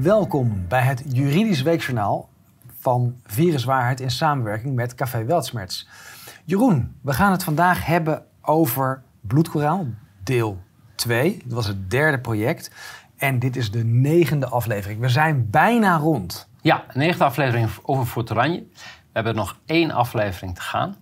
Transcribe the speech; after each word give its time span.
welkom 0.00 0.64
bij 0.68 0.82
het 0.82 1.02
Juridisch 1.06 1.62
Weekjournaal 1.62 2.28
van 2.78 3.16
Viruswaarheid 3.24 4.00
in 4.00 4.10
samenwerking 4.10 4.74
met 4.74 4.94
Café 4.94 5.24
Weltsmerts. 5.24 5.88
Jeroen, 6.44 6.96
we 7.00 7.12
gaan 7.12 7.32
het 7.32 7.44
vandaag 7.44 7.86
hebben 7.86 8.24
over 8.42 9.02
bloedkoraal, 9.20 9.86
deel 10.24 10.62
2. 10.94 11.42
Dat 11.44 11.52
was 11.52 11.66
het 11.66 11.90
derde 11.90 12.20
project. 12.20 12.70
En 13.16 13.38
dit 13.38 13.56
is 13.56 13.70
de 13.70 13.84
negende 13.84 14.46
aflevering. 14.46 15.00
We 15.00 15.08
zijn 15.08 15.50
bijna 15.50 15.96
rond. 15.96 16.48
Ja, 16.60 16.84
een 16.88 16.98
negende 17.00 17.24
aflevering 17.24 17.68
over 17.82 18.06
Fort 18.06 18.30
Oranje. 18.30 18.66
We 18.72 19.10
hebben 19.12 19.34
nog 19.34 19.58
één 19.66 19.90
aflevering 19.90 20.54
te 20.54 20.60
gaan. 20.60 20.96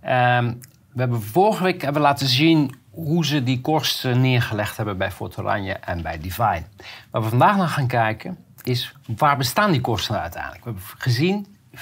Ehm, 0.00 0.54
we 0.92 1.00
hebben 1.00 1.22
vorige 1.22 1.62
week 1.62 1.82
hebben 1.82 2.02
laten 2.02 2.26
zien 2.26 2.74
hoe 2.94 3.26
ze 3.26 3.42
die 3.42 3.60
kosten 3.60 4.20
neergelegd 4.20 4.76
hebben 4.76 4.98
bij 4.98 5.10
Fort 5.10 5.38
Oranje 5.38 5.72
en 5.72 6.02
bij 6.02 6.18
Divine. 6.18 6.64
Waar 7.10 7.22
we 7.22 7.28
vandaag 7.28 7.56
naar 7.56 7.68
gaan 7.68 7.86
kijken 7.86 8.38
is 8.62 8.94
waar 9.16 9.36
bestaan 9.36 9.70
die 9.70 9.80
kosten 9.80 10.20
uiteindelijk? 10.20 10.64
We 10.64 10.70
hebben 10.70 10.88
gezien 10.98 11.46
5,2 11.76 11.80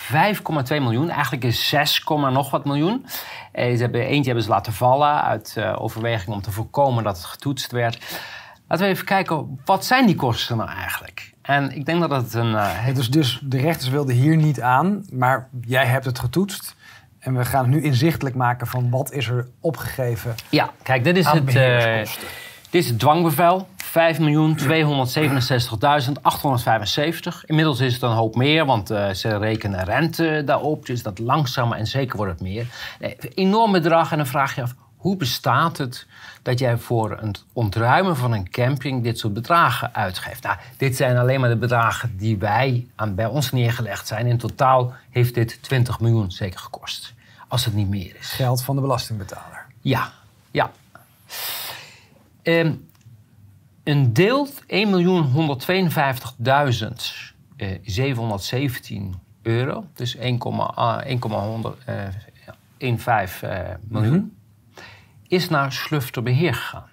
miljoen, 0.69 1.11
eigenlijk 1.11 1.45
is 1.45 1.69
6, 1.69 2.05
nog 2.07 2.51
wat 2.51 2.65
miljoen. 2.65 3.07
Eh, 3.53 3.75
ze 3.75 3.83
hebben, 3.83 4.07
eentje 4.07 4.25
hebben 4.25 4.45
ze 4.45 4.51
laten 4.51 4.73
vallen 4.73 5.23
uit 5.23 5.55
uh, 5.59 5.83
overweging 5.83 6.35
om 6.35 6.43
te 6.43 6.51
voorkomen 6.51 7.05
dat 7.05 7.17
het 7.17 7.27
getoetst 7.27 7.73
werd. 7.73 8.19
Laten 8.69 8.87
we 8.87 8.93
even 8.93 9.05
kijken, 9.07 9.61
wat 9.65 9.85
zijn 9.85 10.07
die 10.07 10.15
kosten 10.15 10.57
nou 10.57 10.71
eigenlijk? 10.71 11.33
En 11.43 11.77
ik 11.77 11.87
denk 11.87 12.01
dat 12.01 12.11
het 12.11 12.35
een... 12.35 12.53
Uh, 12.53 12.95
dus, 12.95 13.11
dus 13.11 13.41
de 13.43 13.59
rechters 13.59 13.89
wilden 13.89 14.15
hier 14.15 14.37
niet 14.37 14.61
aan, 14.61 15.05
maar 15.13 15.49
jij 15.61 15.87
hebt 15.87 16.05
het 16.05 16.19
getoetst. 16.19 16.77
En 17.23 17.37
we 17.37 17.45
gaan 17.45 17.65
het 17.65 17.75
nu 17.75 17.83
inzichtelijk 17.83 18.35
maken 18.35 18.67
van 18.67 18.91
wat 18.91 19.13
is 19.13 19.29
er 19.29 19.49
opgegeven. 19.61 20.35
Ja, 20.49 20.71
kijk, 20.83 21.05
dit 21.05 21.17
is, 21.17 21.27
het, 21.27 21.55
uh, 21.55 21.97
dit 22.71 22.83
is 22.83 22.89
het 22.89 22.99
dwangbevel. 22.99 23.67
5.267.875. 23.85 23.93
Inmiddels 27.47 27.81
is 27.81 27.93
het 27.95 28.03
een 28.03 28.11
hoop 28.11 28.35
meer, 28.35 28.67
want 28.67 28.91
uh, 28.91 29.11
ze 29.11 29.39
rekenen 29.39 29.85
rente 29.85 30.43
daarop. 30.45 30.87
Dus 30.87 31.03
dat 31.03 31.19
langzamer 31.19 31.79
en 31.79 31.87
zeker 31.87 32.17
wordt 32.17 32.33
het 32.33 32.41
meer. 32.41 32.67
Nee, 32.99 33.17
enorm 33.35 33.73
bedrag. 33.73 34.11
En 34.11 34.17
dan 34.17 34.27
vraag 34.27 34.55
je 34.55 34.63
af, 34.63 34.75
hoe 35.03 35.17
bestaat 35.17 35.79
het 35.79 36.07
dat 36.43 36.59
jij 36.59 36.77
voor 36.79 37.19
het 37.21 37.45
ontruimen 37.53 38.17
van 38.17 38.33
een 38.33 38.51
camping 38.51 39.03
dit 39.03 39.19
soort 39.19 39.33
bedragen 39.35 39.95
uitgeeft? 39.95 40.43
Nou, 40.43 40.57
dit 40.77 40.97
zijn 40.97 41.17
alleen 41.17 41.41
maar 41.41 41.49
de 41.49 41.57
bedragen 41.57 42.17
die 42.17 42.39
wij 42.39 42.87
aan, 42.95 43.15
bij 43.15 43.27
ons 43.27 43.53
neergelegd 43.53 44.07
zijn. 44.07 44.27
In 44.27 44.39
totaal 44.39 44.95
heeft 45.11 45.35
dit 45.35 45.63
20 45.63 46.01
miljoen 46.01 46.31
zeker 46.31 46.61
gekost, 46.61 47.15
als 47.49 47.65
het 47.65 47.75
niet 47.75 47.89
meer 47.89 48.17
is. 48.19 48.31
Geld 48.31 48.63
van 48.63 48.75
de 48.75 48.81
belastingbetaler. 48.81 49.67
Ja, 49.81 50.13
ja. 50.51 50.71
Um, 52.43 52.89
een 53.85 54.13
deel 54.13 54.49
1.152.717 54.49 54.53
euro, 59.43 59.87
dus 59.95 60.17
1,15 60.17 60.23
uh, 60.23 60.39
miljoen. 63.89 64.15
Mm 64.17 64.41
is 65.33 65.49
naar 65.49 65.73
Slufterbeheer 65.73 66.55
gegaan. 66.55 66.91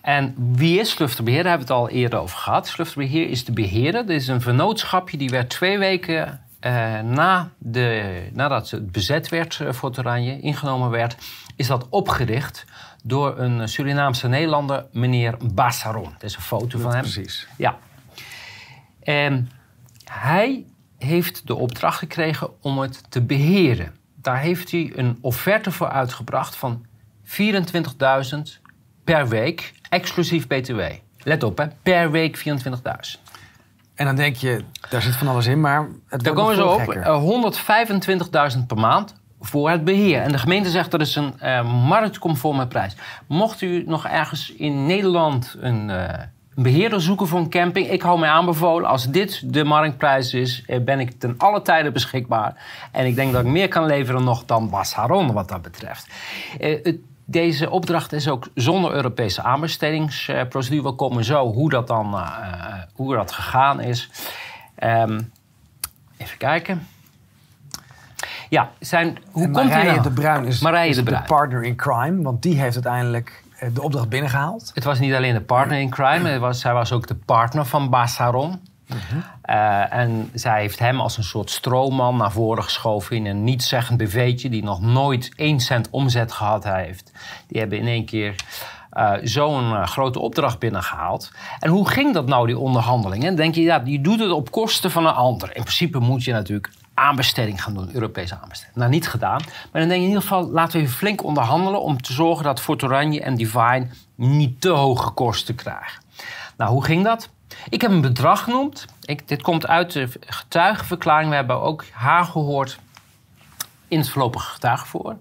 En 0.00 0.34
wie 0.36 0.80
is 0.80 0.90
Slufterbeheer? 0.90 1.42
Daar 1.42 1.50
hebben 1.50 1.68
we 1.68 1.74
het 1.74 1.82
al 1.82 1.88
eerder 1.90 2.18
over 2.18 2.38
gehad. 2.38 2.68
Slufterbeheer 2.68 3.28
is 3.28 3.44
de 3.44 3.52
beheerder. 3.52 4.06
Dit 4.06 4.20
is 4.20 4.28
een 4.28 4.40
vernootschapje 4.40 5.16
die 5.16 5.28
werd 5.28 5.50
twee 5.50 5.78
weken 5.78 6.40
uh, 6.60 7.00
na 7.00 7.50
de, 7.58 8.28
nadat 8.32 8.70
het 8.70 8.92
bezet 8.92 9.28
werd 9.28 9.58
uh, 9.62 9.72
voor 9.72 9.92
Oranje, 9.98 10.40
ingenomen 10.40 10.90
werd, 10.90 11.16
is 11.56 11.66
dat 11.66 11.86
opgericht 11.88 12.64
door 13.04 13.38
een 13.38 13.68
Surinaamse 13.68 14.28
Nederlander, 14.28 14.86
meneer 14.92 15.36
Bassaron. 15.54 16.10
Dat 16.12 16.22
is 16.22 16.36
een 16.36 16.42
foto 16.42 16.78
van 16.78 16.90
hem. 16.90 17.00
Precies. 17.00 17.46
Ja. 17.56 17.78
En 19.02 19.50
hij 20.04 20.64
heeft 20.98 21.46
de 21.46 21.54
opdracht 21.54 21.98
gekregen 21.98 22.62
om 22.62 22.78
het 22.78 23.10
te 23.10 23.22
beheren. 23.22 23.94
Daar 24.14 24.38
heeft 24.38 24.70
hij 24.70 24.92
een 24.94 25.18
offerte 25.20 25.70
voor 25.70 25.88
uitgebracht 25.88 26.56
van 26.56 26.88
24.000 27.30 28.60
per 29.04 29.28
week, 29.28 29.72
exclusief 29.88 30.46
BTW. 30.46 30.80
Let 31.22 31.42
op, 31.42 31.58
hè, 31.58 31.66
per 31.82 32.10
week 32.10 32.38
24.000. 32.38 33.20
En 33.94 34.06
dan 34.06 34.16
denk 34.16 34.36
je, 34.36 34.64
daar 34.88 35.02
zit 35.02 35.16
van 35.16 35.28
alles 35.28 35.46
in, 35.46 35.60
maar 35.60 35.88
het 36.08 36.24
Daar 36.24 36.34
komen 36.34 36.54
ze 36.54 36.66
op, 36.66 37.54
125.000 38.54 38.60
eh, 38.60 38.66
per 38.66 38.78
maand 38.78 39.14
voor 39.40 39.70
het 39.70 39.84
beheer. 39.84 40.22
En 40.22 40.32
de 40.32 40.38
gemeente 40.38 40.70
zegt 40.70 40.90
dat 40.90 41.00
is 41.00 41.16
een 41.16 41.34
uh, 41.42 41.86
marktconforme 41.88 42.66
prijs. 42.66 42.96
Mocht 43.26 43.60
u 43.60 43.84
nog 43.86 44.06
ergens 44.06 44.52
in 44.52 44.86
Nederland 44.86 45.56
een, 45.60 45.88
uh, 45.88 46.04
een, 46.54 46.62
beheerder 46.62 47.00
zoeken 47.00 47.26
voor 47.26 47.38
een 47.38 47.50
camping, 47.50 47.90
ik 47.90 48.02
hou 48.02 48.18
mij 48.18 48.28
aanbevolen. 48.28 48.88
Als 48.88 49.10
dit 49.10 49.52
de 49.52 49.64
marktprijs 49.64 50.34
is, 50.34 50.64
ben 50.84 51.00
ik 51.00 51.18
ten 51.18 51.34
alle 51.38 51.62
tijden 51.62 51.92
beschikbaar. 51.92 52.54
En 52.92 53.06
ik 53.06 53.14
denk 53.14 53.32
dat 53.32 53.44
ik 53.44 53.50
meer 53.50 53.68
kan 53.68 53.86
leveren 53.86 54.24
nog 54.24 54.44
dan 54.44 54.70
Bas 54.70 54.92
Haron 54.92 55.32
wat 55.32 55.48
dat 55.48 55.62
betreft. 55.62 56.06
het 56.58 56.96
deze 57.30 57.70
opdracht 57.70 58.12
is 58.12 58.28
ook 58.28 58.48
zonder 58.54 58.92
Europese 58.92 59.42
aanbestedingsprocedure. 59.42 60.82
We 60.82 60.92
komen 60.92 61.24
zo 61.24 61.52
hoe 61.52 61.70
dat 61.70 61.86
dan 61.86 62.14
uh, 62.14 62.72
hoe 62.94 63.14
dat 63.14 63.32
gegaan 63.32 63.80
is. 63.80 64.10
Um, 64.82 65.32
even 66.16 66.38
kijken. 66.38 66.86
Ja, 68.48 68.70
zijn, 68.78 69.18
hoe 69.30 69.44
en 69.44 69.52
komt 69.52 69.68
Marije 69.68 69.90
nou? 69.90 70.02
de 70.02 70.10
Bruin 70.10 70.44
is, 70.44 70.60
Marije 70.60 70.88
is 70.88 70.96
de, 70.96 71.02
Bruin. 71.02 71.22
de 71.22 71.28
partner 71.28 71.62
in 71.62 71.76
crime, 71.76 72.22
want 72.22 72.42
die 72.42 72.60
heeft 72.60 72.74
uiteindelijk 72.74 73.44
eh, 73.58 73.68
de 73.74 73.82
opdracht 73.82 74.08
binnengehaald. 74.08 74.70
Het 74.74 74.84
was 74.84 74.98
niet 74.98 75.14
alleen 75.14 75.34
de 75.34 75.40
partner 75.40 75.78
in 75.78 75.90
crime, 75.90 76.28
het 76.30 76.40
was, 76.40 76.60
zij 76.60 76.72
was 76.72 76.92
ook 76.92 77.06
de 77.06 77.14
partner 77.14 77.66
van 77.66 77.90
Bassaron. 77.90 78.60
Uh, 79.50 79.92
en 79.92 80.30
zij 80.34 80.60
heeft 80.60 80.78
hem 80.78 81.00
als 81.00 81.16
een 81.16 81.24
soort 81.24 81.50
stroomman 81.50 82.16
naar 82.16 82.32
voren 82.32 82.64
geschoven 82.64 83.16
in 83.16 83.26
een 83.26 83.44
nietszeggend 83.44 83.98
BV'tje 83.98 84.48
die 84.48 84.62
nog 84.62 84.80
nooit 84.80 85.32
één 85.36 85.60
cent 85.60 85.90
omzet 85.90 86.32
gehad 86.32 86.64
heeft. 86.64 87.12
Die 87.46 87.60
hebben 87.60 87.78
in 87.78 87.86
één 87.86 88.04
keer 88.04 88.34
uh, 88.92 89.12
zo'n 89.22 89.70
uh, 89.70 89.86
grote 89.86 90.18
opdracht 90.18 90.58
binnengehaald. 90.58 91.32
En 91.60 91.70
hoe 91.70 91.88
ging 91.88 92.14
dat 92.14 92.26
nou, 92.26 92.46
die 92.46 92.58
onderhandelingen? 92.58 93.36
denk 93.36 93.54
je, 93.54 93.62
ja, 93.62 93.82
je 93.84 94.00
doet 94.00 94.20
het 94.20 94.30
op 94.30 94.50
kosten 94.50 94.90
van 94.90 95.06
een 95.06 95.14
ander. 95.14 95.48
In 95.56 95.62
principe 95.62 95.98
moet 95.98 96.24
je 96.24 96.32
natuurlijk 96.32 96.70
aanbesteding 96.94 97.62
gaan 97.62 97.74
doen, 97.74 97.90
Europese 97.92 98.38
aanbesteding. 98.42 98.76
Nou, 98.76 98.90
niet 98.90 99.08
gedaan. 99.08 99.40
Maar 99.72 99.80
dan 99.80 99.88
denk 99.88 99.90
je 99.90 99.96
in 99.96 100.06
ieder 100.06 100.22
geval, 100.22 100.50
laten 100.50 100.78
we 100.78 100.84
even 100.84 100.96
flink 100.96 101.24
onderhandelen... 101.24 101.82
om 101.82 102.02
te 102.02 102.12
zorgen 102.12 102.44
dat 102.44 102.60
Fort 102.60 102.82
Oranje 102.82 103.20
en 103.20 103.34
Divine 103.34 103.86
niet 104.14 104.60
te 104.60 104.68
hoge 104.68 105.10
kosten 105.10 105.54
krijgen. 105.54 106.02
Nou, 106.56 106.70
hoe 106.70 106.84
ging 106.84 107.04
dat? 107.04 107.30
Ik 107.68 107.80
heb 107.80 107.90
een 107.90 108.00
bedrag 108.00 108.42
genoemd. 108.42 108.84
Ik, 109.00 109.28
dit 109.28 109.42
komt 109.42 109.66
uit 109.66 109.92
de 109.92 110.08
getuigenverklaring. 110.26 111.30
We 111.30 111.36
hebben 111.36 111.60
ook 111.60 111.84
haar 111.92 112.24
gehoord 112.24 112.78
in 113.88 113.98
het 113.98 114.08
voorlopige 114.08 114.50
getuigenvoor. 114.50 115.16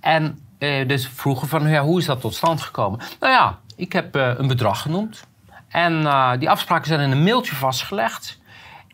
En 0.00 0.38
eh, 0.58 0.88
dus 0.88 1.08
vroegen 1.08 1.48
van, 1.48 1.76
hoe 1.76 1.98
is 1.98 2.06
dat 2.06 2.20
tot 2.20 2.34
stand 2.34 2.62
gekomen? 2.62 3.00
Nou 3.20 3.32
ja, 3.32 3.58
ik 3.76 3.92
heb 3.92 4.16
eh, 4.16 4.32
een 4.36 4.46
bedrag 4.46 4.82
genoemd. 4.82 5.24
En 5.68 5.92
uh, 5.92 6.32
die 6.38 6.50
afspraken 6.50 6.86
zijn 6.86 7.00
in 7.00 7.10
een 7.10 7.22
mailtje 7.22 7.54
vastgelegd. 7.54 8.38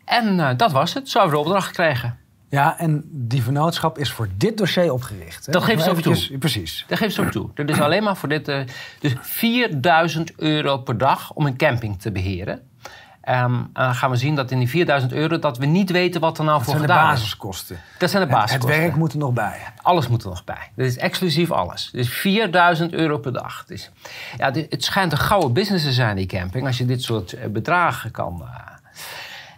En 0.04 0.40
eh, 0.40 0.56
dat 0.56 0.72
was 0.72 0.94
het. 0.94 1.08
Zo 1.08 1.18
hebben 1.18 1.38
we 1.38 1.42
de 1.42 1.48
opdracht 1.48 1.68
gekregen. 1.68 2.18
Ja, 2.50 2.78
en 2.78 3.04
die 3.10 3.42
vernootschap 3.42 3.98
is 3.98 4.12
voor 4.12 4.28
dit 4.36 4.58
dossier 4.58 4.92
opgericht. 4.92 5.46
Hè? 5.46 5.52
Dat 5.52 5.62
geeft 5.62 5.82
ze 5.82 5.90
ook 5.90 6.00
toe. 6.00 6.38
Precies. 6.38 6.84
Dat 6.88 6.98
geeft 6.98 7.14
ze 7.14 7.20
ook 7.20 7.30
toe. 7.30 7.50
Dat 7.54 7.68
is 7.68 7.80
alleen 7.80 8.02
maar 8.02 8.16
voor 8.16 8.28
dit. 8.28 8.48
Uh, 8.48 8.60
dus 9.00 9.14
4000 9.20 10.32
euro 10.36 10.78
per 10.78 10.98
dag 10.98 11.32
om 11.32 11.46
een 11.46 11.56
camping 11.56 12.00
te 12.00 12.12
beheren. 12.12 12.54
Um, 12.54 13.34
en 13.34 13.70
dan 13.72 13.94
gaan 13.94 14.10
we 14.10 14.16
zien 14.16 14.34
dat 14.34 14.50
in 14.50 14.58
die 14.58 14.68
4000 14.68 15.12
euro 15.12 15.38
dat 15.38 15.58
we 15.58 15.66
niet 15.66 15.90
weten 15.90 16.20
wat 16.20 16.38
er 16.38 16.44
nou 16.44 16.58
dat 16.58 16.66
voor 16.66 16.80
gedaan 16.80 16.96
is. 16.96 16.98
Dat 16.98 17.06
zijn 17.06 17.16
de 17.16 17.20
basiskosten. 17.20 17.80
Dat 17.98 18.10
zijn 18.10 18.22
de 18.22 18.28
basiskosten. 18.28 18.68
Het, 18.68 18.76
het 18.76 18.84
werk 18.84 18.98
moet 18.98 19.12
er 19.12 19.18
nog 19.18 19.32
bij. 19.32 19.58
Alles 19.82 20.08
moet 20.08 20.22
er 20.22 20.28
nog 20.28 20.44
bij. 20.44 20.70
Dat 20.76 20.86
is 20.86 20.96
exclusief 20.96 21.50
alles. 21.50 21.88
Dus 21.92 22.08
4000 22.08 22.92
euro 22.92 23.18
per 23.18 23.32
dag. 23.32 23.64
Dus, 23.66 23.90
ja, 24.36 24.52
het 24.52 24.84
schijnt 24.84 25.12
een 25.12 25.18
gouden 25.18 25.52
business 25.52 25.84
te 25.84 25.92
zijn, 25.92 26.16
die 26.16 26.26
camping. 26.26 26.66
Als 26.66 26.78
je 26.78 26.84
dit 26.84 27.02
soort 27.02 27.32
uh, 27.32 27.46
bedragen 27.46 28.10
kan... 28.10 28.42
Uh, 28.42 28.48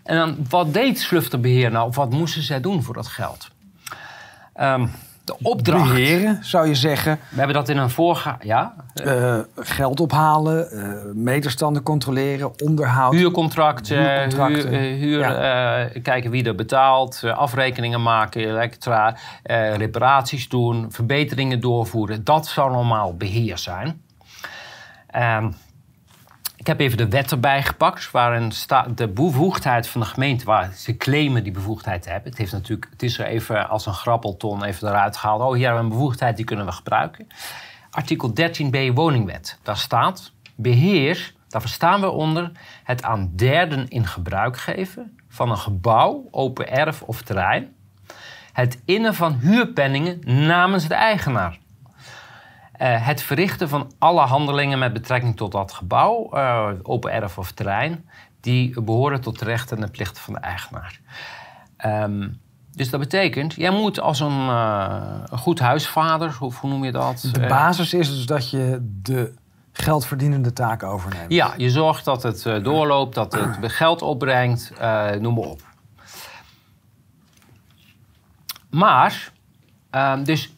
en 0.03 0.17
dan, 0.17 0.37
wat 0.49 0.73
deed 0.73 1.01
Slufterbeheer 1.01 1.71
nou? 1.71 1.89
Of 1.89 1.97
wat 1.97 2.11
moesten 2.11 2.43
zij 2.43 2.61
doen 2.61 2.83
voor 2.83 2.95
dat 2.95 3.07
geld? 3.07 3.49
Um, 4.61 4.91
de 5.25 5.37
opdracht. 5.43 5.93
Beheren, 5.93 6.45
zou 6.45 6.67
je 6.67 6.75
zeggen. 6.75 7.19
We 7.29 7.37
hebben 7.37 7.55
dat 7.55 7.69
in 7.69 7.77
een 7.77 7.91
voorga... 7.91 8.39
Ja? 8.41 8.75
Uh, 9.05 9.39
geld 9.57 10.01
ophalen, 10.01 10.69
uh, 10.73 11.15
meterstanden 11.15 11.83
controleren, 11.83 12.61
onderhoud. 12.61 13.13
Huurcontracten, 13.13 13.97
huurcontracten. 13.99 14.69
huur, 14.71 14.97
huur 14.97 15.19
ja. 15.19 15.85
uh, 15.85 16.03
kijken 16.03 16.31
wie 16.31 16.45
er 16.45 16.55
betaalt, 16.55 17.23
afrekeningen 17.25 18.03
maken, 18.03 18.41
elektra, 18.41 19.17
reparaties 19.77 20.49
doen, 20.49 20.87
verbeteringen 20.93 21.61
doorvoeren. 21.61 22.25
Dat 22.25 22.47
zou 22.47 22.73
normaal 22.73 23.17
beheer 23.17 23.59
zijn. 23.59 24.03
Um, 25.17 25.55
ik 26.63 26.69
heb 26.69 26.81
even 26.81 26.97
de 26.97 27.09
wet 27.09 27.31
erbij 27.31 27.63
gepakt, 27.63 28.11
waarin 28.11 28.53
staat 28.53 28.97
de 28.97 29.09
bevoegdheid 29.09 29.89
van 29.89 30.01
de 30.01 30.07
gemeente, 30.07 30.45
waar 30.45 30.73
ze 30.73 30.97
claimen 30.97 31.43
die 31.43 31.53
bevoegdheid 31.53 32.03
te 32.03 32.11
hebben. 32.11 32.31
Het, 32.31 32.39
heeft 32.39 32.53
natuurlijk, 32.53 32.87
het 32.91 33.03
is 33.03 33.19
er 33.19 33.27
even 33.27 33.69
als 33.69 33.87
een 33.87 33.95
grappelton 33.95 34.65
even 34.65 34.89
eruit 34.89 35.17
gehaald. 35.17 35.41
Oh, 35.41 35.55
hier 35.55 35.65
hebben 35.67 35.85
we 35.85 35.91
een 35.91 35.97
bevoegdheid, 35.97 36.37
die 36.37 36.45
kunnen 36.45 36.67
we 36.67 36.73
gebruiken. 36.73 37.27
Artikel 37.91 38.31
13b 38.31 38.95
woningwet, 38.95 39.59
daar 39.63 39.77
staat, 39.77 40.33
beheer 40.55 41.35
Daar 41.49 41.61
verstaan 41.61 42.01
we 42.01 42.11
onder 42.11 42.53
het 42.85 43.03
aan 43.03 43.33
derden 43.37 43.89
in 43.89 44.07
gebruik 44.07 44.57
geven 44.57 45.19
van 45.29 45.51
een 45.51 45.59
gebouw, 45.59 46.29
open 46.31 46.71
erf 46.71 47.03
of 47.03 47.23
terrein. 47.23 47.75
Het 48.53 48.83
innen 48.85 49.15
van 49.15 49.33
huurpenningen 49.33 50.21
namens 50.47 50.89
de 50.89 50.95
eigenaar. 50.95 51.59
Uh, 52.83 53.07
het 53.07 53.23
verrichten 53.23 53.69
van 53.69 53.93
alle 53.99 54.21
handelingen 54.21 54.79
met 54.79 54.93
betrekking 54.93 55.37
tot 55.37 55.53
dat 55.53 55.73
gebouw, 55.73 56.31
uh, 56.35 56.69
open 56.83 57.13
erf 57.13 57.39
of 57.39 57.53
terrein, 57.53 58.09
die 58.41 58.81
behoren 58.81 59.21
tot 59.21 59.39
de 59.39 59.45
rechten 59.45 59.77
en 59.77 59.83
de 59.83 59.91
plichten 59.91 60.23
van 60.23 60.35
de 60.35 60.41
eigenaar. 60.41 61.01
Um, 61.87 62.41
dus 62.73 62.91
dat 62.91 63.01
betekent, 63.01 63.55
jij 63.55 63.71
moet 63.71 64.01
als 64.01 64.21
een, 64.21 64.47
uh, 64.47 65.15
een 65.25 65.39
goed 65.39 65.59
huisvader, 65.59 66.37
hoe, 66.39 66.53
hoe, 66.61 66.71
noem 66.71 66.85
je 66.85 66.93
dat? 66.93 67.29
De 67.33 67.47
basis 67.47 67.95
is 67.95 68.09
dus 68.09 68.27
dat 68.27 68.51
je 68.51 68.79
de 69.03 69.35
geldverdienende 69.73 70.53
taken 70.53 70.89
overneemt. 70.89 71.33
Ja, 71.33 71.55
je 71.57 71.71
zorgt 71.71 72.05
dat 72.05 72.23
het 72.23 72.45
uh, 72.45 72.65
doorloopt, 72.65 73.15
dat 73.15 73.33
het 73.33 73.73
geld 73.83 74.03
opbrengt, 74.03 74.73
uh, 74.81 75.11
noem 75.11 75.35
maar 75.35 75.45
op. 75.45 75.61
Maar, 78.71 79.33
uh, 79.93 80.15
dus 80.25 80.52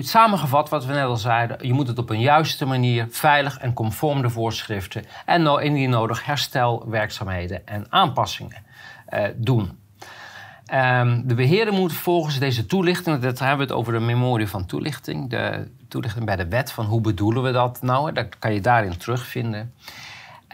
samengevat 0.00 0.68
wat 0.68 0.84
we 0.84 0.92
net 0.92 1.04
al 1.04 1.16
zeiden, 1.16 1.66
je 1.66 1.72
moet 1.72 1.88
het 1.88 1.98
op 1.98 2.10
een 2.10 2.20
juiste 2.20 2.64
manier, 2.64 3.06
veilig 3.10 3.58
en 3.58 3.72
conform 3.72 4.22
de 4.22 4.30
voorschriften 4.30 5.04
en 5.26 5.42
no, 5.42 5.56
indien 5.56 5.90
nodig 5.90 6.24
herstelwerkzaamheden 6.24 7.66
en 7.66 7.86
aanpassingen 7.88 8.64
doen. 9.34 9.78
Um, 10.74 11.26
de 11.26 11.34
beheerder 11.34 11.74
moet 11.74 11.92
volgens 11.92 12.38
deze 12.38 12.66
toelichting, 12.66 13.18
dat 13.18 13.38
hebben 13.38 13.56
we 13.56 13.62
het 13.62 13.72
over 13.72 13.92
de 13.92 14.00
memorie 14.00 14.48
van 14.48 14.66
toelichting, 14.66 15.30
de 15.30 15.70
toelichting 15.88 16.24
bij 16.24 16.36
de 16.36 16.48
wet 16.48 16.72
van 16.72 16.84
hoe 16.84 17.00
bedoelen 17.00 17.42
we 17.42 17.52
dat 17.52 17.82
nou, 17.82 18.12
dat 18.12 18.38
kan 18.38 18.54
je 18.54 18.60
daarin 18.60 18.96
terugvinden. 18.96 19.74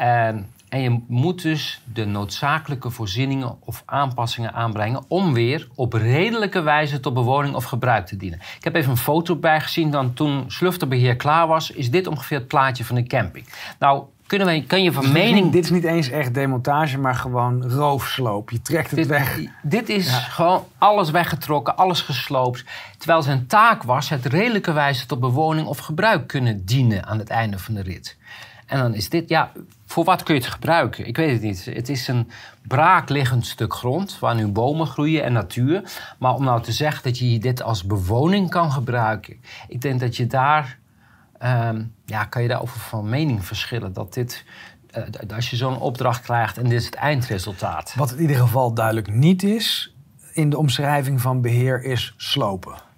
Um, 0.03 0.47
en 0.71 0.81
je 0.81 0.99
moet 1.07 1.43
dus 1.43 1.83
de 1.93 2.05
noodzakelijke 2.05 2.91
voorzieningen 2.91 3.57
of 3.65 3.83
aanpassingen 3.87 4.53
aanbrengen 4.53 5.05
om 5.09 5.33
weer 5.33 5.69
op 5.75 5.93
redelijke 5.93 6.61
wijze 6.61 7.01
tot 7.01 7.15
bewoning 7.15 7.55
of 7.55 7.65
gebruik 7.65 8.07
te 8.07 8.17
dienen. 8.17 8.39
Ik 8.57 8.65
heb 8.65 8.75
even 8.75 8.91
een 8.91 8.97
foto 8.97 9.37
bijgezien 9.37 9.91
dan 9.91 10.15
toen 10.15 10.45
slufterbeheer 10.47 11.17
klaar 11.17 11.47
was, 11.47 11.71
is 11.71 11.91
dit 11.91 12.07
ongeveer 12.07 12.39
het 12.39 12.49
plaatje 12.49 12.85
van 12.85 12.97
een 12.97 13.09
camping. 13.09 13.47
Nou, 13.79 14.05
kunnen 14.27 14.47
wij, 14.47 14.65
kan 14.67 14.83
je 14.83 14.93
van 14.93 15.03
dus 15.03 15.13
mening... 15.13 15.43
Dit, 15.43 15.53
dit 15.53 15.65
is 15.65 15.71
niet 15.71 15.85
eens 15.85 16.09
echt 16.09 16.35
demontage, 16.35 16.99
maar 16.99 17.15
gewoon 17.15 17.71
roofsloop. 17.71 18.51
Je 18.51 18.63
trekt 18.63 18.91
het 18.91 18.99
dit, 18.99 19.07
weg. 19.07 19.41
Dit 19.63 19.89
is 19.89 20.11
ja. 20.11 20.19
gewoon 20.19 20.65
alles 20.79 21.11
weggetrokken, 21.11 21.77
alles 21.77 22.01
gesloopt. 22.01 22.65
Terwijl 22.99 23.23
zijn 23.23 23.47
taak 23.47 23.83
was 23.83 24.09
het 24.09 24.27
redelijke 24.27 24.73
wijze 24.73 25.07
tot 25.07 25.21
bewoning 25.21 25.67
of 25.67 25.79
gebruik 25.79 26.27
kunnen 26.27 26.65
dienen 26.65 27.07
aan 27.07 27.19
het 27.19 27.29
einde 27.29 27.59
van 27.59 27.75
de 27.75 27.83
rit. 27.83 28.17
En 28.67 28.79
dan 28.79 28.95
is 28.95 29.09
dit, 29.09 29.29
ja, 29.29 29.53
voor 29.91 30.05
wat 30.05 30.23
kun 30.23 30.35
je 30.35 30.41
het 30.41 30.51
gebruiken? 30.51 31.07
Ik 31.07 31.17
weet 31.17 31.33
het 31.33 31.43
niet. 31.43 31.65
Het 31.65 31.89
is 31.89 32.09
een 32.09 32.31
braakliggend 32.63 33.47
stuk 33.47 33.75
grond 33.75 34.19
waar 34.19 34.35
nu 34.35 34.47
bomen 34.47 34.87
groeien 34.87 35.25
en 35.25 35.33
natuur. 35.33 35.83
Maar 36.19 36.35
om 36.35 36.45
nou 36.45 36.63
te 36.63 36.73
zeggen 36.73 37.03
dat 37.03 37.19
je 37.19 37.39
dit 37.39 37.63
als 37.63 37.85
bewoning 37.85 38.51
kan 38.51 38.73
gebruiken, 38.73 39.37
ik 39.69 39.81
denk 39.81 40.01
dat 40.01 40.17
je 40.17 40.27
daar 40.27 40.79
Um, 41.43 41.95
ja, 42.05 42.25
kan 42.25 42.43
je 42.43 42.49
daarover 42.49 42.81
van 42.81 43.09
mening 43.09 43.45
verschillen. 43.45 43.93
Dat 43.93 44.15
dit, 44.15 44.45
uh, 44.97 45.35
als 45.35 45.51
je 45.51 45.57
zo'n 45.57 45.79
opdracht 45.79 46.23
krijgt 46.23 46.59
en 46.59 46.63
dit 46.63 46.73
is 46.73 46.85
het 46.85 46.95
eindresultaat. 46.95 47.95
Wat 47.95 48.13
in 48.13 48.21
ieder 48.21 48.37
geval 48.37 48.75
duidelijk 48.75 49.13
niet 49.13 49.43
is 49.43 49.95
in 50.33 50.51
de 50.51 50.59
omschrijving 50.59 51.21
van 51.21 51.41
beheer, 51.41 51.85
is 51.85 52.15
slopen. 52.17 52.90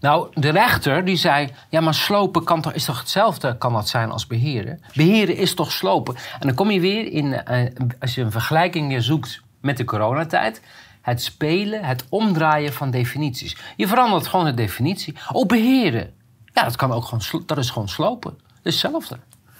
Nou, 0.00 0.28
de 0.34 0.48
rechter 0.48 1.04
die 1.04 1.16
zei, 1.16 1.50
ja, 1.68 1.80
maar 1.80 1.94
slopen 1.94 2.44
kan 2.44 2.60
toch, 2.60 2.72
is 2.72 2.84
toch 2.84 2.98
hetzelfde 2.98 3.58
kan 3.58 3.72
dat 3.72 3.88
zijn 3.88 4.10
als 4.10 4.26
beheren? 4.26 4.82
Beheren 4.94 5.36
is 5.36 5.54
toch 5.54 5.72
slopen? 5.72 6.14
En 6.14 6.46
dan 6.46 6.54
kom 6.54 6.70
je 6.70 6.80
weer 6.80 7.12
in, 7.12 7.26
uh, 7.26 7.66
als 8.00 8.14
je 8.14 8.22
een 8.22 8.30
vergelijking 8.30 9.02
zoekt 9.02 9.42
met 9.60 9.76
de 9.76 9.84
coronatijd, 9.84 10.60
het 11.02 11.22
spelen, 11.22 11.84
het 11.84 12.04
omdraaien 12.08 12.72
van 12.72 12.90
definities. 12.90 13.56
Je 13.76 13.86
verandert 13.86 14.26
gewoon 14.26 14.44
de 14.44 14.54
definitie. 14.54 15.16
Oh, 15.32 15.46
beheren. 15.46 16.12
Ja, 16.52 16.62
dat, 16.62 16.76
kan 16.76 16.92
ook 16.92 17.04
gewoon, 17.04 17.44
dat 17.46 17.58
is 17.58 17.70
gewoon 17.70 17.88
slopen. 17.88 18.38
Hetzelfde. 18.62 19.18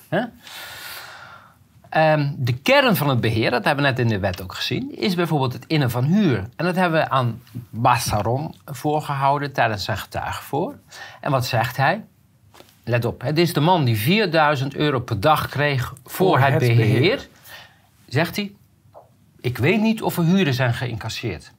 Hè? 0.09 0.25
Um, 1.97 2.35
de 2.39 2.53
kern 2.53 2.97
van 2.97 3.09
het 3.09 3.21
beheer, 3.21 3.51
dat 3.51 3.65
hebben 3.65 3.85
we 3.85 3.91
net 3.91 3.99
in 3.99 4.09
de 4.09 4.19
wet 4.19 4.43
ook 4.43 4.55
gezien, 4.55 4.97
is 4.97 5.15
bijvoorbeeld 5.15 5.53
het 5.53 5.65
innen 5.67 5.91
van 5.91 6.05
huur. 6.05 6.49
En 6.57 6.65
dat 6.65 6.77
hebben 6.77 7.01
we 7.01 7.09
aan 7.09 7.43
Bassaron 7.71 8.55
voorgehouden 8.65 9.53
tijdens 9.53 9.85
zijn 9.85 9.99
getuigenvoor. 9.99 10.75
En 11.21 11.31
wat 11.31 11.47
zegt 11.47 11.77
hij? 11.77 12.05
Let 12.85 13.05
op, 13.05 13.23
het 13.23 13.39
is 13.39 13.53
de 13.53 13.61
man 13.61 13.85
die 13.85 13.97
4000 13.97 14.75
euro 14.75 15.01
per 15.01 15.21
dag 15.21 15.49
kreeg 15.49 15.89
voor, 16.05 16.27
voor 16.27 16.39
het, 16.39 16.53
het 16.53 16.59
beheer. 16.59 16.77
beheer. 16.77 17.29
Zegt 18.09 18.37
hij, 18.37 18.53
ik 19.41 19.59
weet 19.59 19.81
niet 19.81 20.03
of 20.03 20.17
er 20.17 20.25
huren 20.25 20.55
zijn 20.55 20.75
geïncasseerd. 20.75 21.53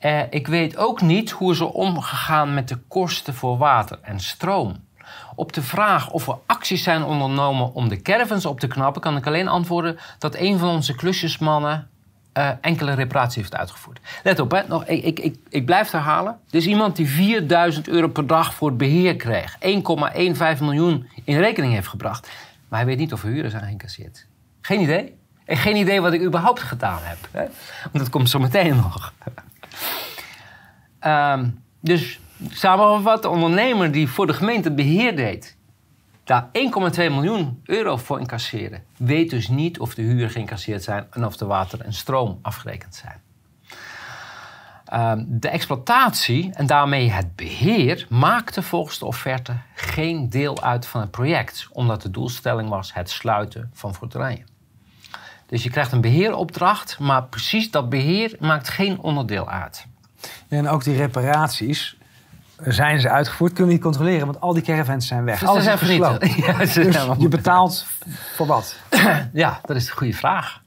Uh, 0.00 0.20
ik 0.30 0.46
weet 0.46 0.76
ook 0.76 1.00
niet 1.00 1.30
hoe 1.30 1.54
ze 1.54 1.72
omgegaan 1.72 2.54
met 2.54 2.68
de 2.68 2.76
kosten 2.88 3.34
voor 3.34 3.58
water 3.58 3.98
en 4.02 4.20
stroom. 4.20 4.84
Op 5.34 5.52
de 5.52 5.62
vraag 5.62 6.10
of 6.10 6.28
er 6.28 6.36
acties 6.46 6.82
zijn 6.82 7.04
ondernomen 7.04 7.74
om 7.74 7.88
de 7.88 8.02
caravans 8.02 8.46
op 8.46 8.60
te 8.60 8.66
knappen, 8.66 9.02
kan 9.02 9.16
ik 9.16 9.26
alleen 9.26 9.48
antwoorden 9.48 9.98
dat 10.18 10.34
een 10.34 10.58
van 10.58 10.68
onze 10.68 10.94
klusjesmannen 10.94 11.88
uh, 12.38 12.50
enkele 12.60 12.94
reparatie 12.94 13.42
heeft 13.42 13.56
uitgevoerd. 13.56 14.00
Let 14.22 14.38
op, 14.38 14.50
hè, 14.50 14.62
nog, 14.68 14.86
ik, 14.86 15.18
ik, 15.18 15.36
ik, 15.48 15.64
blijf 15.64 15.90
herhalen. 15.90 16.38
Er 16.50 16.56
is 16.56 16.66
iemand 16.66 16.96
die 16.96 17.08
4000 17.08 17.88
euro 17.88 18.08
per 18.08 18.26
dag 18.26 18.54
voor 18.54 18.68
het 18.68 18.78
beheer 18.78 19.16
kreeg, 19.16 19.56
1,15 19.60 19.60
miljoen 20.60 21.08
in 21.24 21.38
rekening 21.38 21.72
heeft 21.72 21.88
gebracht. 21.88 22.30
Maar 22.68 22.78
hij 22.78 22.88
weet 22.88 22.98
niet 22.98 23.12
of 23.12 23.22
er 23.22 23.28
huren 23.28 23.50
zijn 23.50 23.62
geïncasseerd. 23.62 24.26
Geen 24.60 24.80
idee. 24.80 25.14
En 25.44 25.56
geen 25.56 25.76
idee 25.76 26.00
wat 26.00 26.12
ik 26.12 26.22
überhaupt 26.22 26.60
gedaan 26.60 26.98
heb. 27.02 27.18
Hè? 27.30 27.44
Want 27.82 27.98
dat 27.98 28.10
komt 28.10 28.30
zo 28.30 28.38
meteen 28.38 28.76
nog. 28.76 29.12
Um, 31.06 31.62
dus 31.80 32.20
samengevat, 32.50 33.22
de 33.22 33.28
ondernemer 33.28 33.92
die 33.92 34.08
voor 34.08 34.26
de 34.26 34.34
gemeente 34.34 34.72
beheer 34.72 35.16
deed, 35.16 35.56
daar 36.24 36.46
1,2 36.46 36.52
miljoen 36.96 37.60
euro 37.64 37.96
voor 37.96 38.20
incasseren, 38.20 38.84
weet 38.96 39.30
dus 39.30 39.48
niet 39.48 39.78
of 39.78 39.94
de 39.94 40.02
huur 40.02 40.30
geïncasseerd 40.30 40.82
zijn 40.82 41.06
en 41.10 41.24
of 41.24 41.36
de 41.36 41.46
water 41.46 41.80
en 41.80 41.92
stroom 41.92 42.38
afgerekend 42.42 42.94
zijn. 42.94 43.22
Um, 44.94 45.26
de 45.28 45.48
exploitatie 45.48 46.50
en 46.54 46.66
daarmee 46.66 47.10
het 47.10 47.36
beheer 47.36 48.06
maakte 48.08 48.62
volgens 48.62 48.98
de 48.98 49.04
offerte 49.04 49.56
geen 49.74 50.28
deel 50.28 50.62
uit 50.62 50.86
van 50.86 51.00
het 51.00 51.10
project, 51.10 51.68
omdat 51.72 52.02
de 52.02 52.10
doelstelling 52.10 52.68
was 52.68 52.94
het 52.94 53.10
sluiten 53.10 53.70
van 53.72 53.94
voerterijen. 53.94 54.46
Dus 55.46 55.62
je 55.62 55.70
krijgt 55.70 55.92
een 55.92 56.00
beheeropdracht, 56.00 56.98
maar 56.98 57.24
precies 57.24 57.70
dat 57.70 57.88
beheer 57.88 58.36
maakt 58.40 58.68
geen 58.68 59.00
onderdeel 59.00 59.48
uit. 59.48 59.86
En 60.48 60.68
ook 60.68 60.84
die 60.84 60.96
reparaties, 60.96 61.96
zijn 62.72 63.00
ze 63.00 63.10
uitgevoerd, 63.10 63.52
kunnen 63.52 63.68
we 63.68 63.72
niet 63.72 63.82
controleren, 63.82 64.26
want 64.26 64.40
al 64.40 64.52
die 64.52 64.62
caravans 64.62 65.06
zijn 65.06 65.24
weg. 65.24 65.38
Dus 65.38 65.48
Alles 65.48 65.66
is 65.66 65.72
gesloten. 65.74 66.30
Ja, 66.44 66.52
dus 66.52 66.74
je 67.18 67.28
betaalt 67.28 67.86
voor 68.34 68.46
wat? 68.46 68.76
ja, 69.32 69.60
dat 69.64 69.76
is 69.76 69.88
een 69.88 69.96
goede 69.96 70.12
vraag. 70.12 70.62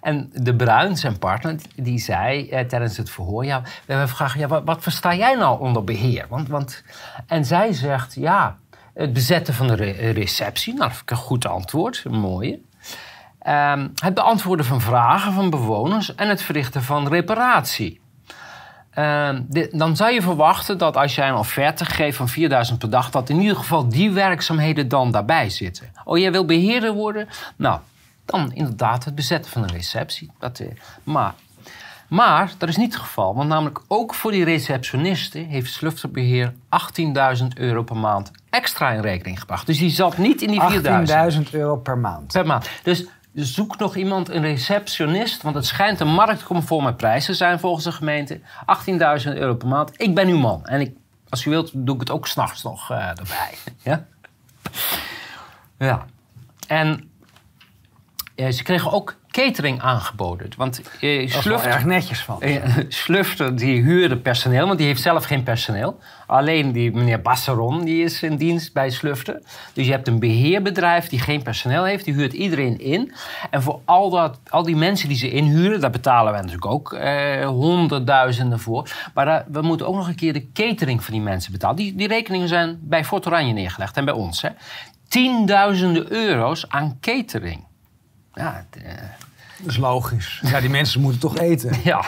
En 0.00 0.30
de 0.32 0.54
Bruin, 0.56 0.96
zijn 0.96 1.18
partner, 1.18 1.56
die 1.76 1.98
zei 1.98 2.48
eh, 2.48 2.66
tijdens 2.66 2.96
het 2.96 3.10
verhoor... 3.10 3.44
Ja, 3.44 3.60
we 3.62 3.68
hebben 3.86 4.08
gevraagd, 4.08 4.38
ja, 4.38 4.46
wat, 4.46 4.62
wat 4.64 4.82
versta 4.82 5.14
jij 5.14 5.34
nou 5.34 5.60
onder 5.60 5.84
beheer? 5.84 6.26
Want, 6.28 6.48
want, 6.48 6.82
en 7.26 7.44
zij 7.44 7.72
zegt, 7.72 8.14
ja, 8.14 8.56
het 8.94 9.12
bezetten 9.12 9.54
van 9.54 9.66
de 9.66 9.74
re 9.74 10.10
receptie. 10.10 10.74
Nou, 10.74 10.84
dat 10.84 10.96
vind 10.96 11.10
ik 11.10 11.16
een 11.16 11.22
goed 11.22 11.46
antwoord, 11.46 12.02
een 12.04 12.20
mooie. 12.20 12.60
Um, 13.46 13.92
het 13.94 14.14
beantwoorden 14.14 14.66
van 14.66 14.80
vragen 14.80 15.32
van 15.32 15.50
bewoners 15.50 16.14
en 16.14 16.28
het 16.28 16.42
verrichten 16.42 16.82
van 16.82 17.08
reparatie. 17.08 18.00
Uh, 18.98 19.28
de, 19.48 19.68
dan 19.72 19.96
zou 19.96 20.12
je 20.12 20.22
verwachten 20.22 20.78
dat 20.78 20.96
als 20.96 21.14
jij 21.14 21.28
een 21.28 21.34
offerte 21.34 21.84
geeft 21.84 22.16
van 22.16 22.28
4000 22.28 22.78
per 22.78 22.90
dag, 22.90 23.10
dat 23.10 23.28
in 23.28 23.40
ieder 23.40 23.56
geval 23.56 23.88
die 23.88 24.10
werkzaamheden 24.10 24.88
dan 24.88 25.10
daarbij 25.10 25.50
zitten. 25.50 25.92
Oh, 26.04 26.18
jij 26.18 26.32
wil 26.32 26.44
beheerder 26.44 26.92
worden? 26.92 27.28
Nou, 27.56 27.80
dan 28.24 28.52
inderdaad 28.52 29.04
het 29.04 29.14
bezetten 29.14 29.50
van 29.50 29.62
een 29.62 29.72
receptie. 29.72 30.30
Dat, 30.38 30.58
uh, 30.58 30.68
maar, 31.02 31.34
maar 32.08 32.52
dat 32.58 32.68
is 32.68 32.76
niet 32.76 32.92
het 32.92 33.02
geval, 33.02 33.34
want 33.34 33.48
namelijk 33.48 33.80
ook 33.88 34.14
voor 34.14 34.30
die 34.30 34.44
receptionisten 34.44 35.46
heeft 35.46 35.72
Slufterbeheer 35.72 36.52
18.000 37.38 37.46
euro 37.54 37.82
per 37.82 37.96
maand 37.96 38.30
extra 38.50 38.90
in 38.90 39.00
rekening 39.00 39.40
gebracht. 39.40 39.66
Dus 39.66 39.78
die 39.78 39.90
zat 39.90 40.18
niet 40.18 40.42
in 40.42 40.50
die 40.50 40.60
4000. 40.60 41.46
18.000 41.46 41.50
euro 41.50 41.76
per 41.76 41.98
maand. 41.98 42.32
Per 42.32 42.46
maand. 42.46 42.68
Dus 42.82 43.06
zoek 43.34 43.78
nog 43.78 43.96
iemand, 43.96 44.28
een 44.28 44.42
receptionist, 44.42 45.42
want 45.42 45.54
het 45.54 45.66
schijnt 45.66 46.00
een 46.00 46.12
marktconforme 46.12 46.94
prijs 46.94 47.24
te 47.24 47.34
zijn 47.34 47.58
volgens 47.58 47.84
de 47.84 47.92
gemeente. 47.92 48.40
18.000 48.40 49.32
euro 49.32 49.54
per 49.54 49.68
maand. 49.68 49.90
Ik 49.96 50.14
ben 50.14 50.28
uw 50.28 50.38
man. 50.38 50.66
En 50.66 50.80
ik, 50.80 50.96
als 51.28 51.44
u 51.44 51.50
wilt, 51.50 51.70
doe 51.74 51.94
ik 51.94 52.00
het 52.00 52.10
ook 52.10 52.26
s'nachts 52.26 52.62
nog 52.62 52.90
uh, 52.90 53.08
erbij. 53.08 53.54
ja? 53.82 54.06
ja. 55.78 56.06
En 56.66 57.10
ze 58.36 58.62
kregen 58.62 58.92
ook 58.92 59.16
catering 59.42 59.80
aangeboden. 59.80 60.48
Want 60.56 60.80
wel 61.00 61.28
Slufter, 61.28 61.70
erg 61.70 61.84
netjes 61.84 62.20
van. 62.20 62.40
eh, 62.42 62.62
Slufter 62.88 63.56
die 63.56 63.82
huurde 63.82 64.16
personeel, 64.16 64.66
want 64.66 64.78
die 64.78 64.86
heeft 64.86 65.02
zelf 65.02 65.24
geen 65.24 65.42
personeel. 65.42 65.98
Alleen 66.26 66.72
die 66.72 66.92
meneer 66.92 67.20
Basseron 67.22 67.84
die 67.84 68.04
is 68.04 68.22
in 68.22 68.36
dienst 68.36 68.72
bij 68.72 68.90
Slufter. 68.90 69.40
Dus 69.72 69.86
je 69.86 69.92
hebt 69.92 70.08
een 70.08 70.18
beheerbedrijf 70.18 71.08
die 71.08 71.18
geen 71.20 71.42
personeel 71.42 71.84
heeft. 71.84 72.04
Die 72.04 72.14
huurt 72.14 72.32
iedereen 72.32 72.78
in. 72.80 73.12
En 73.50 73.62
voor 73.62 73.80
al, 73.84 74.10
dat, 74.10 74.38
al 74.48 74.62
die 74.62 74.76
mensen 74.76 75.08
die 75.08 75.16
ze 75.16 75.30
inhuren, 75.30 75.80
daar 75.80 75.90
betalen 75.90 76.32
we 76.32 76.38
natuurlijk 76.38 76.66
ook 76.66 76.92
eh, 76.92 77.46
honderdduizenden 77.46 78.60
voor. 78.60 78.90
Maar 79.14 79.24
daar- 79.24 79.44
we 79.48 79.60
moeten 79.62 79.86
ook 79.88 79.94
nog 79.94 80.08
een 80.08 80.14
keer 80.14 80.32
de 80.32 80.52
catering 80.52 81.04
van 81.04 81.14
die 81.14 81.22
mensen 81.22 81.52
betalen. 81.52 81.76
Die, 81.76 81.94
die 81.94 82.08
rekeningen 82.08 82.48
zijn 82.48 82.78
bij 82.82 83.04
Fort 83.04 83.26
Oranje 83.26 83.52
neergelegd 83.52 83.96
en 83.96 84.04
bij 84.04 84.14
ons. 84.14 84.42
Hè. 84.42 84.48
Tienduizenden 85.08 86.12
euro's 86.12 86.68
aan 86.68 86.96
catering. 87.00 87.64
Ja, 88.34 88.66
eh, 88.84 88.92
Dat 89.64 89.72
is 89.72 89.78
logisch. 89.78 90.40
Ja, 90.42 90.60
die 90.60 90.70
mensen 90.70 91.00
moeten 91.00 91.20
toch 91.20 91.38
eten. 91.38 91.80
ja. 91.84 92.04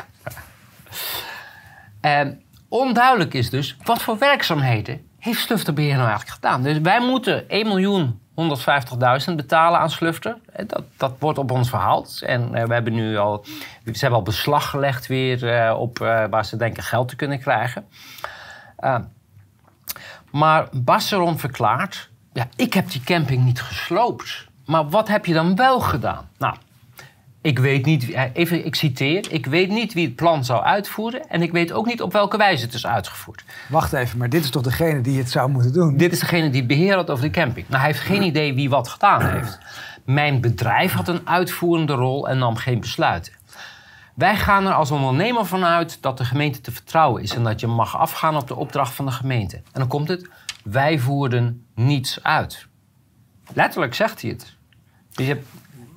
En 2.00 2.42
onduidelijk 2.68 3.34
is 3.34 3.50
dus, 3.50 3.76
wat 3.82 4.02
voor 4.02 4.18
werkzaamheden 4.18 5.00
heeft 5.18 5.40
Slufterbeheer 5.40 5.94
nou 5.94 6.08
eigenlijk 6.08 6.30
gedaan? 6.30 6.62
Dus 6.62 6.78
wij 6.78 7.00
moeten 7.00 7.48
1 7.48 7.66
miljoen 7.66 8.20
150.000 9.28 9.34
betalen 9.34 9.80
aan 9.80 9.90
Slufter. 9.90 10.36
En 10.52 10.66
Dat, 10.66 10.82
dat 10.96 11.14
wordt 11.18 11.38
op 11.38 11.50
ons 11.50 11.68
verhaald. 11.68 12.22
En 12.22 12.54
eh, 12.54 12.66
we 12.66 12.72
hebben 12.74 12.92
nu 12.92 13.16
al, 13.16 13.44
ze 13.44 13.90
hebben 13.92 14.18
al 14.18 14.22
beslag 14.22 14.70
gelegd 14.70 15.06
weer 15.06 15.48
eh, 15.48 15.78
op 15.78 16.00
eh, 16.00 16.24
waar 16.30 16.44
ze 16.44 16.56
denken 16.56 16.82
geld 16.82 17.08
te 17.08 17.16
kunnen 17.16 17.40
krijgen. 17.40 17.86
Eh, 18.76 18.98
maar 20.30 20.68
Basseron 20.72 21.38
verklaart, 21.38 22.10
ja, 22.32 22.48
ik 22.56 22.72
heb 22.72 22.90
die 22.90 23.02
camping 23.04 23.44
niet 23.44 23.62
gesloopt. 23.62 24.46
Maar 24.66 24.88
wat 24.88 25.08
heb 25.08 25.26
je 25.26 25.34
dan 25.34 25.56
wel 25.56 25.80
gedaan? 25.80 26.28
Nou, 26.38 26.56
ik 27.40 27.58
weet 27.58 27.84
niet, 27.84 28.14
even, 28.32 28.66
ik 28.66 28.74
citeer, 28.74 29.32
ik 29.32 29.46
weet 29.46 29.68
niet 29.68 29.94
wie 29.94 30.06
het 30.06 30.16
plan 30.16 30.44
zou 30.44 30.62
uitvoeren 30.62 31.28
en 31.28 31.42
ik 31.42 31.52
weet 31.52 31.72
ook 31.72 31.86
niet 31.86 32.02
op 32.02 32.12
welke 32.12 32.36
wijze 32.36 32.64
het 32.64 32.74
is 32.74 32.86
uitgevoerd. 32.86 33.44
Wacht 33.68 33.92
even, 33.92 34.18
maar 34.18 34.28
dit 34.28 34.44
is 34.44 34.50
toch 34.50 34.62
degene 34.62 35.00
die 35.00 35.18
het 35.18 35.30
zou 35.30 35.50
moeten 35.50 35.72
doen? 35.72 35.96
Dit 35.96 36.12
is 36.12 36.20
degene 36.20 36.50
die 36.50 36.58
het 36.58 36.68
beheer 36.68 36.94
had 36.94 37.10
over 37.10 37.24
de 37.24 37.30
camping. 37.30 37.68
Nou, 37.68 37.80
hij 37.82 37.90
heeft 37.90 38.04
geen 38.04 38.22
idee 38.22 38.54
wie 38.54 38.70
wat 38.70 38.88
gedaan 38.88 39.26
heeft. 39.26 39.58
Mijn 40.04 40.40
bedrijf 40.40 40.92
had 40.92 41.08
een 41.08 41.28
uitvoerende 41.28 41.92
rol 41.92 42.28
en 42.28 42.38
nam 42.38 42.56
geen 42.56 42.80
besluiten. 42.80 43.32
Wij 44.14 44.36
gaan 44.36 44.66
er 44.66 44.72
als 44.72 44.90
ondernemer 44.90 45.46
vanuit 45.46 46.02
dat 46.02 46.18
de 46.18 46.24
gemeente 46.24 46.60
te 46.60 46.72
vertrouwen 46.72 47.22
is 47.22 47.34
en 47.34 47.44
dat 47.44 47.60
je 47.60 47.66
mag 47.66 47.96
afgaan 47.96 48.36
op 48.36 48.48
de 48.48 48.56
opdracht 48.56 48.94
van 48.94 49.04
de 49.04 49.12
gemeente. 49.12 49.56
En 49.56 49.62
dan 49.72 49.88
komt 49.88 50.08
het, 50.08 50.28
wij 50.64 50.98
voerden 50.98 51.66
niets 51.74 52.22
uit. 52.22 52.66
Letterlijk 53.52 53.94
zegt 53.94 54.22
hij 54.22 54.30
het. 54.30 54.56
Dus 55.12 55.26
je 55.26 55.32
hebt 55.32 55.46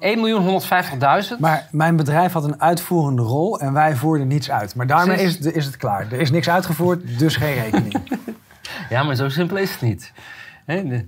1.150.000. 0.02 1.40
Maar 1.40 1.68
mijn 1.72 1.96
bedrijf 1.96 2.32
had 2.34 2.44
een 2.44 2.62
uitvoerende 2.62 3.22
rol 3.22 3.60
en 3.60 3.74
wij 3.74 3.96
voerden 3.96 4.28
niets 4.28 4.52
uit. 4.52 4.76
Maar 4.76 4.88
daarmee 4.88 5.18
is 5.22 5.34
het, 5.34 5.46
is 5.56 5.66
het 5.66 5.78
klaar. 5.78 6.12
Er 6.12 6.20
is 6.20 6.32
niks 6.32 6.50
uitgevoerd, 6.50 7.20
dus 7.20 7.36
geen 7.36 7.54
rekening. 7.54 7.96
Ja, 8.90 9.04
maar 9.04 9.16
zo 9.16 9.30
simpel 9.30 9.58
is 9.58 9.72
het 9.72 9.82
niet. 9.82 10.12
De- 10.66 11.08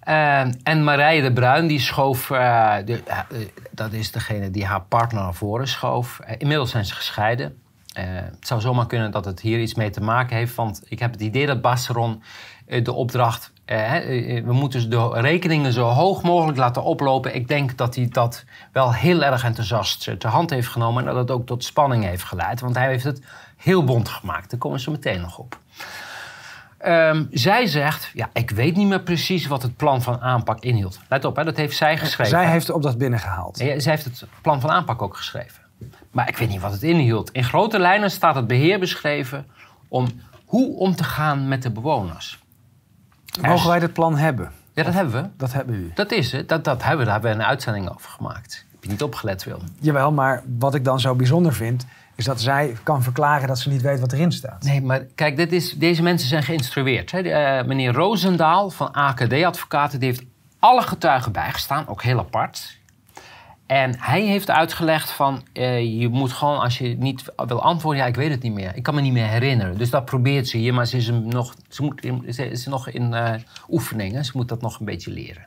Eh, 0.00 0.40
en 0.62 0.84
Marije 0.84 1.22
de 1.22 1.32
Bruin, 1.32 1.66
die 1.66 1.80
schoof, 1.80 2.30
eh, 2.30 2.74
de- 2.84 3.02
eh, 3.06 3.18
dat 3.70 3.92
is 3.92 4.10
degene 4.12 4.50
die 4.50 4.64
haar 4.66 4.80
partner 4.82 5.22
naar 5.22 5.34
voren 5.34 5.68
schoof. 5.68 6.20
Inmiddels 6.38 6.70
zijn 6.70 6.84
ze 6.84 6.94
gescheiden. 6.94 7.56
Het 7.92 8.46
zou 8.46 8.60
zomaar 8.60 8.86
kunnen 8.86 9.10
dat 9.10 9.24
het 9.24 9.40
hier 9.40 9.60
iets 9.60 9.74
mee 9.74 9.90
te 9.90 10.00
maken 10.00 10.36
heeft, 10.36 10.54
want 10.54 10.82
ik 10.88 10.98
heb 10.98 11.12
het 11.12 11.20
idee 11.20 11.46
dat 11.46 11.60
Basseron 11.60 12.22
de 12.82 12.92
opdracht, 12.92 13.51
we 13.66 14.52
moeten 14.52 14.90
de 14.90 15.20
rekeningen 15.20 15.72
zo 15.72 15.84
hoog 15.84 16.22
mogelijk 16.22 16.58
laten 16.58 16.82
oplopen. 16.82 17.34
Ik 17.34 17.48
denk 17.48 17.76
dat 17.76 17.94
hij 17.94 18.08
dat 18.08 18.44
wel 18.72 18.94
heel 18.94 19.22
erg 19.22 19.44
enthousiast 19.44 20.08
eh, 20.08 20.14
ter 20.14 20.30
hand 20.30 20.50
heeft 20.50 20.68
genomen 20.68 21.02
en 21.02 21.08
dat 21.08 21.16
het 21.16 21.30
ook 21.30 21.46
tot 21.46 21.64
spanning 21.64 22.04
heeft 22.04 22.24
geleid, 22.24 22.60
want 22.60 22.74
hij 22.76 22.88
heeft 22.88 23.04
het 23.04 23.22
heel 23.56 23.84
bond 23.84 24.08
gemaakt. 24.08 24.50
Daar 24.50 24.58
komen 24.58 24.80
ze 24.80 24.90
meteen 24.90 25.20
nog 25.20 25.38
op. 25.38 25.58
Ehm, 26.78 27.24
zij 27.30 27.66
zegt, 27.66 28.10
ja, 28.14 28.30
ik 28.32 28.50
weet 28.50 28.76
niet 28.76 28.88
meer 28.88 29.02
precies 29.02 29.46
wat 29.46 29.62
het 29.62 29.76
plan 29.76 30.02
van 30.02 30.20
aanpak 30.20 30.60
inhield. 30.60 31.00
Let 31.08 31.24
op, 31.24 31.36
hè, 31.36 31.44
dat 31.44 31.56
heeft 31.56 31.76
zij 31.76 31.98
geschreven. 31.98 32.38
Zij 32.38 32.50
heeft 32.50 32.66
de 32.66 32.74
opdracht 32.74 32.98
binnengehaald. 32.98 33.58
Ja, 33.58 33.80
zij 33.80 33.92
heeft 33.92 34.04
het 34.04 34.24
plan 34.42 34.60
van 34.60 34.70
aanpak 34.70 35.02
ook 35.02 35.16
geschreven. 35.16 35.62
Maar 36.10 36.28
ik 36.28 36.36
weet 36.36 36.48
niet 36.48 36.60
wat 36.60 36.72
het 36.72 36.82
inhield. 36.82 37.30
In 37.30 37.44
grote 37.44 37.78
lijnen 37.78 38.10
staat 38.10 38.34
het 38.34 38.46
beheer 38.46 38.78
beschreven 38.78 39.46
om 39.88 40.06
hoe 40.44 40.76
om 40.76 40.96
te 40.96 41.04
gaan 41.04 41.48
met 41.48 41.62
de 41.62 41.70
bewoners. 41.70 42.41
Mogen 43.40 43.68
wij 43.68 43.78
dit 43.78 43.92
plan 43.92 44.16
hebben? 44.16 44.50
Ja, 44.74 44.82
dat 44.82 44.94
hebben 44.94 45.22
we. 45.22 45.28
Dat 45.36 45.52
hebben 45.52 45.74
u. 45.74 45.90
Dat 45.94 46.12
is 46.12 46.32
het. 46.32 46.48
Dat, 46.48 46.64
dat 46.64 46.82
hebben 46.82 46.98
we. 46.98 47.04
Daar 47.04 47.12
hebben 47.12 47.30
we 47.30 47.36
een 47.36 47.50
uitzending 47.50 47.90
over 47.90 48.10
gemaakt. 48.10 48.66
Heb 48.72 48.84
je 48.84 48.88
niet 48.90 49.02
opgelet, 49.02 49.44
Willem? 49.44 49.68
Jawel, 49.80 50.12
maar 50.12 50.42
wat 50.58 50.74
ik 50.74 50.84
dan 50.84 51.00
zo 51.00 51.14
bijzonder 51.14 51.52
vind... 51.52 51.86
is 52.14 52.24
dat 52.24 52.40
zij 52.40 52.76
kan 52.82 53.02
verklaren 53.02 53.48
dat 53.48 53.58
ze 53.58 53.68
niet 53.68 53.82
weet 53.82 54.00
wat 54.00 54.12
erin 54.12 54.32
staat. 54.32 54.62
Nee, 54.62 54.82
maar 54.82 55.00
kijk, 55.14 55.36
dit 55.36 55.52
is, 55.52 55.72
deze 55.72 56.02
mensen 56.02 56.28
zijn 56.28 56.42
geïnstrueerd. 56.42 57.10
Hè. 57.10 57.20
Eh, 57.20 57.66
meneer 57.66 57.92
Roosendaal 57.92 58.70
van 58.70 58.92
AKD-advocaten... 58.92 60.00
die 60.00 60.08
heeft 60.08 60.24
alle 60.58 60.82
getuigen 60.82 61.32
bijgestaan, 61.32 61.88
ook 61.88 62.02
heel 62.02 62.18
apart. 62.18 62.80
En 63.72 63.94
hij 63.98 64.22
heeft 64.22 64.50
uitgelegd 64.50 65.10
van... 65.10 65.42
eh, 65.52 66.00
je 66.00 66.08
moet 66.08 66.32
gewoon, 66.32 66.60
als 66.60 66.78
je 66.78 66.96
niet 66.98 67.24
wil 67.46 67.62
antwoorden... 67.62 68.02
ja, 68.02 68.08
ik 68.08 68.14
weet 68.16 68.30
het 68.30 68.42
niet 68.42 68.52
meer. 68.52 68.76
Ik 68.76 68.82
kan 68.82 68.94
me 68.94 69.00
niet 69.00 69.12
meer 69.12 69.26
herinneren. 69.26 69.78
Dus 69.78 69.90
dat 69.90 70.04
probeert 70.04 70.48
ze 70.48 70.56
hier, 70.56 70.74
maar 70.74 70.86
ze 70.86 70.96
is, 70.96 71.06
hem 71.06 71.28
nog, 71.28 71.54
ze 71.68 71.82
moet, 71.82 72.06
ze 72.28 72.50
is 72.50 72.66
nog 72.66 72.88
in 72.88 73.14
eh, 73.14 73.34
oefening. 73.68 74.14
hè. 74.14 74.22
Ze 74.22 74.32
moet 74.34 74.48
dat 74.48 74.60
nog 74.60 74.78
een 74.78 74.86
beetje 74.86 75.10
leren. 75.10 75.46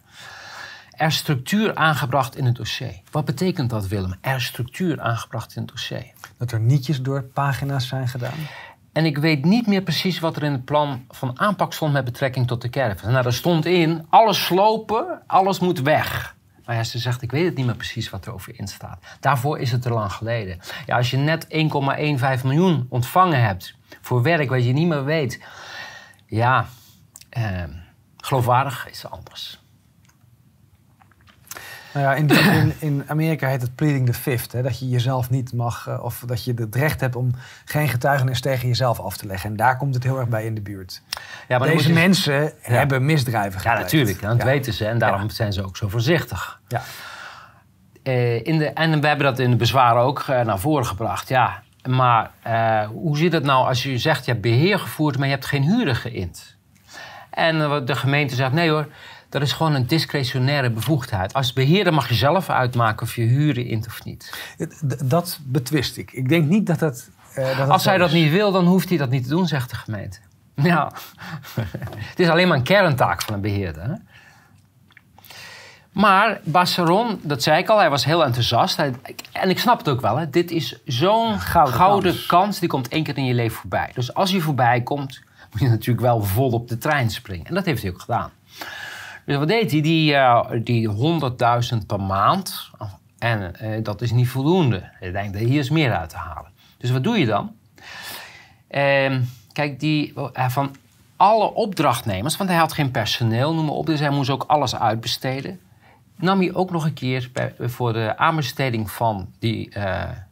Er 0.91 1.08
is 1.08 1.15
structuur 1.15 1.75
aangebracht 1.75 2.38
in 2.38 2.46
het 2.46 2.55
dossier. 2.55 3.01
Wat 3.12 3.25
betekent 3.25 3.70
dat, 3.70 3.88
Willem? 3.88 4.15
Er 4.22 4.36
is 4.36 4.46
structuur 4.46 5.01
aangebracht 5.01 5.55
in 5.55 5.62
het 5.62 5.72
dossier. 5.72 6.12
Dat 6.38 6.51
er 6.51 6.60
nietjes 6.60 7.01
door 7.01 7.24
pagina's 7.24 7.88
zijn 7.88 8.08
gedaan. 8.08 8.48
En 8.94 9.05
ik 9.05 9.17
weet 9.17 9.46
niet 9.46 9.67
meer 9.67 9.82
precies 9.82 10.20
wat 10.20 10.36
er 10.36 10.44
in 10.44 10.51
het 10.51 10.65
plan 10.65 11.05
van 11.10 11.39
aanpak 11.39 11.74
stond 11.74 11.94
met 11.94 12.05
betrekking 12.05 12.48
tot 12.48 12.62
de 12.62 12.70
caravan. 12.70 13.12
Nou, 13.12 13.25
er 13.25 13.34
stond 13.34 13.65
in, 13.65 14.05
alles 14.10 14.46
slopen, 14.46 15.22
alles 15.27 15.60
moet 15.60 15.82
weg. 15.82 16.34
Maar 16.65 16.75
ja, 16.75 16.84
ze 16.84 17.00
zegt, 17.00 17.22
ik 17.22 17.31
weet 17.31 17.45
het 17.45 17.55
niet 17.55 17.65
meer 17.65 17.75
precies 17.75 18.10
wat 18.10 18.25
er 18.25 18.34
over 18.34 18.60
in 18.60 18.67
staat. 18.67 19.03
Daarvoor 19.19 19.60
is 19.60 19.72
het 19.72 19.81
te 19.81 19.89
lang 19.89 20.12
geleden. 20.12 20.60
Ja, 20.86 20.98
als 20.98 21.12
je 21.12 21.17
net 21.17 21.45
1,15 21.45 22.43
miljoen 22.43 22.86
ontvangen 22.89 23.41
hebt 23.41 23.75
voor 24.01 24.22
werk 24.22 24.50
wat 24.50 24.65
je 24.65 24.74
niet 24.74 24.88
meer 24.88 25.05
weet. 25.05 25.43
Ja, 26.27 26.65
eh, 27.29 27.63
geloofwaardig 28.17 28.89
is 28.89 29.05
anders. 29.10 29.64
Nou 31.95 32.07
ja, 32.07 32.13
in, 32.15 32.29
in, 32.61 32.73
in 32.79 33.03
Amerika 33.07 33.47
heet 33.47 33.61
het 33.61 33.75
pleading 33.75 34.05
the 34.05 34.13
fifth. 34.13 34.51
Hè, 34.51 34.61
dat 34.61 34.79
je 34.79 34.89
jezelf 34.89 35.29
niet 35.29 35.53
mag, 35.53 35.87
eh, 35.87 36.03
of 36.03 36.23
dat 36.25 36.43
je 36.43 36.53
het 36.53 36.75
recht 36.75 37.01
hebt 37.01 37.15
om 37.15 37.31
geen 37.65 37.87
getuigenis 37.89 38.41
tegen 38.41 38.67
jezelf 38.67 38.99
af 38.99 39.17
te 39.17 39.25
leggen. 39.27 39.49
En 39.49 39.55
daar 39.55 39.77
komt 39.77 39.93
het 39.93 40.03
heel 40.03 40.19
erg 40.19 40.27
bij 40.27 40.45
in 40.45 40.55
de 40.55 40.61
buurt. 40.61 41.01
Ja, 41.47 41.57
maar 41.57 41.67
Deze 41.67 41.87
je- 41.87 41.93
mensen 41.93 42.51
hebben 42.61 43.05
misdrijven 43.05 43.51
Ja, 43.51 43.57
gepleegd. 43.69 43.81
natuurlijk. 43.81 44.21
Dat 44.21 44.37
Ja. 44.37 44.45
weten 44.45 44.73
ze 44.73 44.85
en 44.87 44.97
daarom 44.97 45.29
zijn 45.29 45.53
ze 45.53 45.63
ook 45.65 45.77
zo 45.77 45.87
voorzichtig. 45.89 46.59
Ja. 46.67 46.81
Eh, 48.03 48.45
in 48.45 48.57
de, 48.57 48.65
en 48.69 49.01
we 49.01 49.07
hebben 49.07 49.25
dat 49.25 49.39
in 49.39 49.49
de 49.49 49.55
bezwaren 49.55 50.01
ook 50.01 50.19
eh, 50.19 50.41
naar 50.41 50.59
voren 50.59 50.85
gebracht. 50.85 51.29
Ja, 51.29 51.61
maar 51.89 52.31
hoe 52.91 53.17
zit 53.17 53.31
het 53.33 53.43
nou 53.43 53.67
als 53.67 53.83
je 53.83 53.97
zegt 53.97 54.25
je 54.25 54.31
hebt 54.31 54.43
beheer 54.43 54.79
gevoerd, 54.79 55.17
maar 55.17 55.27
je 55.27 55.33
hebt 55.33 55.45
geen 55.45 55.63
huren 55.63 55.95
geïnd? 55.95 56.55
En 57.29 57.85
de 57.85 57.95
gemeente 57.95 58.35
zegt 58.35 58.51
nee 58.51 58.69
hoor, 58.69 58.87
dat 59.39 59.47
is 59.47 59.53
gewoon 59.53 59.73
een 59.75 59.87
discretionaire 59.87 60.69
bevoegdheid. 60.69 61.33
Als 61.33 61.53
beheerder 61.53 61.93
mag 61.93 62.09
je 62.09 62.13
zelf 62.15 62.49
uitmaken 62.49 63.05
of 63.05 63.15
je 63.15 63.21
huren 63.21 63.65
int 63.65 63.87
of 63.87 64.03
niet. 64.03 64.37
Dat 65.03 65.39
betwist 65.43 65.97
ik. 65.97 66.11
Ik 66.11 66.29
denk 66.29 66.49
niet 66.49 66.67
dat 66.67 66.79
dat. 66.79 67.09
eh, 67.35 67.57
dat 67.57 67.69
Als 67.69 67.85
hij 67.85 67.97
dat 67.97 68.11
niet 68.11 68.31
wil, 68.31 68.51
dan 68.51 68.65
hoeft 68.65 68.89
hij 68.89 68.97
dat 68.97 69.09
niet 69.09 69.23
te 69.23 69.29
doen, 69.29 69.47
zegt 69.47 69.69
de 69.69 69.75
gemeente. 69.75 70.17
Ja, 70.61 70.91
het 71.95 72.19
is 72.19 72.29
alleen 72.29 72.47
maar 72.47 72.57
een 72.57 72.63
kerntaak 72.63 73.21
van 73.21 73.33
een 73.33 73.41
beheerder. 73.41 73.83
Hè? 73.83 73.93
Maar 75.91 76.39
Basseron, 76.43 77.19
dat 77.23 77.43
zei 77.43 77.59
ik 77.61 77.69
al, 77.69 77.77
hij 77.77 77.89
was 77.89 78.05
heel 78.05 78.23
enthousiast. 78.25 78.77
Hij- 78.77 78.93
en 79.31 79.49
ik 79.49 79.59
snap 79.59 79.77
het 79.77 79.89
ook 79.89 80.01
wel. 80.01 80.17
Hè. 80.17 80.29
Dit 80.29 80.51
is 80.51 80.79
zo'n 80.85 81.39
Gouden 81.39 81.73
gouden, 81.75 82.11
kans. 82.11 82.25
kans. 82.25 82.59
die 82.59 82.69
komt 82.69 82.87
één 82.87 83.03
keer 83.03 83.17
in 83.17 83.25
je 83.25 83.33
leven 83.33 83.57
voorbij. 83.57 83.91
Dus 83.93 84.13
als 84.13 84.31
hij 84.31 84.39
voorbij 84.39 84.81
komt, 84.81 85.21
moet 85.51 85.61
je 85.61 85.67
natuurlijk 85.69 86.01
wel 86.05 86.21
vol 86.23 86.49
op 86.51 86.67
de 86.67 86.77
trein 86.77 87.09
springen. 87.09 87.45
En 87.45 87.53
dat 87.53 87.65
heeft 87.65 87.81
hij 87.81 87.91
ook 87.91 87.99
gedaan. 88.01 88.31
Dus 89.25 89.38
wat 89.38 89.48
deed 89.48 89.72
hij? 89.72 89.82
Die, 89.82 90.15
eh, 90.15 90.50
die 90.63 90.88
100.000 90.88 91.86
per 91.88 92.01
maand. 92.01 92.70
En 93.17 93.55
eh, 93.55 93.84
dat 93.84 94.01
is 94.01 94.12
niet 94.12 94.27
voldoende. 94.27 94.89
Ik 95.00 95.12
denk 95.12 95.34
dat 95.34 95.41
hier 95.41 95.60
is 95.60 95.70
meer 95.70 95.94
uit 95.94 96.10
te 96.10 96.17
halen. 96.17 96.51
Dus 96.77 96.91
wat 96.91 97.03
doe 97.03 97.17
je 97.17 97.25
dan? 97.25 97.55
Ehm, 98.67 99.22
kijk, 99.51 99.79
die, 99.79 100.13
eh, 100.34 100.50
van 100.50 100.75
alle 101.15 101.53
opdrachtnemers, 101.53 102.38
want 102.38 102.50
hij 102.50 102.60
had 102.60 102.74
geen 102.74 102.91
personeel, 102.91 103.53
noem 103.53 103.65
maar 103.65 103.74
op, 103.74 103.86
dus 103.86 104.00
hij 104.00 104.10
moest 104.10 104.29
ook 104.29 104.44
alles 104.48 104.75
uitbesteden. 104.75 105.60
Nam 106.15 106.39
hij 106.39 106.53
ook 106.53 106.72
nog 106.72 106.86
een 106.86 106.94
keer 106.94 107.32
voor 107.60 107.94
de 107.94 108.17
aanbesteding 108.17 108.91
van 108.91 109.27
die, 109.39 109.70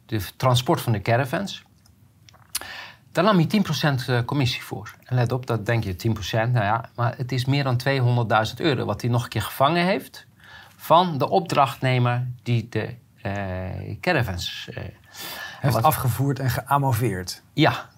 de 0.06 0.20
transport 0.36 0.80
van 0.80 0.92
de 0.92 1.02
caravans. 1.02 1.62
Daar 3.14 3.24
nam 3.24 3.36
hij 3.36 3.46
10% 3.46 4.08
eh, 4.08 4.18
commissie 4.24 4.62
voor. 4.62 4.90
En 5.04 5.14
let 5.16 5.32
op, 5.32 5.46
dat 5.46 5.66
denk 5.66 5.84
je 5.84 5.96
10%, 5.96 6.50
nou 6.52 6.52
ja, 6.64 6.84
maar 6.94 7.14
het 7.16 7.32
is 7.32 7.44
meer 7.44 7.64
dan 7.64 7.80
200.000 8.48 8.54
euro 8.56 8.84
wat 8.84 9.00
hij 9.00 9.10
nog 9.10 9.22
een 9.22 9.28
keer 9.28 9.42
gevangen 9.42 9.84
heeft 9.84 10.26
van 10.76 11.18
de 11.18 11.28
opdrachtnemer 11.28 12.26
die 12.42 12.66
de 12.68 12.94
eh, 13.22 13.32
caravans. 14.00 14.68
eh. 14.74 14.82
Heeft 15.60 15.74
Wat- 15.74 15.82
afgevoerd 15.84 16.38
en 16.38 16.50
geamoveerd. 16.50 17.42
ja. 17.52 17.88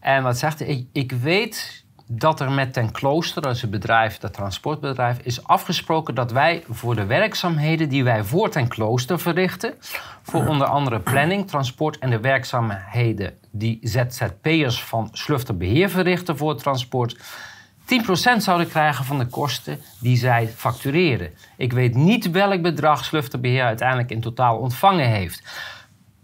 En 0.00 0.22
wat 0.22 0.38
zegt 0.38 0.58
hij? 0.58 0.68
Ik, 0.68 0.86
ik 0.92 1.12
weet 1.12 1.84
dat 2.06 2.40
er 2.40 2.50
met 2.52 2.72
Ten 2.72 2.90
Klooster, 2.92 3.42
dat 3.42 3.54
is 3.54 3.60
het 3.62 3.70
bedrijf, 3.70 4.18
dat 4.18 4.32
transportbedrijf, 4.32 5.18
is 5.18 5.44
afgesproken 5.44 6.14
dat 6.14 6.32
wij 6.32 6.64
voor 6.68 6.94
de 6.94 7.04
werkzaamheden 7.06 7.88
die 7.88 8.04
wij 8.04 8.24
voor 8.24 8.50
Ten 8.50 8.68
Klooster 8.68 9.18
verrichten, 9.20 9.74
voor 10.22 10.46
onder 10.46 10.66
andere 10.66 11.00
planning, 11.00 11.48
transport 11.48 11.98
en 11.98 12.10
de 12.10 12.20
werkzaamheden 12.20 13.38
die 13.56 13.78
ZZP'ers 13.82 14.82
van 14.82 15.08
Slufterbeheer 15.12 15.90
verrichten 15.90 16.36
voor 16.36 16.48
het 16.48 16.58
transport, 16.58 17.16
10% 17.16 18.36
zouden 18.36 18.68
krijgen 18.68 19.04
van 19.04 19.18
de 19.18 19.26
kosten 19.26 19.80
die 20.00 20.16
zij 20.16 20.48
factureren. 20.56 21.30
Ik 21.56 21.72
weet 21.72 21.94
niet 21.94 22.30
welk 22.30 22.62
bedrag 22.62 23.04
Slufterbeheer 23.04 23.64
uiteindelijk 23.64 24.10
in 24.10 24.20
totaal 24.20 24.58
ontvangen 24.58 25.08
heeft. 25.08 25.42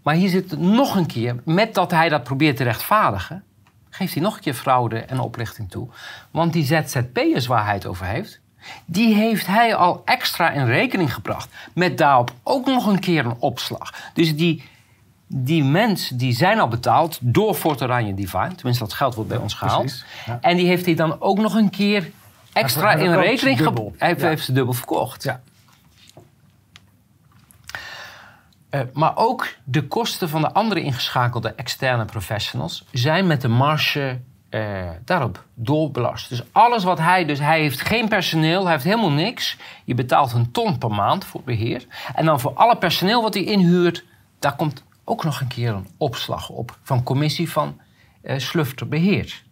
Maar 0.03 0.15
hier 0.15 0.29
zit 0.29 0.59
nog 0.59 0.95
een 0.95 1.05
keer, 1.05 1.35
met 1.45 1.73
dat 1.73 1.91
hij 1.91 2.09
dat 2.09 2.23
probeert 2.23 2.57
te 2.57 2.63
rechtvaardigen, 2.63 3.43
geeft 3.89 4.13
hij 4.13 4.23
nog 4.23 4.35
een 4.35 4.41
keer 4.41 4.53
fraude 4.53 4.99
en 4.99 5.19
oplichting 5.19 5.69
toe. 5.69 5.87
Want 6.31 6.53
die 6.53 6.65
ZZP'ers 6.65 7.47
waar 7.47 7.65
hij 7.65 7.73
het 7.73 7.85
over 7.85 8.05
heeft, 8.05 8.39
die 8.85 9.15
heeft 9.15 9.47
hij 9.47 9.75
al 9.75 10.01
extra 10.05 10.51
in 10.51 10.65
rekening 10.65 11.13
gebracht. 11.13 11.49
Met 11.73 11.97
daarop 11.97 12.33
ook 12.43 12.65
nog 12.65 12.85
een 12.85 12.99
keer 12.99 13.25
een 13.25 13.39
opslag. 13.39 14.11
Dus 14.13 14.35
die, 14.35 14.63
die 15.33 15.63
mensen 15.63 16.17
die 16.17 16.33
zijn 16.33 16.59
al 16.59 16.67
betaald 16.67 17.17
door 17.21 17.53
Fort 17.53 17.81
Oranje 17.81 18.13
Divine. 18.13 18.55
Tenminste, 18.55 18.83
dat 18.83 18.93
geld 18.93 19.15
wordt 19.15 19.29
bij 19.29 19.39
ons 19.39 19.53
gehaald. 19.53 20.03
ja. 20.25 20.37
En 20.41 20.57
die 20.57 20.67
heeft 20.67 20.85
hij 20.85 20.95
dan 20.95 21.21
ook 21.21 21.37
nog 21.37 21.53
een 21.53 21.69
keer 21.69 22.11
extra 22.53 22.93
in 22.93 23.13
rekening 23.13 23.57
gebracht. 23.57 23.95
Hij 23.97 24.07
heeft, 24.07 24.21
Ja. 24.21 24.27
heeft 24.27 24.45
ze 24.45 24.51
dubbel 24.51 24.73
verkocht. 24.73 25.23
Ja. 25.23 25.41
Eh, 28.69 28.81
maar 28.93 29.11
ook 29.15 29.47
de 29.63 29.87
kosten 29.87 30.29
van 30.29 30.41
de 30.41 30.51
andere 30.53 30.81
ingeschakelde 30.81 31.53
externe 31.55 32.05
professionals 32.05 32.85
zijn 32.91 33.27
met 33.27 33.41
de 33.41 33.47
marge 33.47 34.19
eh, 34.49 34.89
daarop 35.05 35.43
doorbelast. 35.53 36.29
Dus 36.29 36.43
alles 36.51 36.83
wat 36.83 36.97
hij, 36.97 37.25
dus 37.25 37.39
hij 37.39 37.59
heeft 37.59 37.81
geen 37.81 38.07
personeel, 38.07 38.63
hij 38.63 38.71
heeft 38.71 38.83
helemaal 38.83 39.11
niks. 39.11 39.57
Je 39.85 39.93
betaalt 39.93 40.31
een 40.33 40.51
ton 40.51 40.77
per 40.77 40.91
maand 40.91 41.25
voor 41.25 41.41
beheer. 41.43 41.85
En 42.15 42.25
dan 42.25 42.39
voor 42.39 42.53
alle 42.53 42.77
personeel 42.77 43.21
wat 43.21 43.33
hij 43.33 43.43
inhuurt, 43.43 44.03
daar 44.39 44.55
komt 44.55 44.83
ook 45.11 45.23
nog 45.23 45.41
een 45.41 45.47
keer 45.47 45.73
een 45.73 45.87
opslag 45.97 46.49
op 46.49 46.77
van 46.83 47.03
commissie 47.03 47.51
van 47.51 47.79
eh 48.21 48.39
Slufter 48.39 48.87
Beheer. 48.87 49.43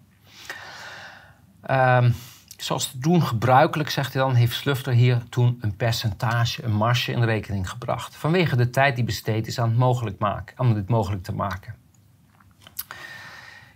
Ehm, 1.62 2.12
zoals 2.58 2.92
te 2.92 3.00
doen 3.00 3.24
gebruikelijk, 3.24 3.90
zegt 3.90 4.14
hij 4.14 4.22
dan, 4.22 4.34
heeft 4.34 4.56
Slufter 4.56 4.94
hier 4.94 5.24
toen 5.30 5.58
een 5.62 5.76
percentage, 5.76 6.64
een 6.64 6.72
marge 6.72 7.12
in 7.12 7.24
rekening 7.24 7.70
gebracht. 7.70 8.16
Vanwege 8.16 8.56
de 8.56 8.70
tijd 8.70 8.96
die 8.96 9.04
besteed 9.04 9.48
is 9.48 9.60
aan 9.60 9.70
het 9.70 9.78
mogelijk 9.78 10.20
maken, 10.20 10.60
om 10.60 10.74
dit 10.74 10.90
mogelijk 10.90 11.24
te 11.24 11.34
maken. 11.34 11.76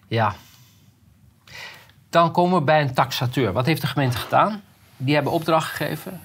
Ja. 0.08 0.36
Dan 2.10 2.32
komen 2.32 2.60
we 2.60 2.64
bij 2.64 2.82
een 2.82 2.94
taxateur. 2.94 3.54
Wat 3.54 3.66
heeft 3.66 3.82
de 3.82 3.88
gemeente 3.88 4.18
gedaan? 4.18 4.62
Die 4.98 5.14
hebben 5.16 5.34
opdracht 5.34 5.70
gegeven. 5.70 6.22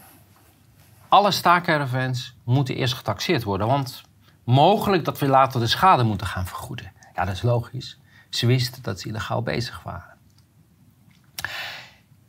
Alle 1.09 1.31
staakcaravans 1.31 2.35
moeten 2.45 2.75
eerst 2.75 2.95
getaxeerd 2.95 3.43
worden. 3.43 3.67
Want 3.67 4.08
mogelijk 4.49 5.05
dat 5.05 5.19
we 5.19 5.27
later 5.27 5.61
de 5.61 5.67
schade 5.67 6.03
moeten 6.03 6.27
gaan 6.27 6.47
vergoeden. 6.47 6.93
Ja, 7.15 7.25
dat 7.25 7.35
is 7.35 7.43
logisch. 7.43 8.01
Ze 8.29 8.47
wisten 8.47 8.83
dat 8.83 9.01
ze 9.01 9.09
illegaal 9.09 9.43
bezig 9.43 9.83
waren. 9.83 10.17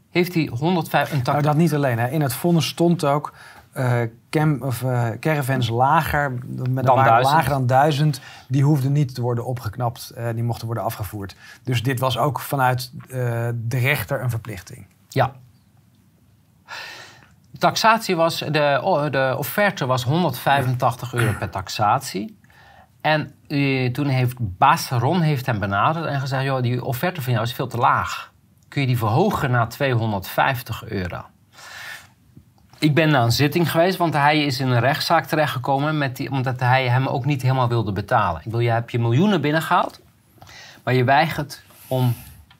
Heeft 0.09 0.33
hij 0.33 0.49
105 0.59 1.11
een 1.11 1.17
tax... 1.23 1.31
Nou, 1.31 1.41
dat 1.41 1.55
niet 1.55 1.73
alleen. 1.73 1.99
Hè. 1.99 2.09
In 2.09 2.21
het 2.21 2.33
vonnis 2.33 2.67
stond 2.67 3.05
ook 3.05 3.33
cam, 4.29 4.61
of, 4.61 4.83
eh, 4.83 5.09
caravans 5.19 5.69
lager, 5.69 6.31
met 6.31 6.41
een 6.67 6.73
Dan 6.73 6.95
waarde 6.95 7.09
1000. 7.09 7.35
lager 7.35 7.49
dan 7.49 7.65
duizend, 7.65 8.21
die 8.47 8.63
hoefden 8.63 8.91
niet 8.91 9.15
te 9.15 9.21
worden 9.21 9.45
opgeknapt. 9.45 10.09
eh, 10.09 10.29
die 10.33 10.43
mochten 10.43 10.65
worden 10.65 10.83
afgevoerd. 10.83 11.35
Dus 11.63 11.83
dit 11.83 11.99
was 11.99 12.17
ook 12.17 12.39
vanuit 12.39 12.91
de 13.53 13.77
rechter 13.77 14.21
een 14.21 14.29
verplichting. 14.29 14.85
Ja. 15.09 15.33
Taxatie 17.59 18.15
was, 18.15 18.37
de, 18.37 19.07
de 19.11 19.35
offerte 19.37 19.85
was 19.85 20.03
185 20.03 21.13
euro 21.13 21.33
per 21.39 21.49
taxatie. 21.49 22.37
En 23.01 23.33
eh, 23.47 23.91
toen 23.91 24.07
heeft 24.07 24.35
baas 24.39 24.89
Ron 24.89 25.21
heeft 25.21 25.45
hem 25.45 25.59
benaderd 25.59 26.05
en 26.05 26.19
gezegd... 26.19 26.43
Joh, 26.43 26.61
die 26.61 26.83
offerte 26.83 27.21
van 27.21 27.33
jou 27.33 27.45
is 27.45 27.53
veel 27.53 27.67
te 27.67 27.77
laag. 27.77 28.31
Kun 28.67 28.81
je 28.81 28.87
die 28.87 28.97
verhogen 28.97 29.51
naar 29.51 29.69
250 29.69 30.83
euro? 30.89 31.25
Ik 32.79 32.95
ben 32.95 33.09
naar 33.09 33.23
een 33.23 33.31
zitting 33.31 33.71
geweest, 33.71 33.97
want 33.97 34.13
hij 34.13 34.43
is 34.43 34.59
in 34.59 34.67
een 34.67 34.79
rechtszaak 34.79 35.25
terechtgekomen... 35.25 35.97
Met 35.97 36.15
die, 36.15 36.31
omdat 36.31 36.59
hij 36.59 36.87
hem 36.87 37.07
ook 37.07 37.25
niet 37.25 37.41
helemaal 37.41 37.67
wilde 37.67 37.91
betalen. 37.91 38.41
Ik 38.45 38.51
wil, 38.51 38.59
je 38.59 38.69
hebt 38.69 38.91
je 38.91 38.99
miljoenen 38.99 39.41
binnengehaald... 39.41 40.01
maar 40.83 40.93
je 40.93 41.03
weigert 41.03 41.63
om 41.87 42.15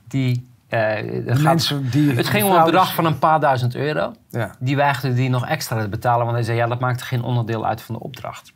die... 0.07 0.48
eh, 0.69 0.79
gaat- 1.25 1.39
mensen 1.41 1.89
die 1.89 2.11
het 2.11 2.27
ging 2.27 2.43
om 2.43 2.55
een 2.55 2.63
bedrag 2.63 2.93
van 2.93 3.05
een 3.05 3.19
paar 3.19 3.39
duizend 3.39 3.75
euro. 3.75 4.13
Ja. 4.29 4.51
Die 4.59 4.75
weigerde 4.75 5.15
die 5.15 5.29
nog 5.29 5.45
extra 5.47 5.81
te 5.81 5.89
betalen, 5.89 6.21
want 6.23 6.35
hij 6.35 6.45
zei: 6.45 6.57
ja, 6.57 6.67
dat 6.67 6.79
maakt 6.79 7.01
geen 7.01 7.23
onderdeel 7.23 7.65
uit 7.65 7.81
van 7.81 7.95
de 7.95 8.01
opdracht. 8.01 8.51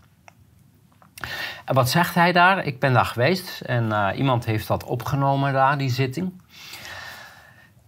En 1.66 1.76
wat 1.76 1.90
zegt 1.90 2.16
hij 2.16 2.32
daar? 2.32 2.66
Ik 2.66 2.80
ben 2.80 2.94
daar 2.94 3.06
geweest 3.06 3.62
en 3.62 3.92
eh, 3.92 4.18
iemand 4.18 4.46
heeft 4.46 4.68
dat 4.68 4.84
opgenomen 4.84 5.54
daar, 5.54 5.78
die 5.78 5.90
zitting. 5.90 6.42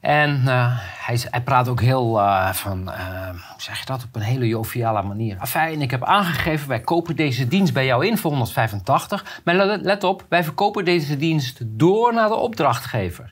En 0.05 0.41
eh, 0.47 0.71
hij, 1.05 1.19
hij 1.29 1.41
praat 1.41 1.67
ook 1.67 1.81
heel 1.81 2.19
eh, 2.19 2.53
van, 2.53 2.91
eh, 2.91 3.29
hoe 3.29 3.61
zeg 3.61 3.79
je 3.79 3.85
dat, 3.85 4.03
op 4.03 4.15
een 4.15 4.21
hele 4.21 4.47
joviale 4.47 5.01
manier. 5.01 5.37
Afijn, 5.39 5.81
ik 5.81 5.91
heb 5.91 6.03
aangegeven, 6.03 6.67
wij 6.67 6.79
kopen 6.79 7.15
deze 7.15 7.47
dienst 7.47 7.73
bij 7.73 7.85
jou 7.85 8.05
in 8.05 8.17
voor 8.17 8.31
185. 8.31 9.41
Maar 9.43 9.55
let, 9.55 9.81
let 9.81 10.03
op, 10.03 10.25
wij 10.29 10.43
verkopen 10.43 10.85
deze 10.85 11.17
dienst 11.17 11.59
door 11.65 12.13
naar 12.13 12.27
de 12.27 12.35
opdrachtgever. 12.35 13.31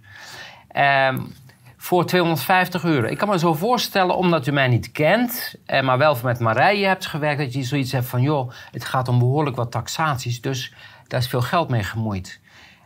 Ehm, 0.73 1.19
voor 1.77 2.05
250 2.05 2.83
euro. 2.83 3.07
Ik 3.07 3.17
kan 3.17 3.29
me 3.29 3.39
zo 3.39 3.53
voorstellen, 3.53 4.15
omdat 4.15 4.47
u 4.47 4.51
mij 4.51 4.67
niet 4.67 4.91
kent, 4.91 5.55
eh, 5.65 5.81
maar 5.81 5.97
wel 5.97 6.17
met 6.23 6.39
Marije 6.39 6.86
hebt 6.86 7.05
gewerkt, 7.05 7.39
dat 7.39 7.53
je 7.53 7.63
zoiets 7.63 7.91
hebt 7.91 8.05
van, 8.05 8.21
joh, 8.21 8.51
het 8.71 8.86
gaat 8.86 9.07
om 9.07 9.19
behoorlijk 9.19 9.55
wat 9.55 9.71
taxaties, 9.71 10.41
dus 10.41 10.73
daar 11.07 11.19
is 11.19 11.27
veel 11.27 11.41
geld 11.41 11.69
mee 11.69 11.83
gemoeid. 11.83 12.39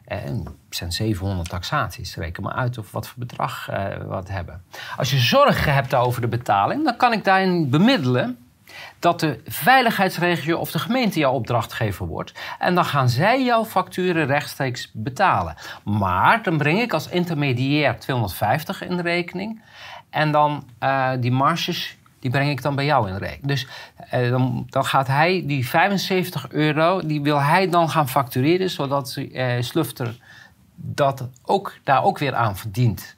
Eh, 0.05 0.17
het 0.23 0.47
zijn 0.69 0.91
700 0.91 1.49
taxaties, 1.49 2.15
reken 2.15 2.43
maar 2.43 2.53
uit 2.53 2.77
of 2.77 2.91
wat 2.91 3.07
voor 3.07 3.19
bedrag 3.19 3.69
eh, 3.69 3.97
we 3.97 4.05
wat 4.05 4.27
hebben. 4.27 4.63
Als 4.97 5.11
je 5.11 5.17
zorgen 5.17 5.73
hebt 5.73 5.93
over 5.93 6.21
de 6.21 6.27
betaling, 6.27 6.83
dan 6.83 6.97
kan 6.97 7.13
ik 7.13 7.23
daarin 7.23 7.69
bemiddelen 7.69 8.37
dat 8.99 9.19
de 9.19 9.39
veiligheidsregio 9.45 10.57
of 10.57 10.71
de 10.71 10.79
gemeente 10.79 11.19
jouw 11.19 11.31
opdrachtgever 11.31 12.05
wordt. 12.05 12.33
En 12.59 12.75
dan 12.75 12.85
gaan 12.85 13.09
zij 13.09 13.43
jouw 13.43 13.65
facturen 13.65 14.25
rechtstreeks 14.25 14.91
betalen. 14.93 15.55
Maar 15.83 16.43
dan 16.43 16.57
breng 16.57 16.79
ik 16.79 16.93
als 16.93 17.09
intermediair 17.09 17.99
250 17.99 18.81
in 18.81 18.99
rekening. 18.99 19.61
En 20.09 20.31
dan 20.31 20.69
eh, 20.79 21.11
die 21.19 21.31
marges, 21.31 21.97
die 22.19 22.31
breng 22.31 22.49
ik 22.49 22.61
dan 22.61 22.75
bij 22.75 22.85
jou 22.85 23.09
in 23.09 23.17
rekening. 23.17 23.47
Dus 23.47 23.67
eh, 24.09 24.29
dan, 24.29 24.67
dan 24.69 24.85
gaat 24.85 25.07
hij 25.07 25.43
die 25.45 25.67
75 25.67 26.49
euro, 26.49 27.01
die 27.05 27.21
wil 27.21 27.41
hij 27.41 27.69
dan 27.69 27.89
gaan 27.89 28.09
factureren... 28.09 28.69
zodat 28.69 29.15
eh 29.33 29.61
Slufter 29.61 30.17
dat 30.75 31.29
ook, 31.43 31.73
daar 31.83 32.03
ook 32.03 32.17
weer 32.17 32.35
aan 32.35 32.57
verdient. 32.57 33.15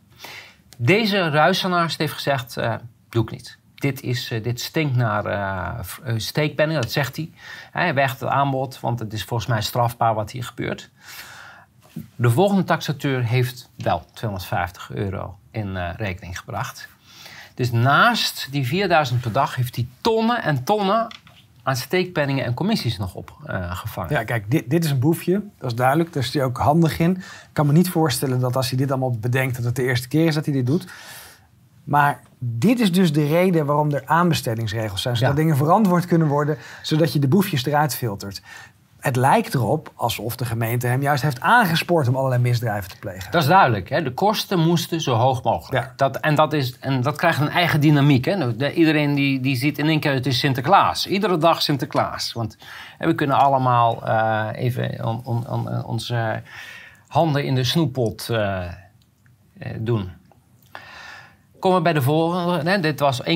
Deze 0.78 1.30
ruisenaars 1.30 1.98
heeft 1.98 2.14
gezegd, 2.14 2.58
doe 3.10 3.24
ik 3.24 3.32
niet. 3.32 3.59
Dit, 3.80 4.02
is, 4.02 4.32
eh, 4.32 4.44
dit 4.44 4.60
stinkt 4.60 4.96
naar 4.96 5.26
eh, 5.26 6.14
steekpenning, 6.18 6.80
dat 6.82 6.92
zegt 6.92 7.16
hij. 7.16 7.32
Hij 7.72 7.94
weegt 7.94 8.20
het 8.20 8.30
aanbod, 8.30 8.80
want 8.80 9.00
het 9.00 9.14
is 9.14 9.24
volgens 9.24 9.50
mij 9.50 9.62
strafbaar 9.62 10.14
wat 10.14 10.32
hier 10.32 10.44
gebeurt. 10.44 10.90
De 12.16 12.30
volgende 12.30 12.64
taxateur 12.64 13.24
heeft 13.24 13.70
wel 13.76 14.06
250 14.14 14.92
euro 14.92 15.38
in 15.52 15.78
rekening 15.78 16.40
gebracht. 16.40 16.90
Dus 17.56 17.72
naast 17.72 18.48
die 18.52 18.68
4000 18.68 19.22
per 19.22 19.32
dag 19.32 19.56
heeft 19.56 19.76
hij 19.76 19.88
tonnen 20.02 20.44
en 20.44 20.64
tonnen 20.64 21.08
aan 21.64 21.76
steekpenningen 21.76 22.46
en 22.46 22.54
commissies 22.54 22.98
nog 22.98 23.14
opgevangen. 23.14 24.12
Ja, 24.12 24.24
kijk, 24.24 24.52
dit, 24.52 24.70
dit 24.70 24.84
is 24.84 24.92
een 24.92 25.00
boefje. 25.00 25.44
Dat 25.58 25.72
is 25.72 25.78
duidelijk. 25.78 26.14
Daar 26.14 26.24
is 26.24 26.34
hij 26.34 26.44
ook 26.44 26.58
handig 26.58 27.00
in. 27.00 27.18
Ik 27.18 27.50
kan 27.54 27.66
me 27.66 27.72
niet 27.72 27.90
voorstellen 27.90 28.40
dat 28.40 28.56
als 28.56 28.70
hij 28.70 28.78
dit 28.78 28.92
allemaal 28.92 29.18
bedenkt... 29.20 29.56
dat 29.56 29.66
het 29.66 29.76
de 29.76 29.84
eerste 29.84 30.08
keer 30.08 30.28
is 30.28 30.36
dat 30.36 30.46
hij 30.46 30.54
dit 30.54 30.66
doet. 30.66 30.88
Maar 31.90 32.20
dit 32.40 32.80
is 32.80 32.92
dus 32.92 33.14
de 33.14 33.28
reden 33.28 33.66
waarom 33.66 33.92
er 33.92 34.02
aanbestedingsregels 34.06 35.02
zijn. 35.02 35.18
Zodat 35.18 35.32
Ja. 35.32 35.38
dingen 35.42 35.58
verantwoord 35.58 36.06
kunnen 36.06 36.28
worden. 36.28 36.58
Zodat 36.82 37.14
je 37.14 37.20
de 37.20 37.28
boefjes 37.28 37.66
eruit 37.66 37.96
filtert. 37.96 38.42
Het 39.00 39.16
lijkt 39.16 39.54
erop 39.54 39.92
alsof 39.96 40.36
de 40.36 40.46
gemeente 40.46 40.88
hem 40.88 41.02
juist 41.02 41.24
heeft 41.24 41.42
aangespoord... 41.42 42.08
om 42.08 42.16
allerlei 42.16 42.42
misdrijven 42.42 42.90
te 42.90 42.98
plegen. 43.00 43.32
Dat 43.32 43.42
is 43.42 43.48
duidelijk. 43.48 43.90
Hè? 43.90 44.04
De 44.04 44.14
kosten 44.14 44.60
moesten 44.60 45.02
zo 45.02 45.14
hoog 45.16 45.44
mogelijk. 45.44 45.84
Ja. 45.84 45.94
Dat, 45.96 46.18
en, 46.18 46.36
dat 46.36 46.54
is, 46.54 46.80
en 46.80 47.02
dat 47.02 47.16
krijgt 47.18 47.40
een 47.40 47.50
eigen 47.50 47.80
dynamiek. 47.82 48.26
Hè? 48.26 48.56
De- 48.56 48.74
iedereen 48.74 49.16
die, 49.16 49.40
die 49.40 49.56
ziet 49.56 49.78
in 49.78 49.88
één 49.88 50.00
keer, 50.00 50.14
het 50.14 50.26
is 50.26 50.40
Sinterklaas. 50.40 51.08
Iedere 51.08 51.38
dag 51.38 51.62
Sinterklaas. 51.62 52.34
Want 52.34 52.58
hè, 52.98 53.08
we 53.08 53.16
kunnen 53.16 53.38
allemaal 53.38 54.08
eh, 54.08 54.48
even 54.54 55.06
on- 55.06 55.22
on- 55.24 55.50
on- 55.50 55.84
onze 55.84 56.42
handen 57.08 57.44
in 57.46 57.56
de 57.56 57.64
snoeppot 57.64 58.30
eh, 58.30 58.64
eh, 58.64 58.72
doen. 59.80 60.18
Komen 61.60 61.78
we 61.78 61.84
bij 61.84 61.94
de 61.94 62.02
volgende. 62.02 62.70
Hè? 62.70 62.80
Dit 62.80 63.00
was 63.00 63.22
1,15 63.24 63.30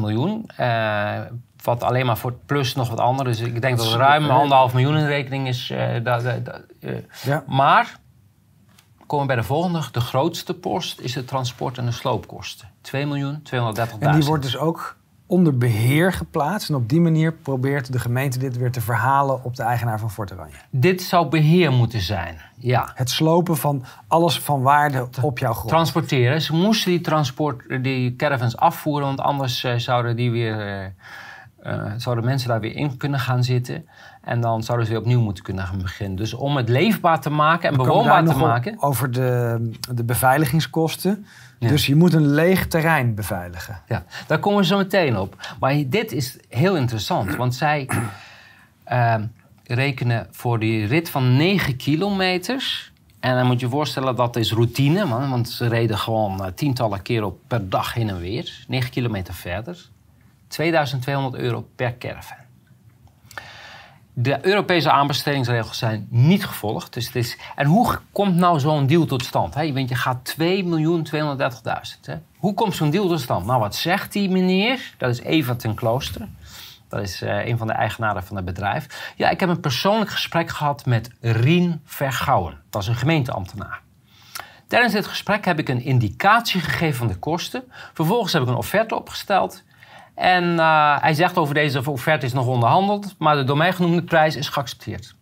miljoen. 0.00 0.50
Eh, 0.56 1.18
wat 1.62 1.82
alleen 1.82 2.06
maar 2.06 2.16
voor 2.18 2.30
het 2.30 2.46
plus 2.46 2.74
nog 2.74 2.88
wat 2.88 2.98
andere. 3.00 3.28
Dus 3.28 3.40
ik 3.40 3.60
denk 3.62 3.76
dat 3.76 3.86
Dat 3.86 3.94
er 3.94 4.00
is- 4.00 4.06
ruim 4.06 4.30
anderhalf 4.30 4.72
miljoen 4.74 4.96
in 4.96 5.06
rekening 5.06 5.48
is. 5.48 5.70
eh, 5.70 5.78
da- 6.02 6.18
da- 6.18 6.38
da- 6.38 6.60
eh. 6.80 6.96
Ja. 7.22 7.44
Maar, 7.46 7.98
komen 9.06 9.26
we 9.26 9.32
bij 9.32 9.42
de 9.42 9.48
volgende. 9.48 9.80
De 9.92 10.00
grootste 10.00 10.54
post 10.54 11.00
is 11.00 11.12
de 11.12 11.24
transport- 11.24 11.78
en 11.78 11.84
de 11.86 11.92
sloopkosten. 11.92 12.68
2 12.80 13.06
miljoen 13.06 13.42
230.000. 13.42 14.14
En 14.14 14.20
die 14.20 14.28
wordt 14.28 14.42
dus 14.42 14.56
ook 14.56 14.96
onder 15.30 15.58
beheer 15.58 16.12
geplaatst. 16.12 16.68
En 16.68 16.74
op 16.74 16.88
die 16.88 17.00
manier 17.00 17.32
probeert 17.32 17.92
de 17.92 17.98
gemeente 17.98 18.38
dit 18.38 18.56
weer 18.56 18.70
te 18.70 18.80
verhalen 18.80 19.44
op 19.44 19.56
de 19.56 19.62
eigenaar 19.62 19.98
van 19.98 20.10
Fort 20.10 20.32
Oranje. 20.32 20.54
Dit 20.70 21.02
zou 21.02 21.28
beheer 21.28 21.72
moeten 21.72 22.00
zijn. 22.00 22.40
Ja. 22.56 22.90
Het 22.94 23.10
slopen 23.10 23.56
van 23.56 23.84
alles 24.06 24.40
van 24.40 24.62
waarde 24.62 25.08
op 25.22 25.38
jouw 25.38 25.52
grond. 25.52 25.68
Transporteren. 25.68 26.42
Ze 26.42 26.54
moesten 26.54 26.90
die, 26.90 27.00
transport, 27.00 27.84
die 27.84 28.16
caravans 28.16 28.56
afvoeren, 28.56 29.06
want 29.06 29.20
anders 29.20 29.64
eh, 29.64 29.74
zouden, 29.76 30.16
die 30.16 30.30
weer, 30.30 30.60
eh, 30.60 30.84
eh, 31.62 31.92
zouden 31.96 32.24
mensen 32.24 32.48
daar 32.48 32.60
weer 32.60 32.76
in 32.76 32.96
kunnen 32.96 33.20
gaan 33.20 33.44
zitten. 33.44 33.88
En 34.22 34.40
dan 34.40 34.62
zouden 34.62 34.86
ze 34.86 34.92
weer 34.92 35.02
opnieuw 35.02 35.20
moeten 35.20 35.44
kunnen 35.44 35.64
gaan 35.64 35.82
beginnen. 35.82 36.16
Dus 36.16 36.34
om 36.34 36.56
het 36.56 36.68
leefbaar 36.68 37.20
te 37.20 37.30
maken 37.30 37.70
en 37.70 37.76
bewoonbaar 37.76 38.24
te 38.24 38.36
maken. 38.36 38.82
Over 38.82 39.10
de, 39.10 39.70
de 39.94 40.04
beveiligingskosten. 40.04 41.26
Ja. 41.60 41.68
Dus 41.68 41.86
je 41.86 41.94
moet 41.94 42.12
een 42.14 42.34
leeg 42.34 42.66
terrein 42.66 43.14
beveiligen. 43.14 43.82
Ja, 43.88 44.04
daar 44.26 44.38
komen 44.38 44.60
we 44.60 44.66
zo 44.66 44.76
meteen 44.76 45.18
op. 45.18 45.54
Maar 45.58 45.74
dit 45.86 46.12
is 46.12 46.38
heel 46.48 46.76
interessant, 46.76 47.36
want 47.36 47.54
zij 47.54 47.88
eh, 48.84 49.14
rekenen 49.64 50.26
voor 50.30 50.58
die 50.58 50.86
rit 50.86 51.10
van 51.10 51.36
9 51.36 51.76
kilometers. 51.76 52.92
En 53.20 53.34
dan 53.36 53.46
moet 53.46 53.60
je 53.60 53.66
je 53.66 53.72
voorstellen 53.72 54.16
dat 54.16 54.36
is 54.36 54.52
routine, 54.52 55.04
man, 55.04 55.30
want 55.30 55.48
ze 55.48 55.68
reden 55.68 55.98
gewoon 55.98 56.44
eh, 56.44 56.52
tientallen 56.52 57.02
keren 57.02 57.38
per 57.46 57.68
dag 57.68 57.94
heen 57.94 58.08
en 58.08 58.18
weer. 58.18 58.64
9 58.68 58.90
kilometer 58.90 59.34
verder. 59.34 59.88
2200 60.48 61.34
euro 61.42 61.68
per 61.76 61.98
caravan. 61.98 62.36
De 64.12 64.46
Europese 64.46 64.90
aanbestedingsregels 64.90 65.78
zijn 65.78 66.06
niet 66.10 66.46
gevolgd. 66.46 66.92
Dus 66.92 67.06
het 67.06 67.16
is, 67.16 67.38
en 67.56 67.66
hoe 67.66 67.98
komt 68.12 68.36
nou 68.36 68.60
zo'n 68.60 68.86
deal 68.86 69.06
tot 69.06 69.24
stand? 69.24 69.54
Want 69.54 69.88
je 69.88 69.94
gaat 69.94 70.36
2.230.000. 70.40 70.44
hè? 72.04 72.14
Hoe 72.36 72.54
komt 72.54 72.74
zo'n 72.74 72.90
deal 72.90 73.08
tot 73.08 73.20
stand? 73.20 73.46
Nou, 73.46 73.60
wat 73.60 73.74
zegt 73.74 74.12
die 74.12 74.30
meneer? 74.30 74.94
Dat 74.98 75.10
is 75.10 75.20
Eva 75.20 75.54
ten 75.54 75.74
Klooster. 75.74 76.28
Dat 76.88 77.00
is 77.00 77.22
eh, 77.22 77.46
een 77.46 77.58
van 77.58 77.66
de 77.66 77.72
eigenaren 77.72 78.24
van 78.24 78.36
het 78.36 78.44
bedrijf. 78.44 79.12
Ja, 79.16 79.30
ik 79.30 79.40
heb 79.40 79.48
een 79.48 79.60
persoonlijk 79.60 80.10
gesprek 80.10 80.50
gehad 80.50 80.86
met 80.86 81.10
Rien 81.20 81.80
Vergouwen. 81.84 82.58
Dat 82.70 82.82
is 82.82 82.88
een 82.88 82.94
gemeenteambtenaar. 82.94 83.80
Tijdens 84.66 84.92
dit 84.92 85.06
gesprek 85.06 85.44
heb 85.44 85.58
ik 85.58 85.68
een 85.68 85.82
indicatie 85.82 86.60
gegeven 86.60 86.98
van 86.98 87.06
de 87.06 87.18
kosten. 87.18 87.64
Vervolgens 87.92 88.32
heb 88.32 88.42
ik 88.42 88.48
een 88.48 88.54
offerte 88.54 88.94
opgesteld. 88.94 89.62
En 90.20 90.58
eh, 90.58 90.96
hij 91.00 91.14
zegt 91.14 91.36
over 91.38 91.54
deze 91.54 91.90
offerte 91.90 92.26
is 92.26 92.32
nog 92.32 92.46
onderhandeld, 92.46 93.14
maar 93.18 93.36
de 93.36 93.44
door 93.44 93.56
mij 93.56 93.72
genoemde 93.72 94.02
prijs 94.02 94.36
is 94.36 94.48
geaccepteerd. 94.48 95.14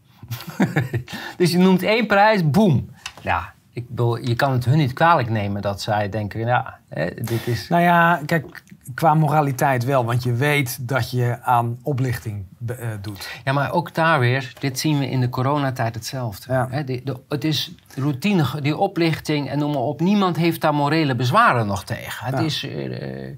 dus 1.36 1.50
je 1.52 1.58
noemt 1.58 1.82
één 1.82 2.06
prijs, 2.06 2.50
boem. 2.50 2.90
Ja, 3.22 3.52
ik 3.72 3.88
bedoel, 3.88 4.16
je 4.16 4.34
kan 4.34 4.52
het 4.52 4.64
hun 4.64 4.76
niet 4.76 4.92
kwalijk 4.92 5.28
nemen 5.30 5.62
dat 5.62 5.80
zij 5.82 6.08
denken, 6.08 6.40
ja, 6.40 6.78
hè, 6.88 7.06
dit 7.14 7.46
is... 7.46 7.68
Nou 7.68 7.82
ja, 7.82 8.20
kijk, 8.26 8.62
qua 8.94 9.14
moraliteit 9.14 9.84
wel. 9.84 10.04
Want 10.04 10.22
je 10.22 10.32
weet 10.32 10.88
dat 10.88 11.10
je 11.10 11.38
aan 11.42 11.78
oplichting 11.82 12.44
eh, 12.66 12.76
doet. 13.02 13.30
Ja, 13.44 13.52
maar 13.52 13.72
ook 13.72 13.94
daar 13.94 14.20
weer, 14.20 14.52
dit 14.58 14.78
zien 14.78 14.98
we 14.98 15.10
in 15.10 15.20
de 15.20 15.28
coronatijd 15.28 15.94
hetzelfde. 15.94 16.52
Ja. 16.52 16.66
Hè, 16.70 16.84
de- 16.84 17.00
de- 17.04 17.20
het 17.28 17.44
is 17.44 17.70
routine, 17.96 18.44
die 18.62 18.76
oplichting 18.76 19.48
en 19.50 19.58
noem 19.58 19.70
maar 19.72 19.80
op. 19.82 20.00
Niemand 20.00 20.36
heeft 20.36 20.60
daar 20.60 20.74
morele 20.74 21.14
bezwaren 21.14 21.66
nog 21.66 21.84
tegen. 21.84 22.26
Het 22.26 22.38
Ja. 22.38 22.44
is, 22.44 22.64
eh, 22.68 23.28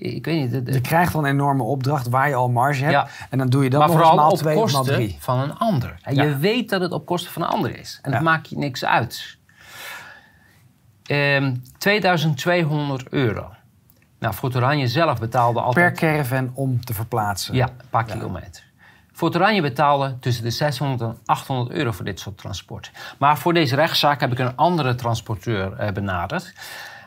ik 0.00 0.24
weet 0.24 0.40
niet... 0.40 0.52
het- 0.52 0.74
Je 0.74 0.80
krijgt 0.80 1.12
dan 1.12 1.24
een 1.24 1.30
enorme 1.30 1.62
opdracht 1.62 2.08
waar 2.08 2.28
je 2.28 2.34
al 2.34 2.48
marge 2.48 2.80
hebt. 2.80 2.92
Ja. 2.94 3.08
En 3.30 3.38
dan 3.38 3.48
doe 3.48 3.64
je 3.64 3.70
dat 3.70 3.78
maar 3.80 3.88
nog 3.88 3.96
eens 3.98 4.06
vooral 4.06 4.24
maal 4.24 4.32
op 4.32 4.38
twee 4.38 4.54
maal 4.54 4.62
kosten 4.64 4.84
drie. 4.94 5.16
van 5.20 5.38
een 5.38 5.54
ander. 5.58 5.98
En 6.02 6.14
Ja. 6.14 6.22
Je 6.22 6.36
weet 6.36 6.68
dat 6.70 6.80
het 6.80 6.92
op 6.92 7.06
kosten 7.06 7.32
van 7.32 7.42
een 7.42 7.48
ander 7.48 7.78
is. 7.78 7.98
En 8.02 8.12
het 8.12 8.22
maakt 8.22 8.48
je 8.48 8.58
niks 8.58 8.84
uit. 8.84 9.38
Ehm 11.04 11.54
2200 11.78 13.08
euro. 13.08 13.50
Nou, 14.18 14.34
Fort 14.34 14.56
Oranje 14.56 14.88
zelf 14.88 15.18
betaalde 15.18 15.54
Per 15.58 15.62
altijd... 15.62 15.98
caravan 15.98 16.50
om 16.54 16.84
te 16.84 16.94
verplaatsen. 16.94 17.54
Ja, 17.54 17.66
een 17.68 17.88
paar 17.90 18.04
kilometer. 18.04 18.62
Fort 19.12 19.34
Oranje 19.36 19.62
betaalde 19.62 20.16
tussen 20.18 20.44
de 20.44 20.50
600 20.50 21.00
en 21.00 21.18
800 21.24 21.70
euro 21.70 21.90
voor 21.92 22.04
dit 22.04 22.20
soort 22.20 22.38
transport. 22.38 22.90
Maar 23.18 23.38
voor 23.38 23.52
deze 23.52 23.74
rechtszaak 23.74 24.20
heb 24.20 24.32
ik 24.32 24.38
een 24.38 24.56
andere 24.56 24.94
transporteur 24.94 25.72
eh, 25.72 25.92
benaderd. 25.92 26.52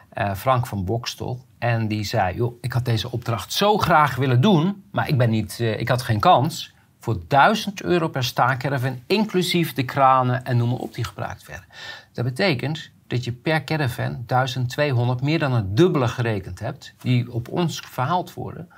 eh, 0.09 0.33
Frank 0.35 0.67
van 0.67 0.85
Bokstel. 0.85 1.45
En 1.63 1.87
die 1.87 2.03
zei, 2.03 2.35
joh, 2.35 2.53
ik 2.61 2.73
had 2.73 2.85
deze 2.85 3.11
opdracht 3.11 3.53
zo 3.53 3.77
graag 3.77 4.15
willen 4.15 4.41
doen... 4.41 4.83
maar 4.91 5.07
ik, 5.07 5.17
ben 5.17 5.29
niet, 5.29 5.57
eh, 5.59 5.79
ik 5.79 5.87
had 5.89 6.01
geen 6.01 6.19
kans... 6.19 6.73
voor 6.99 7.19
1000 7.27 7.81
euro 7.83 8.07
per 8.07 8.23
staakerven, 8.23 9.03
inclusief 9.07 9.73
de 9.73 9.83
kranen 9.83 10.45
en 10.45 10.57
noem 10.57 10.69
maar 10.69 10.77
op 10.77 10.93
die 10.93 11.03
gebruikt 11.03 11.47
werden. 11.47 11.65
Dat 12.13 12.25
betekent 12.25 12.89
dat 13.07 13.23
je 13.23 13.31
per 13.31 13.63
caravan 13.63 14.23
1200, 14.25 15.21
meer 15.21 15.39
dan 15.39 15.53
het 15.53 15.77
dubbele 15.77 16.07
gerekend 16.07 16.59
hebt... 16.59 16.93
die 17.01 17.31
op 17.31 17.47
ons 17.49 17.79
verhaald 17.79 18.33
worden... 18.33 18.69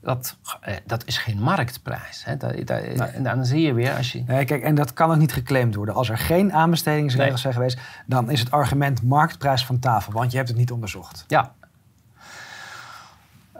Dat, 0.00 0.36
eh, 0.60 0.74
dat 0.86 1.06
is 1.06 1.18
geen 1.18 1.40
marktprijs. 1.40 2.24
Hè? 2.24 2.36
Dat, 2.36 2.66
dat- 2.66 2.80
En 3.12 3.22
dan 3.22 3.46
zie 3.46 3.60
je 3.60 3.72
weer, 3.74 3.96
als 3.96 4.12
je... 4.12 4.22
Nee, 4.26 4.44
kijk, 4.44 4.62
en 4.62 4.74
dat 4.74 4.92
kan 4.92 5.10
ook 5.10 5.16
niet 5.16 5.32
geclaimd 5.32 5.74
worden. 5.74 5.94
Als 5.94 6.08
er 6.08 6.18
geen 6.18 6.52
aanbestedingsregels 6.52 7.30
Nee. 7.32 7.40
zijn 7.40 7.54
geweest, 7.54 7.78
dan 8.06 8.30
is 8.30 8.40
het 8.40 8.50
argument 8.50 9.02
marktprijs 9.02 9.64
van 9.66 9.78
tafel, 9.78 10.12
want 10.12 10.30
je 10.30 10.36
hebt 10.36 10.48
het 10.48 10.58
niet 10.58 10.70
onderzocht. 10.72 11.24
Ja. 11.28 11.52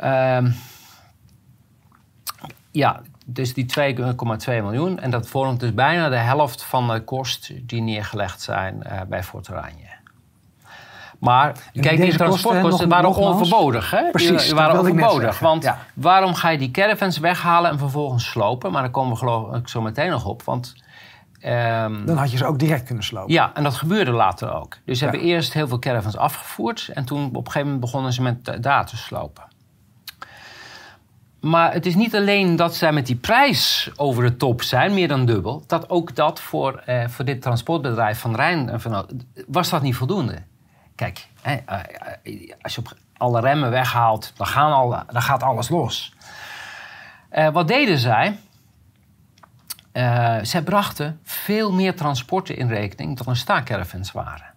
Ehm, 0.03 0.51
ja, 2.71 3.01
dus 3.27 3.55
die 3.55 3.67
2,2 3.67 4.62
miljoen. 4.62 4.99
En 4.99 5.11
dat 5.11 5.29
vormt 5.29 5.61
dus 5.61 5.75
bijna 5.75 6.09
de 6.09 6.17
helft 6.17 6.62
van 6.62 6.88
de 6.88 7.01
kosten 7.05 7.67
die 7.67 7.83
neergelegd 7.83 8.41
zijn 8.41 8.83
eh, 8.83 9.01
bij 9.09 9.23
Fort 9.23 9.51
Oranje. 9.51 9.91
Maar 11.19 11.53
kijk, 11.73 12.01
die 12.01 12.17
transportkosten 12.17 12.88
waren 12.88 13.15
onverbodig. 13.15 13.91
Hè? 13.91 14.11
Precies, 14.11 14.45
Die, 14.45 14.55
waren 14.55 14.79
onverbodig. 14.79 15.38
Want 15.38 15.62
Ja. 15.62 15.79
waarom 15.95 16.35
ga 16.35 16.49
je 16.49 16.59
die 16.59 16.71
caravans 16.71 17.19
weghalen 17.19 17.71
en 17.71 17.79
vervolgens 17.79 18.31
slopen? 18.31 18.73
Maar 18.73 18.83
daar 18.83 18.91
komen 18.91 19.12
we 19.12 19.19
geloof 19.19 19.55
ik 19.57 19.69
zo 19.69 19.81
meteen 19.81 20.11
nog 20.11 20.25
op. 20.27 20.43
Want 20.43 20.75
ehm, 21.41 22.05
Dan 22.07 22.17
had 22.17 22.31
je 22.31 22.37
ze 22.37 22.47
ook 22.47 22.59
direct 22.59 22.85
kunnen 22.85 23.05
slopen. 23.05 23.33
ja, 23.33 23.51
en 23.55 23.62
dat 23.62 23.75
gebeurde 23.75 24.11
later 24.11 24.53
ook. 24.55 24.77
Dus 24.85 24.99
ze 24.99 25.05
Ja. 25.05 25.11
hebben 25.11 25.29
eerst 25.29 25.53
heel 25.53 25.69
veel 25.69 25.79
caravans 25.79 26.17
afgevoerd. 26.17 26.91
En 26.95 27.05
toen 27.05 27.25
op 27.27 27.37
een 27.37 27.45
gegeven 27.45 27.62
moment 27.62 27.81
begonnen 27.81 28.12
ze 28.12 28.23
met 28.23 28.62
daar 28.62 28.87
te 28.87 28.97
slopen. 28.97 29.43
Maar 31.42 31.72
het 31.72 31.87
is 31.87 31.94
niet 31.94 32.14
alleen 32.14 32.57
dat 32.57 32.74
zij 32.74 32.92
met 32.92 33.07
die 33.07 33.16
prijs 33.16 33.90
over 33.96 34.22
de 34.22 34.37
top 34.37 34.62
zijn, 34.62 34.94
meer 34.94 35.09
dan 35.09 35.26
dubbel. 35.26 35.64
Dat 35.66 35.90
ook 35.90 36.14
dat 36.14 36.40
voor, 36.40 36.76
eh, 36.76 37.09
voor 37.09 37.24
dit 37.24 37.42
transportbedrijf 37.42 38.18
van 38.18 38.35
Rijn 38.35 38.68
en 38.68 38.81
van, 38.81 39.09
was 39.46 39.70
dat 39.70 39.83
niet 39.83 39.96
voldoende. 39.96 40.42
Kijk, 40.94 41.28
hè, 41.40 41.55
eh, 41.55 41.78
eh, 42.22 42.52
als 42.61 42.74
je 42.74 42.81
op 42.81 42.96
alle 43.16 43.40
remmen 43.40 43.70
weghaalt, 43.70 44.33
dan, 44.37 44.46
gaan 44.46 44.72
alle, 44.72 45.05
dan 45.11 45.22
gaat 45.22 45.42
alles 45.42 45.68
los. 45.68 46.14
Wat 47.52 47.68
deden 47.68 47.98
zij? 47.98 48.38
Zij 50.42 50.62
brachten 50.64 51.20
veel 51.24 51.72
meer 51.72 51.96
transporten 51.96 52.57
in 52.57 52.68
rekening 52.68 53.16
dan 53.16 53.26
er 53.26 53.37
staakcaravans 53.37 54.12
waren. 54.12 54.52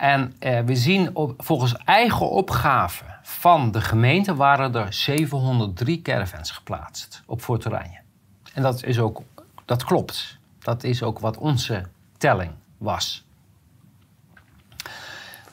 En 0.00 0.34
eh, 0.38 0.60
we 0.60 0.76
zien 0.76 1.16
op, 1.16 1.34
volgens 1.38 1.76
eigen 1.84 2.30
opgave 2.30 3.04
van 3.22 3.70
de 3.70 3.80
gemeente 3.80 4.34
waren 4.34 4.74
er 4.74 4.92
703 4.92 6.02
caravans 6.02 6.50
geplaatst 6.50 7.22
op 7.26 7.40
Fort 7.40 7.66
Oranje. 7.66 7.98
En 8.54 8.62
dat, 8.62 8.84
is 8.84 8.98
ook, 8.98 9.22
dat 9.64 9.84
klopt. 9.84 10.38
Dat 10.58 10.84
is 10.84 11.02
ook 11.02 11.18
wat 11.18 11.36
onze 11.36 11.82
telling 12.16 12.50
was. 12.78 13.24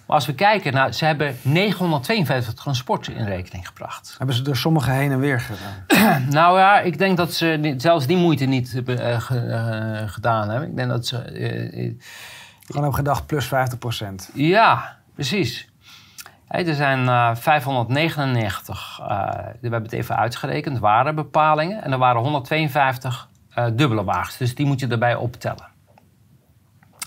Maar 0.06 0.16
als 0.16 0.26
we 0.26 0.36
kijken 0.36 0.74
naar, 0.74 0.94
ze 0.94 1.06
hebben 1.06 1.36
952 1.42 2.54
transporten 2.54 3.16
in 3.16 3.26
rekening 3.26 3.68
gebracht. 3.68 4.16
Hebben 4.18 4.36
ze 4.36 4.44
er 4.44 4.58
sommige 4.58 4.92
heen 4.92 5.12
en 5.12 5.20
weer 5.20 5.42
gedaan? 5.42 6.26
Nou 6.30 6.60
ja, 6.60 6.80
ik 6.80 6.98
denk 6.98 7.18
dat 7.18 7.34
ze 7.34 7.74
zelfs 7.78 8.08
die 8.08 8.18
moeite 8.18 8.46
niet 8.46 8.82
eh, 8.86 9.22
gedaan 10.06 10.50
hebben. 10.50 10.70
Ik 10.70 10.76
denk 10.76 10.90
dat 10.90 11.08
ze. 11.08 11.18
eh, 11.18 11.94
Gewoon 12.72 12.88
op 12.88 12.94
gedacht 12.94 13.26
plus 13.26 13.46
50 13.46 13.80
procent. 13.80 14.30
ja, 14.34 14.98
precies. 15.16 15.70
Er 16.48 16.76
zijn 16.76 17.08
eh, 17.08 17.36
599, 17.36 19.00
eh, 19.02 19.08
we 19.38 19.58
hebben 19.62 19.84
het 19.84 19.92
even 19.92 20.18
uitgerekend, 20.18 20.80
warenbepalingen. 20.80 21.84
En 21.84 21.92
er 21.92 21.98
waren 21.98 22.22
152 22.22 23.30
eh, 23.50 23.66
dubbele 23.74 24.04
wagens. 24.04 24.38
Dus 24.38 24.56
die 24.56 24.66
moet 24.66 24.80
je 24.80 24.88
erbij 24.88 25.16
optellen. 25.16 25.68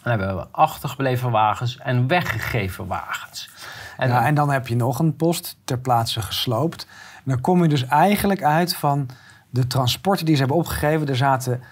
Dan 0.03 0.19
hebben 0.19 0.37
we 0.37 0.47
achtergebleven 0.51 1.31
wagens 1.31 1.79
en 1.79 2.07
weggegeven 2.07 2.87
wagens. 2.87 3.51
En, 3.97 4.09
ja, 4.09 4.27
en 4.27 4.35
dan 4.35 4.51
heb 4.51 4.67
je 4.67 4.77
nog 4.77 4.99
een 4.99 5.17
post 5.17 5.57
ter 5.65 5.79
plaatse 5.79 6.23
gesloopt. 6.23 6.87
En 7.17 7.23
dan 7.25 7.41
kom 7.41 7.63
je 7.63 7.69
dus 7.69 7.87
eigenlijk 7.87 8.43
uit 8.43 8.77
van 8.77 9.09
de 9.51 9.67
transporten 9.67 10.27
die 10.27 10.35
ze 10.35 10.41
hebben 10.41 10.59
opgegeven. 10.59 11.09
Er 11.09 11.17
zaten 11.17 11.63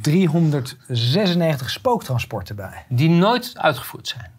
396 0.00 1.70
spooktransporten 1.70 2.56
bij. 2.56 2.84
die 2.88 3.08
nooit 3.08 3.52
uitgevoerd 3.54 4.08
zijn. 4.08 4.30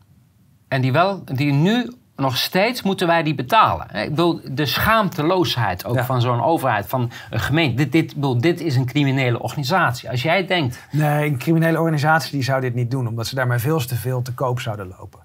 En 0.67 0.81
die, 0.81 0.91
wel, 0.91 1.23
die 1.25 1.51
nu 1.51 1.91
nog 2.15 2.37
steeds 2.37 2.81
moeten 2.81 3.07
wij 3.07 3.23
die 3.23 3.35
betalen. 3.35 3.87
Ik 3.95 4.09
bedoel, 4.09 4.41
de 4.51 4.65
schaamteloosheid 4.65 5.85
ook 5.85 5.95
Ja. 5.95 6.05
van 6.05 6.21
zo'n 6.21 6.41
overheid, 6.43 6.87
van 6.87 7.11
een 7.29 7.39
gemeente. 7.39 7.75
Dit, 7.75 7.91
dit, 7.91 8.15
bedoel, 8.15 8.37
dit 8.41 8.59
is 8.61 8.75
een 8.75 8.85
criminele 8.85 9.39
organisatie. 9.39 10.09
Als 10.09 10.21
jij 10.21 10.47
denkt, 10.47 10.79
Nee, 10.91 11.29
een 11.29 11.37
criminele 11.37 11.79
organisatie 11.79 12.31
die 12.31 12.43
zou 12.43 12.61
dit 12.61 12.73
niet 12.75 12.91
doen, 12.91 13.07
omdat 13.07 13.27
ze 13.27 13.35
daarmee 13.35 13.59
veel 13.59 13.79
te 13.85 13.95
veel 13.95 14.21
te 14.21 14.33
koop 14.33 14.59
zouden 14.59 14.87
lopen. 14.99 15.19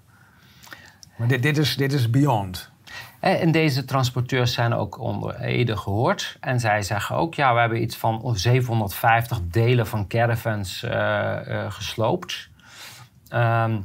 Maar 1.17 1.27
dit, 1.27 1.41
dit, 1.41 1.57
is, 1.57 1.75
dit 1.77 1.93
is 1.93 2.09
beyond. 2.09 2.69
En 3.19 3.51
deze 3.51 3.85
transporteurs 3.85 4.53
zijn 4.53 4.73
ook 4.73 4.99
onder 4.99 5.39
Ede 5.39 5.77
gehoord. 5.77 6.37
En 6.39 6.59
zij 6.59 6.81
zeggen 6.81 7.15
ook, 7.15 7.33
ja, 7.33 7.53
we 7.53 7.59
hebben 7.59 7.81
iets 7.81 7.97
van 7.97 8.33
750 8.33 9.39
delen 9.43 9.87
van 9.87 10.07
caravans 10.07 10.83
eh, 10.83 11.63
eh, 11.63 11.71
gesloopt. 11.71 12.49
Ehm, 13.29 13.77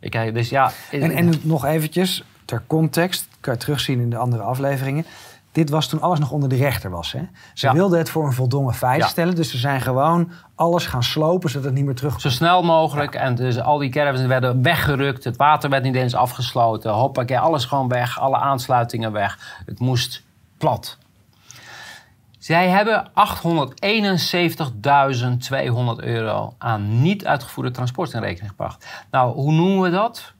ik 0.00 0.34
dus 0.34 0.48
ja... 0.48 0.72
En, 0.90 1.10
en 1.10 1.32
nog 1.42 1.64
eventjes, 1.64 2.24
ter 2.44 2.62
context, 2.66 3.28
kan 3.40 3.52
je 3.52 3.58
terugzien 3.58 4.00
in 4.00 4.10
de 4.10 4.16
andere 4.16 4.42
afleveringen. 4.42 5.06
Dit 5.54 5.70
was 5.70 5.88
toen 5.88 6.00
alles 6.00 6.18
nog 6.18 6.30
onder 6.30 6.48
de 6.48 6.56
rechter 6.56 6.90
was. 6.90 7.12
Hè? 7.12 7.20
Ze 7.54 7.66
Ja. 7.66 7.72
wilden 7.72 7.98
het 7.98 8.10
voor 8.10 8.24
een 8.26 8.32
voldongen 8.32 8.74
feit 8.74 9.00
Ja. 9.00 9.06
stellen. 9.06 9.34
Dus 9.34 9.50
ze 9.50 9.58
zijn 9.58 9.80
gewoon 9.80 10.30
alles 10.54 10.86
gaan 10.86 11.02
slopen, 11.02 11.50
zodat 11.50 11.64
het 11.64 11.74
niet 11.74 11.84
meer 11.84 11.94
terug... 11.94 12.20
Zo 12.20 12.30
snel 12.30 12.62
mogelijk. 12.62 13.14
En 13.14 13.34
dus 13.34 13.60
al 13.60 13.78
die 13.78 13.90
caravans 13.90 14.26
werden 14.26 14.62
weggerukt. 14.62 15.24
Het 15.24 15.36
water 15.36 15.70
werd 15.70 15.82
niet 15.82 15.94
eens 15.94 16.14
afgesloten. 16.14 16.92
Hoppakee, 16.92 17.38
alles 17.38 17.64
gewoon 17.64 17.88
weg. 17.88 18.20
Alle 18.20 18.36
aansluitingen 18.36 19.12
weg. 19.12 19.62
Het 19.66 19.78
moest 19.78 20.22
plat. 20.58 20.98
Zij 22.38 22.68
hebben 22.68 23.10
871.200 23.14 26.04
euro 26.04 26.54
aan 26.58 27.02
niet 27.02 27.26
uitgevoerde 27.26 27.70
transport 27.70 28.12
in 28.12 28.20
rekening 28.20 28.50
gebracht. 28.50 28.86
Nou, 29.10 29.34
hoe 29.34 29.52
noemen 29.52 29.80
we 29.80 29.90
dat? 29.90 30.32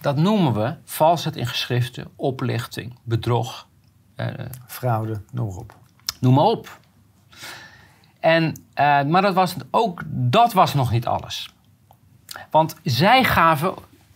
Dat 0.00 0.16
noemen 0.16 0.52
we 0.54 0.74
valsheid 0.84 1.36
in 1.36 1.46
geschriften, 1.46 2.08
oplichting, 2.16 2.98
bedrog. 3.02 3.66
Eh, 4.14 4.26
Fraude, 4.66 5.20
noem 5.32 5.46
maar 5.46 5.56
op. 5.56 5.74
Noem 6.20 6.34
maar 6.34 6.44
op. 6.44 6.78
En, 8.20 8.54
eh, 8.74 9.02
maar 9.02 9.22
dat 9.22 9.34
was, 9.34 9.54
ook 9.70 10.02
dat 10.06 10.52
was 10.52 10.74
nog 10.74 10.90
niet 10.90 11.06
alles. 11.06 11.54
Want 12.50 12.76
zij 12.82 13.24
gaven 13.24 13.74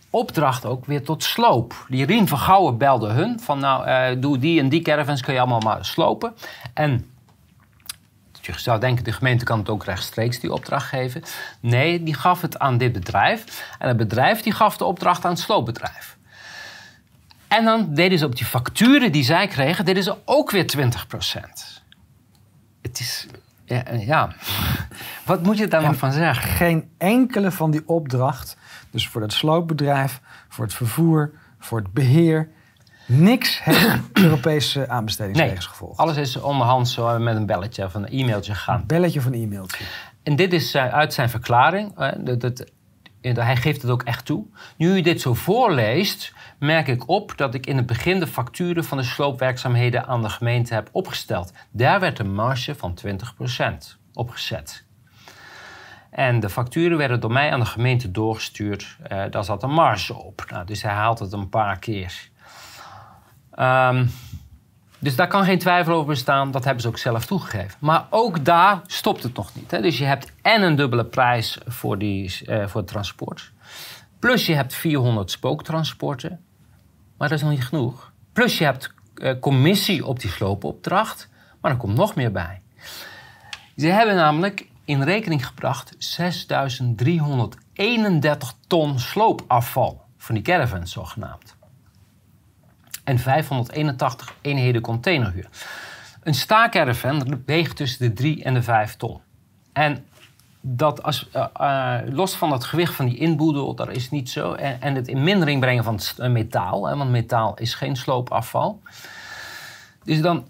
opdracht 0.09 0.65
ook 0.65 0.85
weer 0.85 1.03
tot 1.03 1.23
sloop. 1.23 1.85
Die 1.89 2.05
Rien 2.05 2.27
van 2.27 2.37
Gouwen 2.37 2.77
belde 2.77 3.09
hun 3.09 3.39
van 3.39 3.59
nou, 3.59 3.85
eh, 3.85 4.21
doe 4.21 4.37
die 4.37 4.59
en 4.59 4.69
die 4.69 4.81
caravans 4.81 5.21
kun 5.21 5.33
je 5.33 5.39
allemaal 5.39 5.59
maar 5.59 5.85
slopen. 5.85 6.33
En 6.73 7.11
je 8.41 8.59
zou 8.59 8.79
denken, 8.79 9.03
de 9.03 9.11
gemeente 9.11 9.45
kan 9.45 9.59
het 9.59 9.69
ook 9.69 9.83
rechtstreeks 9.83 10.39
die 10.39 10.53
opdracht 10.53 10.87
geven. 10.87 11.23
Nee, 11.59 12.03
die 12.03 12.13
gaf 12.13 12.41
het 12.41 12.59
aan 12.59 12.77
dit 12.77 12.91
bedrijf. 12.91 13.65
En 13.79 13.87
het 13.87 13.97
bedrijf 13.97 14.41
die 14.41 14.53
gaf 14.53 14.77
de 14.77 14.85
opdracht 14.85 15.25
aan 15.25 15.31
het 15.31 15.39
sloopbedrijf. 15.39 16.16
En 17.47 17.65
dan 17.65 17.93
deden 17.93 18.17
ze 18.17 18.25
op 18.25 18.35
die 18.35 18.45
facturen 18.45 19.11
die 19.11 19.23
zij 19.23 19.47
kregen, 19.47 19.85
deden 19.85 20.03
ze 20.03 20.15
ook 20.25 20.51
weer 20.51 20.65
20%. 20.77 20.79
Het 22.81 22.99
is, 22.99 23.27
ja, 23.65 23.83
ja. 23.99 24.29
wat 25.25 25.43
moet 25.43 25.57
je 25.57 25.67
daar 25.67 25.81
nog 25.83 25.95
van 25.95 26.11
zeggen? 26.11 26.49
Geen 26.49 26.89
enkele 26.97 27.51
van 27.51 27.71
die 27.71 27.81
opdracht, 27.87 28.57
dus 28.91 29.07
voor 29.07 29.21
het 29.21 29.33
sloopbedrijf, 29.33 30.21
voor 30.49 30.65
het 30.65 30.73
vervoer, 30.73 31.31
voor 31.59 31.77
het 31.79 31.93
beheer, 31.93 32.49
niks 33.05 33.63
heeft 33.63 33.99
Europese 34.23 34.89
aanbestedingsregels 34.89 35.65
gevolgd. 35.65 35.97
alles 35.99 36.17
is 36.17 36.35
onderhand 36.37 36.89
zo 36.89 37.19
met 37.19 37.35
een 37.35 37.45
belletje 37.45 37.83
of 37.85 37.93
een 37.93 38.07
e-mailtje 38.07 38.53
gegaan. 38.53 38.83
Belletje 38.87 39.19
of 39.19 39.25
een 39.25 39.33
e-mailtje. 39.33 39.83
En 40.23 40.35
dit 40.35 40.53
is 40.53 40.73
eh, 40.73 40.87
uit 40.93 41.13
zijn 41.13 41.29
verklaring. 41.29 41.97
eh, 41.97 42.11
dat, 42.17 42.41
dat- 42.41 42.65
eh, 43.21 43.35
hij 43.35 43.55
geeft 43.55 43.81
het 43.81 43.91
ook 43.91 44.03
echt 44.03 44.25
toe. 44.25 44.45
Nu 44.77 44.95
u 44.95 45.01
dit 45.01 45.21
zo 45.21 45.33
voorleest, 45.33 46.33
merk 46.59 46.87
ik 46.87 47.07
op 47.07 47.33
dat 47.35 47.53
ik 47.53 47.65
in 47.65 47.77
het 47.77 47.85
begin 47.85 48.19
de 48.19 48.27
facturen 48.27 48.83
van 48.83 48.97
de 48.97 49.03
sloopwerkzaamheden 49.03 50.05
aan 50.05 50.21
de 50.21 50.29
gemeente 50.29 50.73
heb 50.73 50.89
opgesteld. 50.91 51.53
Daar 51.71 51.99
werd 51.99 52.19
een 52.19 52.33
marge 52.33 52.75
van 52.75 52.97
20% 53.05 53.97
opgezet. 54.13 54.85
En 56.09 56.39
de 56.39 56.49
facturen 56.49 56.97
werden 56.97 57.19
door 57.19 57.31
mij 57.31 57.51
aan 57.51 57.59
de 57.59 57.65
gemeente 57.65 58.11
doorgestuurd. 58.11 58.97
Eh, 59.03 59.23
daar 59.29 59.43
zat 59.43 59.63
een 59.63 59.71
marge 59.71 60.13
op. 60.13 60.45
Nou, 60.49 60.65
dus 60.65 60.81
hij 60.81 60.93
haalt 60.93 61.19
het 61.19 61.33
een 61.33 61.49
paar 61.49 61.79
keer. 61.79 62.29
Ehm, 63.51 64.05
dus 64.99 65.15
daar 65.15 65.27
kan 65.27 65.43
geen 65.43 65.59
twijfel 65.59 65.93
over 65.93 66.07
bestaan. 66.07 66.51
Dat 66.51 66.63
hebben 66.63 66.81
ze 66.81 66.87
ook 66.87 66.97
zelf 66.97 67.25
toegegeven. 67.25 67.77
Maar 67.79 68.05
ook 68.09 68.45
daar 68.45 68.81
stopt 68.85 69.23
het 69.23 69.35
nog 69.35 69.55
niet. 69.55 69.71
Hè? 69.71 69.81
Dus 69.81 69.97
je 69.97 70.05
hebt 70.05 70.31
en 70.41 70.61
een 70.61 70.75
dubbele 70.75 71.05
prijs 71.05 71.57
voor, 71.65 71.97
die, 71.97 72.45
eh, 72.45 72.67
voor 72.67 72.81
het 72.81 72.89
transport. 72.89 73.51
Plus 74.19 74.45
je 74.45 74.53
hebt 74.53 74.73
400 74.73 75.31
spooktransporten. 75.31 76.45
Maar 77.17 77.29
dat 77.29 77.37
is 77.37 77.43
nog 77.43 77.53
niet 77.53 77.65
genoeg. 77.65 78.11
Plus 78.33 78.57
je 78.57 78.63
hebt 78.63 78.93
eh, 79.15 79.39
commissie 79.39 80.05
op 80.05 80.19
die 80.19 80.29
sloopopdracht. 80.29 81.29
Maar 81.61 81.71
er 81.71 81.77
komt 81.77 81.97
nog 81.97 82.15
meer 82.15 82.31
bij. 82.31 82.61
Ze 83.77 83.87
hebben 83.87 84.15
namelijk 84.15 84.67
in 84.85 85.03
rekening 85.03 85.45
gebracht 85.45 85.95
6331 85.97 88.53
ton 88.67 88.99
sloopafval. 88.99 90.05
Van 90.17 90.35
die 90.35 90.43
caravans 90.43 90.91
zogenaamd 90.91 91.57
en 93.07 93.19
581 93.19 94.35
eenheden 94.41 94.81
containerhuur. 94.81 95.49
Een 96.23 96.33
staakerven 96.33 97.43
weegt 97.45 97.75
tussen 97.75 98.07
de 98.07 98.13
3 98.13 98.43
en 98.43 98.53
de 98.53 98.61
5 98.61 98.95
ton. 98.95 99.19
En 99.73 100.05
dat 100.69 101.03
als, 101.03 101.29
eh, 101.31 101.45
eh, 101.53 102.13
los 102.13 102.35
van 102.35 102.51
het 102.51 102.63
gewicht 102.63 102.93
van 102.93 103.05
die 103.05 103.17
inboedel, 103.17 103.75
dat 103.75 103.89
is 103.89 104.09
niet 104.09 104.29
zo. 104.29 104.53
En, 104.53 104.81
en 104.81 104.95
het 104.95 105.07
in 105.07 105.23
mindering 105.23 105.59
brengen 105.59 105.83
van 105.83 105.95
het 105.95 106.15
eh, 106.17 106.29
metaal, 106.29 106.87
hè, 106.87 106.95
want 106.95 107.09
metaal 107.09 107.57
is 107.57 107.73
geen 107.73 107.95
sloopafval. 107.95 108.81
Dus 110.03 110.21
dan 110.21 110.45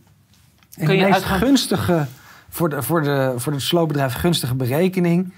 kun 0.75 0.88
de 0.88 0.95
je 0.95 1.03
meest 1.03 1.13
uitgaan... 1.13 1.38
gunstige, 1.38 2.08
voor, 2.49 2.69
de, 2.69 2.82
voor, 2.82 3.03
de, 3.03 3.34
voor 3.36 3.53
het 3.53 3.62
sloopbedrijf 3.62 4.13
gunstige 4.13 4.56
berekening, 4.56 5.34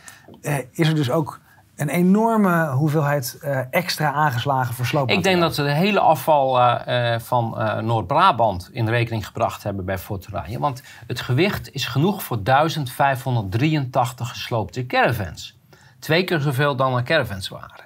is 0.72 0.88
er 0.88 0.96
dus 0.96 1.10
ook 1.12 1.40
een 1.80 1.90
enorme 1.90 2.70
hoeveelheid 2.72 3.38
eh, 3.42 3.60
extra 3.70 4.12
aangeslagen 4.12 4.86
sloop. 4.86 5.10
Ik 5.10 5.24
denk 5.24 5.42
dat 5.42 5.56
ze 5.56 5.64
de 5.64 5.72
hele 5.72 6.00
afval 6.00 6.60
eh, 6.60 7.14
eh, 7.14 7.22
van 7.22 7.56
Noord-Brabant 7.86 8.70
in 8.72 8.90
rekening 8.90 9.26
gebracht 9.26 9.64
hebben 9.64 9.86
bij 9.86 9.98
Forteraje. 9.98 10.60
Want 10.60 10.84
het 11.08 11.22
gewicht 11.22 11.72
is 11.74 11.86
genoeg 11.86 12.24
voor 12.24 12.44
1583 12.44 14.30
gesloopte 14.30 14.86
caravans. 14.86 15.58
Twee 16.00 16.24
keer 16.24 16.40
zoveel 16.40 16.76
dan 16.76 16.96
er 16.96 17.04
caravans 17.04 17.48
waren. 17.50 17.86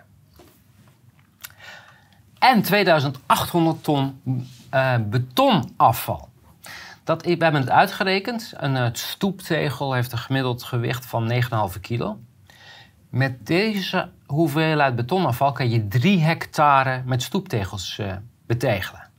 En 2.39 2.61
2800 2.61 3.83
ton 3.83 4.21
betonafval. 5.09 6.29
Dat, 7.03 7.23
we 7.23 7.35
hebben 7.39 7.61
het 7.61 7.69
uitgerekend. 7.69 8.53
Een 8.57 8.95
stoeptegel 8.95 9.93
heeft 9.93 10.11
een 10.11 10.17
gemiddeld 10.17 10.63
gewicht 10.63 11.05
van 11.05 11.31
9,5 11.73 11.79
kilo. 11.81 12.17
Met 13.13 13.45
deze 13.45 14.09
hoeveelheid 14.25 14.95
betonafval 14.95 15.51
kan 15.51 15.69
je 15.69 15.87
drie 15.87 16.19
hectare 16.19 17.01
met 17.05 17.23
stoeptegels 17.23 17.99
eh, 17.99 18.13
betegelen. 18.45 19.09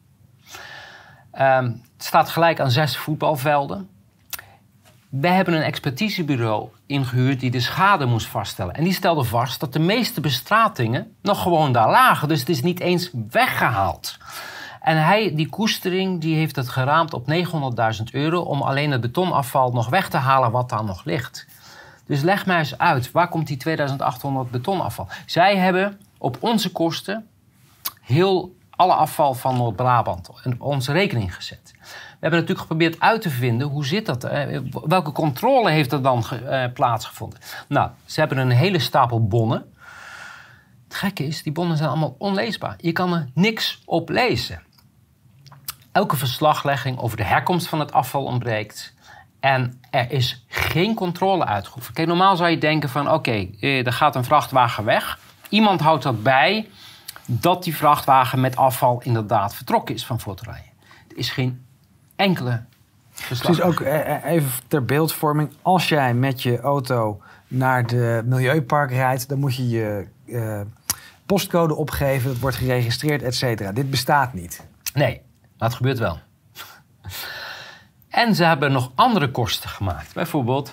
Ehm, 1.31 1.65
het 1.65 2.05
staat 2.05 2.29
gelijk 2.29 2.61
aan 2.61 2.71
zes 2.71 2.97
voetbalvelden. 2.97 3.89
Wij 5.09 5.35
hebben 5.35 5.55
een 5.55 5.63
expertisebureau 5.63 6.69
ingehuurd 6.87 7.41
die 7.41 7.51
de 7.51 7.61
schade 7.61 8.07
moest 8.07 8.27
vaststellen. 8.27 8.75
En 8.75 8.85
die 8.85 8.93
stelde 8.93 9.25
vast 9.25 9.61
dat 9.61 9.73
de 9.73 9.79
meeste 9.79 10.21
bestratingen 10.21 11.17
nog 11.23 11.43
gewoon 11.43 11.73
daar 11.73 11.91
lagen. 11.91 12.29
Dus 12.29 12.41
het 12.41 12.49
is 12.49 12.63
niet 12.63 12.81
eens 12.81 13.11
weggehaald. 13.31 14.19
En 14.81 15.05
hij, 15.05 15.35
die 15.35 15.49
koestering, 15.49 16.21
die 16.21 16.37
heeft 16.37 16.57
het 16.57 16.69
geraamd 16.69 17.13
op 17.13 17.33
900.000 17.33 18.03
euro... 18.11 18.41
om 18.41 18.63
alleen 18.63 18.91
het 18.91 19.01
betonafval 19.01 19.73
nog 19.73 19.89
weg 19.89 20.09
te 20.09 20.17
halen 20.17 20.51
wat 20.51 20.69
daar 20.69 20.85
nog 20.85 21.05
ligt. 21.05 21.47
Dus 22.07 22.23
leg 22.23 22.47
mij 22.47 22.59
eens 22.59 22.79
uit, 22.79 23.11
waar 23.11 23.29
komt 23.29 23.47
die 23.47 23.57
2800 23.57 24.51
betonafval? 24.51 25.09
Zij 25.27 25.57
hebben 25.57 26.01
op 26.19 26.37
onze 26.41 26.73
kosten 26.73 27.29
heel 28.03 28.57
alle 28.71 28.95
afval 28.95 29.35
van 29.35 29.57
Noord-Brabant 29.57 30.29
op 30.29 30.61
onze 30.61 30.93
rekening 30.93 31.35
gezet. 31.35 31.75
We 31.81 32.31
hebben 32.31 32.41
natuurlijk 32.41 32.61
geprobeerd 32.61 33.01
uit 33.01 33.23
te 33.23 33.31
vinden 33.31 33.69
hoe 33.69 33.87
zit 33.87 34.07
dat. 34.07 34.25
eh, 34.25 34.61
Welke 34.71 35.13
controle 35.13 35.71
heeft 35.71 35.93
er 35.93 36.03
dan 36.03 36.25
eh, 36.31 36.65
plaatsgevonden? 36.75 37.39
Nou, 37.69 37.91
ze 38.05 38.21
hebben 38.21 38.39
een 38.39 38.51
hele 38.51 38.79
stapel 38.79 39.27
bonnen. 39.27 39.73
Het 40.85 40.95
gekke 40.95 41.27
is, 41.27 41.43
die 41.43 41.53
bonnen 41.53 41.77
zijn 41.77 41.89
allemaal 41.89 42.15
onleesbaar. 42.19 42.75
Je 42.79 42.93
kan 42.93 43.15
er 43.15 43.29
niks 43.35 43.83
op 43.85 44.09
lezen. 44.09 44.63
Elke 45.93 46.17
verslaglegging 46.17 46.99
over 46.99 47.17
de 47.17 47.25
herkomst 47.25 47.67
van 47.67 47.81
het 47.81 47.93
afval 47.93 48.25
ontbreekt. 48.25 48.94
En 49.45 49.81
er 49.91 50.11
is 50.11 50.45
geen 50.49 50.95
controle 50.95 51.45
uitgeoefend. 51.45 51.95
Kijk, 51.97 52.09
normaal 52.09 52.37
zou 52.37 52.51
je 52.51 52.59
denken 52.59 52.89
van... 52.89 53.13
oké, 53.13 53.49
eh, 53.61 53.87
er 53.87 53.93
gaat 53.93 54.17
een 54.17 54.25
vrachtwagen 54.25 54.85
weg. 54.85 55.19
Iemand 55.49 55.81
houdt 55.81 56.03
dat 56.03 56.23
bij 56.23 56.69
dat 57.27 57.65
die 57.65 57.77
vrachtwagen 57.77 58.41
met 58.41 58.57
afval 58.57 59.01
inderdaad 59.03 59.55
vertrokken 59.55 59.95
is 59.95 60.07
van 60.07 60.21
Forterijen. 60.21 60.71
Er 61.09 61.17
is 61.17 61.31
geen 61.31 61.65
enkele 62.17 62.65
verslag. 63.11 63.57
Precies, 63.57 63.65
ook 63.65 63.81
eh, 63.81 64.15
eh, 64.15 64.25
even 64.25 64.51
ter 64.69 64.85
beeldvorming. 64.85 65.53
Als 65.63 65.89
jij 65.89 66.15
met 66.15 66.43
je 66.43 66.61
auto 66.61 67.21
naar 67.49 67.87
de 67.87 68.23
Milieupark 68.25 68.91
rijdt, 68.91 69.29
dan 69.29 69.39
moet 69.39 69.55
je 69.55 69.69
je, 69.69 70.07
postcode 71.27 71.75
opgeven, 71.75 72.41
wordt 72.41 72.57
geregistreerd, 72.57 73.23
et 73.23 73.35
cetera. 73.35 73.73
Dit 73.73 73.91
bestaat 73.91 74.33
niet. 74.33 74.67
Nee, 74.95 75.21
maar 75.59 75.69
het 75.69 75.77
gebeurt 75.77 75.99
wel. 75.99 76.19
En 78.15 78.35
ze 78.35 78.45
hebben 78.45 78.73
nog 78.73 78.91
andere 78.95 79.31
kosten 79.31 79.69
gemaakt. 79.69 80.15
Bijvoorbeeld, 80.15 80.71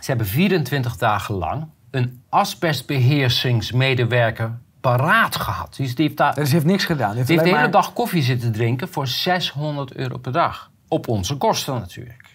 ze 0.00 0.06
hebben 0.06 0.26
24 0.26 0.96
dagen 0.96 1.34
lang 1.34 1.66
een 1.90 2.22
asbestbeheersingsmedewerker 2.28 4.58
paraat 4.80 5.36
gehad. 5.36 5.76
Dus 5.76 5.94
die 5.94 6.06
heeft, 6.06 6.18
daar, 6.18 6.34
Dus 6.34 6.52
heeft 6.52 6.64
niks 6.64 6.84
gedaan. 6.84 7.10
Ze 7.10 7.16
heeft 7.16 7.28
die 7.28 7.36
heeft 7.36 7.50
de 7.50 7.56
hele 7.56 7.70
maar- 7.70 7.80
dag 7.80 7.92
koffie 7.92 8.22
zitten 8.22 8.52
drinken 8.52 8.88
voor 8.88 9.06
600 9.06 9.94
euro 9.94 10.18
per 10.18 10.32
dag. 10.32 10.70
Op 10.88 11.08
onze 11.08 11.36
kosten 11.36 11.74
natuurlijk. 11.74 12.30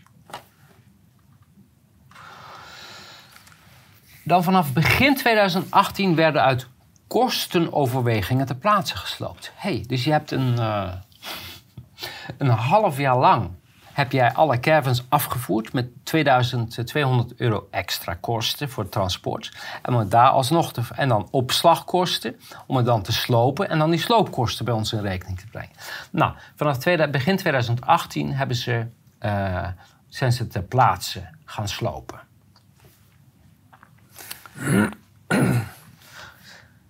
Dan 4.23 4.43
vanaf 4.43 4.73
begin 4.73 5.15
2018 5.15 6.15
werden 6.15 6.41
uit 6.41 6.67
kostenoverwegingen 7.08 8.45
ter 8.45 8.56
plaatse 8.56 8.97
gesloopt. 8.97 9.52
hey, 9.56 9.84
dus 9.88 10.04
je 10.04 10.12
hebt 10.12 10.32
een, 10.32 10.60
eh, 10.60 10.91
een 12.38 12.50
half 12.50 12.97
jaar 12.97 13.17
lang 13.17 13.50
heb 13.97 14.12
jij 14.12 14.33
alle 14.33 14.60
caravans 14.60 15.05
afgevoerd 15.10 15.73
met 15.73 15.89
2200 16.03 17.36
euro 17.36 17.67
extra 17.71 18.13
kosten 18.13 18.69
voor 18.69 18.89
transport. 18.89 19.51
En, 19.81 19.93
het 19.93 20.12
daar 20.12 20.29
alsnog 20.29 20.71
en 20.95 21.07
dan 21.07 21.27
opslagkosten 21.31 22.39
om 22.67 22.75
het 22.75 22.86
dan 22.86 23.01
te 23.01 23.12
slopen 23.12 23.69
en 23.69 23.79
dan 23.79 23.89
die 23.89 23.99
sloopkosten 23.99 24.65
bij 24.65 24.73
ons 24.73 24.93
in 24.93 25.01
rekening 25.01 25.39
te 25.39 25.47
brengen. 25.47 25.75
Nou, 26.12 26.33
vanaf 26.55 26.77
begin 27.12 27.38
2018 27.38 28.33
hebben 28.33 28.55
ze, 28.55 28.88
eh, 29.19 29.67
zijn 30.07 30.31
ze 30.31 30.47
ter 30.47 30.63
plaatse 30.63 31.29
gaan 31.45 31.67
slopen. 31.67 32.19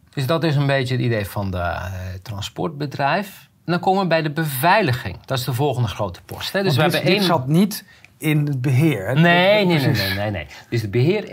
Dus 0.10 0.26
dat 0.26 0.44
is 0.44 0.56
een 0.56 0.68
beetje 0.68 0.96
het 0.96 1.04
idee 1.04 1.26
van 1.26 1.52
de 1.52 1.58
eh, 1.58 1.90
transportbedrijf. 2.22 3.47
En 3.68 3.74
dan 3.74 3.82
komen 3.82 4.02
we 4.02 4.08
bij 4.08 4.22
de 4.22 4.32
beveiliging. 4.32 5.26
Dat 5.26 5.38
is 5.38 5.44
de 5.44 5.54
volgende 5.54 5.88
grote 5.88 6.22
post. 6.26 6.54
Hè. 6.54 6.64
Dus 6.64 6.76
we 6.76 6.84
dit, 6.84 6.92
hebben 6.92 7.10
dit 7.10 7.20
één... 7.20 7.28
zat 7.28 7.48
niet 7.48 7.86
in 8.18 8.46
het 8.46 8.62
beheer. 8.62 9.08
hè? 9.08 9.14
Nee, 9.14 9.66
nee, 9.66 9.80
nee, 9.80 9.92
nee, 9.94 10.14
nee, 10.14 10.32
nee. 10.32 10.48
Dus 10.70 10.82
de 10.82 10.90
beheer 10.90 11.24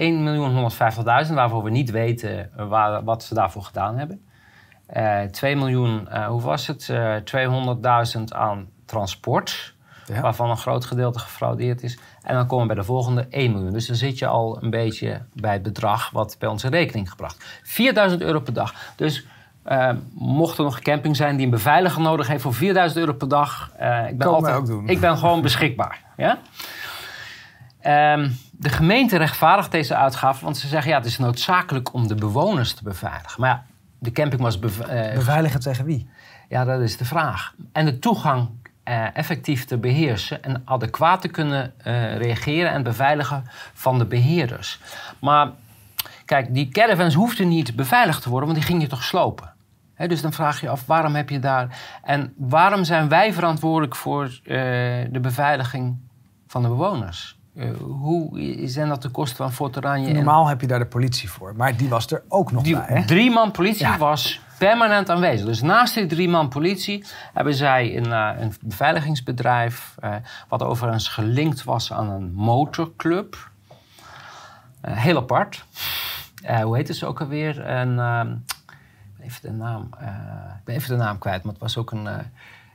1.150.000, 1.29 1.35
waarvoor 1.35 1.63
we 1.63 1.71
niet 1.71 1.91
weten 1.91 2.51
eh, 2.57 2.69
waar, 2.69 3.05
wat 3.05 3.23
ze 3.25 3.35
daarvoor 3.35 3.63
gedaan 3.63 3.99
hebben. 3.99 4.21
Eh 4.87 5.23
2 5.23 5.57
miljoen, 5.57 6.09
eh, 6.09 6.27
hoe 6.27 6.41
was 6.41 6.67
het? 6.67 6.89
Eh 6.89 7.15
200.000 8.17 8.23
aan 8.29 8.69
transport, 8.85 9.75
Ja. 10.07 10.21
waarvan 10.21 10.51
een 10.51 10.57
groot 10.57 10.85
gedeelte 10.85 11.19
gefraudeerd 11.19 11.83
is. 11.83 11.99
En 12.23 12.35
dan 12.35 12.47
komen 12.47 12.67
we 12.67 12.73
bij 12.75 12.83
de 12.83 12.89
volgende 12.89 13.27
1 13.31 13.53
miljoen. 13.53 13.73
Dus 13.73 13.87
dan 13.87 13.97
zit 13.97 14.19
je 14.19 14.27
al 14.27 14.63
een 14.63 14.71
beetje 14.71 15.23
bij 15.33 15.53
het 15.53 15.63
bedrag 15.63 16.11
wat 16.11 16.37
bij 16.39 16.49
ons 16.49 16.65
in 16.65 16.71
rekening 16.71 17.11
gebracht. 17.11 17.45
4000 17.63 18.23
euro 18.23 18.41
per 18.41 18.53
dag. 18.53 18.75
Dus 18.97 19.27
eh, 19.65 19.91
mocht 20.15 20.59
er 20.59 20.65
nog 20.65 20.81
camping 20.81 21.17
zijn 21.17 21.37
die 21.37 21.45
een 21.45 21.51
beveiliger 21.51 22.01
nodig 22.03 22.27
heeft 22.27 22.43
voor 22.43 22.55
4000 22.55 23.01
euro 23.01 23.13
per 23.13 23.29
dag. 23.29 23.71
eh, 23.77 24.09
ik 24.09 24.19
ben 24.19 24.29
altijd, 24.29 24.57
ook 24.57 24.67
doen. 24.67 24.89
Ik 24.89 25.01
ben 25.01 25.19
gewoon 25.19 25.43
beschikbaar. 25.49 26.01
Ja? 26.17 26.39
Ehm, 27.81 28.31
de 28.53 28.69
gemeente 28.69 29.17
rechtvaardigt 29.17 29.71
deze 29.71 29.97
uitgaven, 29.97 30.45
want 30.45 30.57
ze 30.57 30.69
zeggen 30.69 30.91
ja, 30.91 30.97
het 30.97 31.07
is 31.07 31.19
noodzakelijk 31.19 31.93
om 31.93 32.09
de 32.09 32.15
bewoners 32.15 32.73
te 32.75 32.83
beveiligen. 32.83 33.41
Maar 33.41 33.51
ja, 33.51 33.65
de 33.99 34.13
camping 34.13 34.41
was 34.43 34.59
bev- 34.59 34.81
eh, 34.81 35.15
Beveiligen 35.15 35.61
tegen 35.61 35.85
wie? 35.85 36.09
ja, 36.49 36.65
dat 36.65 36.81
is 36.81 36.97
de 36.97 37.05
vraag. 37.05 37.55
En 37.73 37.85
de 37.85 37.99
toegang 37.99 38.49
eh, 38.83 39.17
effectief 39.17 39.65
te 39.65 39.79
beheersen 39.79 40.43
en 40.43 40.63
adequaat 40.65 41.21
te 41.21 41.29
kunnen 41.29 41.73
reageren 42.19 42.71
en 42.71 42.83
beveiligen 42.83 43.45
van 43.75 43.99
de 43.99 44.05
beheerders. 44.05 44.81
Maar 45.19 45.51
kijk, 46.25 46.55
die 46.55 46.69
caravans 46.69 47.15
hoefden 47.15 47.49
niet 47.49 47.77
beveiligd 47.77 48.23
te 48.23 48.29
worden, 48.29 48.49
want 48.49 48.61
die 48.61 48.69
ging 48.71 48.83
je 48.83 48.89
toch 48.89 49.03
slopen. 49.03 49.53
Dus 49.97 50.23
dan 50.23 50.33
vraag 50.33 50.61
je 50.61 50.69
af, 50.69 50.87
waarom 50.87 51.15
heb 51.15 51.29
je 51.31 51.39
daar... 51.39 51.79
En 52.03 52.33
waarom 52.37 52.85
zijn 52.85 53.09
wij 53.09 53.33
verantwoordelijk 53.33 53.97
voor 53.97 54.25
eh, 54.25 54.55
de 55.11 55.19
beveiliging 55.21 55.97
van 56.47 56.63
de 56.63 56.69
bewoners? 56.69 57.39
Eh, 57.57 57.71
hoe 57.81 58.59
zijn 58.65 58.89
dat 58.89 59.03
de 59.03 59.09
kosten 59.09 59.37
van 59.37 59.53
Fort 59.53 59.77
Oranje? 59.77 60.09
en- 60.09 60.15
Normaal 60.15 60.47
heb 60.47 60.61
je 60.61 60.67
daar 60.67 60.79
de 60.79 60.87
politie 60.87 61.31
voor. 61.31 61.55
Maar 61.57 61.77
die 61.77 61.89
was 61.89 62.07
er 62.11 62.23
ook 62.29 62.53
nog 62.53 62.63
die 62.63 62.75
bij. 62.75 62.85
Hè? 62.89 63.05
drie 63.07 63.31
man 63.31 63.51
politie 63.51 63.87
Ja. 63.87 63.99
was 63.99 64.41
permanent 64.59 65.11
aanwezig. 65.11 65.47
Dus 65.47 65.63
naast 65.63 65.95
die 65.95 66.07
drie 66.07 66.29
man 66.29 66.49
politie 66.49 67.05
hebben 67.33 67.55
zij 67.55 67.97
een, 67.97 68.13
eh, 68.13 68.31
een 68.43 68.53
beveiligingsbedrijf... 68.61 69.95
wat 70.49 70.63
overigens 70.63 71.09
gelinkt 71.09 71.65
was 71.65 71.93
aan 71.93 72.09
een 72.11 72.33
motorclub. 72.35 73.51
Heel 74.81 75.17
apart. 75.17 75.65
Hoe 76.63 76.77
heette 76.77 76.95
ze 76.95 77.07
ook 77.07 77.21
alweer? 77.21 77.61
En, 77.65 77.99
ehm, 77.99 78.35
even 79.25 79.43
de 79.43 79.51
naam, 79.51 79.89
eh, 79.99 80.07
ik 80.59 80.65
ben 80.65 80.75
even 80.75 80.89
de 80.89 81.03
naam 81.03 81.19
kwijt, 81.19 81.43
maar 81.43 81.53
het 81.53 81.63
was 81.63 81.77
ook 81.77 81.91
een 81.91 82.07
eh, 82.07 82.25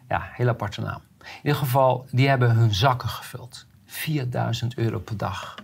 ja, 0.08 0.30
heel 0.32 0.48
aparte 0.48 0.82
naam. 0.82 1.02
In 1.20 1.40
ieder 1.44 1.60
geval, 1.60 2.06
die 2.12 2.28
hebben 2.28 2.56
hun 2.56 2.74
zakken 2.74 3.10
gevuld. 3.10 3.66
4000 3.86 4.78
euro 4.78 5.00
per 5.00 5.18
dag. 5.18 5.56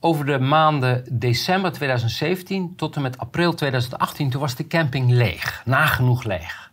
Over 0.00 0.26
de 0.26 0.38
maanden 0.38 1.18
december 1.18 1.72
2017 1.72 2.76
tot 2.76 2.96
en 2.96 3.02
met 3.02 3.18
april 3.18 3.54
2018, 3.54 4.30
toen 4.30 4.40
was 4.40 4.54
de 4.54 4.66
camping 4.66 5.10
leeg. 5.10 5.62
Nagenoeg 5.64 6.24
leeg. 6.24 6.70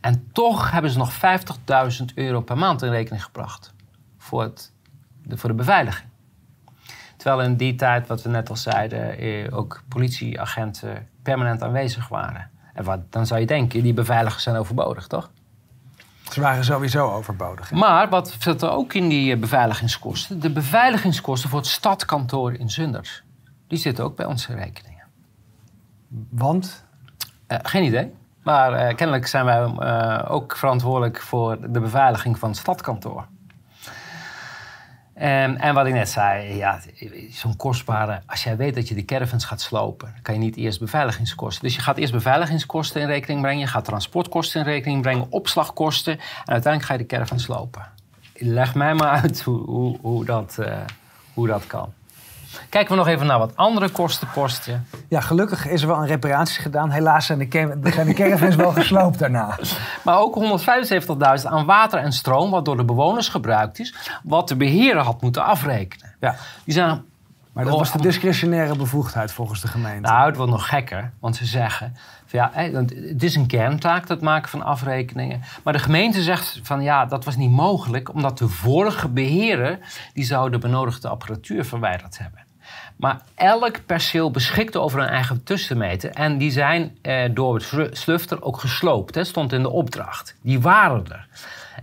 En 0.00 0.28
toch 0.32 0.70
hebben 0.70 0.90
ze 0.90 0.98
nog 0.98 1.12
50.000 1.12 2.04
euro 2.14 2.40
per 2.40 2.58
maand 2.58 2.82
in 2.82 2.90
rekening 2.90 3.24
gebracht 3.24 3.74
voor, 4.18 4.42
het, 4.42 4.72
de, 5.22 5.36
voor 5.36 5.48
de 5.48 5.54
beveiliging. 5.54 6.08
Terwijl 7.24 7.48
in 7.48 7.56
die 7.56 7.74
tijd, 7.74 8.06
wat 8.06 8.22
we 8.22 8.28
net 8.28 8.50
al 8.50 8.56
zeiden, 8.56 9.18
eh, 9.18 9.56
ook 9.56 9.82
politieagenten 9.88 11.08
permanent 11.22 11.62
aanwezig 11.62 12.08
waren. 12.08 12.50
En 12.74 12.84
wat, 12.84 13.12
dan 13.12 13.26
zou 13.26 13.40
je 13.40 13.46
denken, 13.46 13.82
die 13.82 13.94
beveiligers 13.94 14.42
zijn 14.42 14.56
overbodig, 14.56 15.06
toch? 15.06 15.30
Ze 16.30 16.40
waren 16.40 16.64
sowieso 16.64 17.10
overbodig. 17.10 17.68
hè? 17.68 17.76
Maar 17.76 18.08
wat 18.08 18.36
zit 18.38 18.62
er 18.62 18.70
ook 18.70 18.94
in 18.94 19.08
die 19.08 19.32
eh, 19.34 19.40
beveiligingskosten? 19.40 20.40
De 20.40 20.50
beveiligingskosten 20.50 21.50
voor 21.50 21.58
het 21.58 21.68
stadkantoor 21.68 22.52
in 22.52 22.70
Zundert. 22.70 23.22
Die 23.68 23.78
zitten 23.78 24.04
ook 24.04 24.16
bij 24.16 24.26
onze 24.26 24.54
rekeningen. 24.54 25.04
Want 26.30 26.84
Eh, 27.46 27.58
geen 27.62 27.84
idee. 27.84 28.14
Maar 28.42 28.94
kennelijk 28.94 29.26
zijn 29.26 29.44
wij 29.44 30.28
ook 30.28 30.56
verantwoordelijk 30.56 31.20
voor 31.20 31.70
de 31.70 31.80
beveiliging 31.80 32.38
van 32.38 32.48
het 32.48 32.58
stadkantoor. 32.58 33.26
En, 35.14 35.58
en 35.58 35.74
wat 35.74 35.86
ik 35.86 35.92
net 35.92 36.08
zei, 36.08 36.56
ja, 36.56 36.80
zo'n 37.30 37.56
kostbare... 37.56 38.22
Als 38.26 38.44
jij 38.44 38.56
weet 38.56 38.74
dat 38.74 38.88
je 38.88 38.94
de 38.94 39.04
caravans 39.04 39.44
gaat 39.44 39.60
slopen... 39.60 40.14
kan 40.22 40.34
je 40.34 40.40
niet 40.40 40.56
eerst 40.56 40.80
beveiligingskosten. 40.80 41.62
Dus 41.64 41.74
je 41.74 41.80
gaat 41.80 41.96
eerst 41.96 42.12
beveiligingskosten 42.12 43.00
in 43.00 43.06
rekening 43.06 43.40
brengen... 43.40 43.60
je 43.60 43.66
gaat 43.66 43.84
transportkosten 43.84 44.60
in 44.60 44.66
rekening 44.66 45.02
brengen, 45.02 45.26
opslagkosten... 45.30 46.12
en 46.12 46.52
uiteindelijk 46.52 46.84
ga 46.84 46.92
je 46.92 46.98
de 46.98 47.06
caravan 47.06 47.40
slopen. 47.40 47.86
Leg 48.34 48.74
mij 48.74 48.94
maar 48.94 49.10
uit 49.22 49.42
hoe, 49.42 49.60
hoe, 49.60 49.98
hoe, 50.00 50.24
dat, 50.24 50.58
eh, 50.58 50.76
hoe 51.34 51.46
dat 51.46 51.66
kan. 51.66 51.92
Kijken 52.68 52.90
we 52.90 52.96
nog 52.98 53.08
even 53.08 53.26
naar 53.26 53.38
wat 53.38 53.56
andere 53.56 53.88
kostenposten. 53.88 54.86
ja, 55.08 55.20
gelukkig 55.20 55.66
is 55.66 55.82
er 55.82 55.88
wel 55.88 55.96
een 55.96 56.06
reparatie 56.06 56.62
gedaan. 56.62 56.90
Helaas 56.90 57.26
zijn 57.26 57.38
de, 57.38 57.80
zijn 57.94 58.06
de 58.06 58.14
caravans 58.14 58.54
wel 58.54 58.72
gesloopt 58.72 59.18
daarna. 59.18 59.58
Maar 60.02 60.18
ook 60.18 60.60
175.000 61.40 61.46
aan 61.46 61.66
water 61.66 61.98
en 61.98 62.12
stroom, 62.12 62.50
wat 62.50 62.64
door 62.64 62.76
de 62.76 62.84
bewoners 62.84 63.28
gebruikt 63.28 63.78
is, 63.78 63.94
wat 64.22 64.48
de 64.48 64.56
beheerder 64.56 65.02
had 65.02 65.22
moeten 65.22 65.44
afrekenen. 65.44 66.14
Ja, 66.20 66.36
Die 66.64 66.74
zijn, 66.74 67.04
maar 67.52 67.64
dat 67.64 67.78
was 67.78 67.92
de 67.92 68.00
discretionaire 68.00 68.76
bevoegdheid 68.76 69.32
volgens 69.32 69.60
de 69.60 69.68
gemeente. 69.68 70.10
nou, 70.10 70.26
het 70.26 70.36
wordt 70.36 70.52
nog 70.52 70.68
gekker, 70.68 71.12
want 71.20 71.36
ze 71.36 71.46
zeggen, 71.46 71.96
van 72.26 72.38
ja, 72.38 72.50
het 73.10 73.22
is 73.22 73.34
een 73.34 73.46
kerntaak, 73.46 74.06
dat 74.06 74.20
maken 74.20 74.48
van 74.48 74.62
afrekeningen. 74.62 75.42
Maar 75.64 75.72
de 75.72 75.78
gemeente 75.78 76.22
zegt 76.22 76.60
van 76.62 76.82
ja, 76.82 77.06
dat 77.06 77.24
was 77.24 77.36
niet 77.36 77.50
mogelijk, 77.50 78.12
omdat 78.14 78.38
de 78.38 78.48
vorige 78.48 79.08
beheerder, 79.08 79.78
die 80.14 80.24
zou 80.24 80.50
de 80.50 80.58
benodigde 80.58 81.08
apparatuur 81.08 81.64
verwijderd 81.64 82.18
hebben. 82.18 82.43
Maar 82.96 83.20
elk 83.34 83.86
perceel 83.86 84.30
beschikte 84.30 84.78
over 84.80 85.00
een 85.00 85.08
eigen 85.08 85.44
tussenmeter. 85.44 86.10
En 86.10 86.38
die 86.38 86.50
zijn 86.50 86.98
eh, 87.02 87.24
door 87.30 87.54
het 87.54 87.62
slu- 87.62 87.94
slufter 87.94 88.42
ook 88.42 88.60
gesloopt. 88.60 89.14
Hè, 89.14 89.24
stond 89.24 89.52
in 89.52 89.62
de 89.62 89.70
opdracht. 89.70 90.36
Die 90.40 90.60
waren 90.60 91.04
er. 91.10 91.26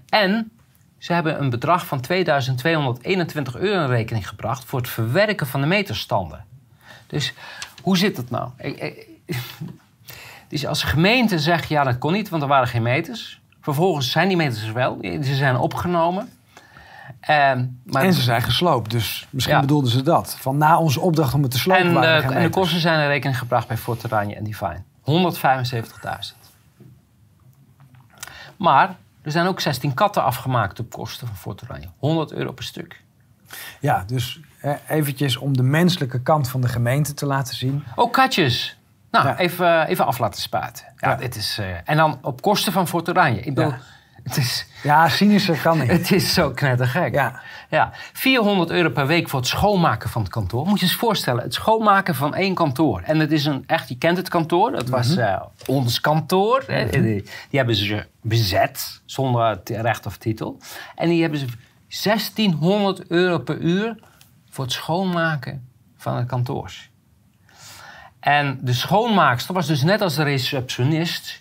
En 0.10 0.52
ze 0.98 1.14
hebben 1.14 1.42
een 1.42 1.50
bedrag 1.50 1.86
van 1.86 2.02
2221 2.02 3.56
euro 3.56 3.84
in 3.84 3.90
rekening 3.90 4.28
gebracht... 4.28 4.66
voor 4.66 4.80
het 4.80 4.90
verwerken 4.90 5.48
van 5.48 5.62
de 5.62 5.68
meterstanden. 5.68 6.46
Dus 7.08 7.34
hoe 7.82 7.98
zit 7.98 8.18
het 8.18 8.30
nou? 8.30 8.50
Dus 10.48 10.66
als 10.66 10.84
gemeente 10.84 11.40
zeg 11.40 11.68
je, 11.68 11.74
ja, 11.74 11.84
dat 11.84 11.98
kon 11.98 12.14
niet, 12.14 12.30
want 12.30 12.42
er 12.42 12.48
waren 12.48 12.68
geen 12.68 12.82
meters. 12.82 13.42
Vervolgens 13.62 14.12
zijn 14.12 14.28
die 14.28 14.38
meters 14.38 14.68
er 14.68 14.74
wel. 14.74 14.98
Ze 15.02 15.36
zijn 15.36 15.58
opgenomen. 15.58 16.30
Ehm, 17.22 17.66
maar 17.84 18.04
En 18.04 18.14
ze 18.14 18.22
zijn 18.22 18.42
gesloopt, 18.42 18.92
dus 18.92 19.28
misschien 19.30 19.56
Ja. 19.56 19.62
bedoelden 19.62 19.92
ze 19.92 20.02
dat. 20.02 20.36
Van 20.40 20.58
na 20.58 20.80
onze 20.80 21.00
opdracht 21.00 21.34
om 21.34 21.42
het 21.42 21.52
te 21.52 21.60
slopen 21.60 21.84
En, 21.86 21.94
waren 21.94 22.24
er 22.24 22.30
eh, 22.32 22.36
en 22.36 22.44
de 22.44 22.50
kosten 22.50 22.80
zijn 22.80 23.00
in 23.02 23.08
rekening 23.08 23.38
gebracht 23.40 23.68
bij 23.68 23.78
Fort 23.78 24.06
Oranje 24.06 24.36
en 24.36 24.44
Divine. 24.44 24.82
175.000. 25.02 26.38
Maar 28.58 28.96
er 29.22 29.32
zijn 29.32 29.48
ook 29.48 29.60
16 29.60 29.94
katten 29.94 30.24
afgemaakt 30.24 30.80
op 30.80 30.92
kosten 30.92 31.28
van 31.28 31.36
Fort 31.36 31.64
Oranje. 31.64 31.88
100 31.98 32.32
euro 32.32 32.52
per 32.52 32.64
stuk. 32.64 33.02
Ja, 33.80 34.04
dus 34.08 34.40
eh, 34.62 34.74
eventjes 34.88 35.38
om 35.38 35.58
de 35.58 35.64
menselijke 35.64 36.22
kant 36.22 36.50
van 36.50 36.62
de 36.62 36.68
gemeente 36.68 37.14
te 37.14 37.26
laten 37.26 37.56
zien. 37.56 37.84
Ook 37.96 38.14
katjes. 38.14 38.78
Nou, 39.12 39.28
Ja. 39.28 39.38
even, 39.38 39.88
even 39.88 40.06
af 40.06 40.18
laten 40.20 40.42
spuiten. 40.42 40.86
Ja, 40.98 41.10
Ja. 41.10 41.16
Dit 41.16 41.36
is, 41.36 41.58
eh, 41.58 41.66
en 41.90 41.98
dan 41.98 42.20
op 42.22 42.42
kosten 42.42 42.72
van 42.74 42.88
Fort 42.88 43.10
Oranje. 43.10 43.40
Ik 43.42 43.56
bedoel, 43.56 43.72
Ja. 43.72 43.80
Het, 44.24 44.38
is, 44.38 44.66
Ja, 44.84 45.10
cynischer 45.10 45.58
kan 45.62 45.80
niet. 45.80 45.90
het 45.92 46.12
is 46.12 46.34
zo 46.34 46.52
knettergek. 46.52 47.14
Ja. 47.14 47.40
Ja, 47.70 47.92
400 48.14 48.70
euro 48.70 48.90
per 48.90 49.08
week 49.08 49.30
voor 49.30 49.40
het 49.40 49.48
schoonmaken 49.50 50.10
van 50.10 50.22
het 50.22 50.32
kantoor. 50.32 50.66
Moet 50.68 50.80
je 50.80 50.86
eens 50.86 50.96
voorstellen, 50.96 51.44
het 51.44 51.54
schoonmaken 51.54 52.16
van 52.16 52.36
één 52.36 52.54
kantoor. 52.54 53.02
En 53.02 53.20
het 53.20 53.32
is 53.32 53.46
een 53.46 53.64
echt, 53.68 53.90
je 53.90 53.98
kent 53.98 54.18
het 54.18 54.30
kantoor, 54.30 54.72
dat 54.72 54.90
was 54.90 55.08
Mhm. 55.08 55.20
eh, 55.20 55.42
ons 55.66 56.02
kantoor. 56.02 56.64
hè. 56.68 56.90
Die, 56.90 57.02
die 57.02 57.24
hebben 57.50 57.76
ze 57.76 58.06
bezet, 58.22 59.02
zonder 59.06 59.60
recht 59.66 60.06
of 60.06 60.18
titel. 60.18 60.58
En 60.96 61.10
die 61.10 61.22
hebben 61.22 61.40
ze 61.40 61.46
1600 62.04 63.08
euro 63.08 63.38
per 63.40 63.58
uur 63.58 63.96
voor 64.50 64.64
het 64.64 64.74
schoonmaken 64.74 65.68
van 65.98 66.16
het 66.18 66.28
kantoor. 66.28 66.72
En 68.20 68.60
de 68.62 68.74
schoonmaakster 68.74 69.54
was 69.54 69.68
dus 69.68 69.84
net 69.84 70.02
als 70.02 70.16
de 70.16 70.24
receptionist... 70.24 71.41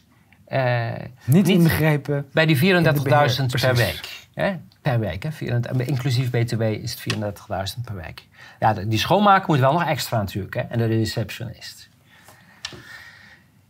eh, 0.50 0.90
Niet, 1.24 1.48
inbegrepen. 1.48 2.26
bij 2.32 2.46
die 2.46 2.56
34.000 2.56 2.62
In 2.62 2.82
de 2.82 3.58
per 3.60 3.74
week. 3.74 4.00
Hè? 4.34 4.56
Per 4.82 4.98
week, 4.98 5.22
hè? 5.22 5.32
34 5.32 5.86
inclusief 5.86 6.30
BTW 6.30 6.62
is 6.62 6.90
het 6.90 7.14
34.000 7.14 7.84
per 7.84 7.94
week. 7.94 8.22
Ja, 8.58 8.72
die 8.72 8.98
schoonmaker 8.98 9.44
moet 9.48 9.58
wel 9.58 9.72
nog 9.72 9.84
extra 9.84 10.18
natuurlijk, 10.18 10.54
hè? 10.54 10.60
En 10.60 10.78
de 10.78 10.86
receptionist. 10.86 11.88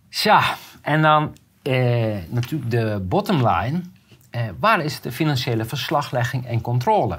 Tja, 0.09 0.43
en 0.83 1.03
dan 1.03 1.37
eh, 1.63 2.17
natuurlijk 2.29 2.71
de 2.71 3.01
bottom 3.03 3.47
line. 3.49 3.81
Eh, 4.31 4.43
waar 4.61 4.81
is 4.85 5.01
de 5.01 5.13
financiële 5.13 5.65
verslaglegging 5.65 6.47
en 6.47 6.61
controle? 6.61 7.19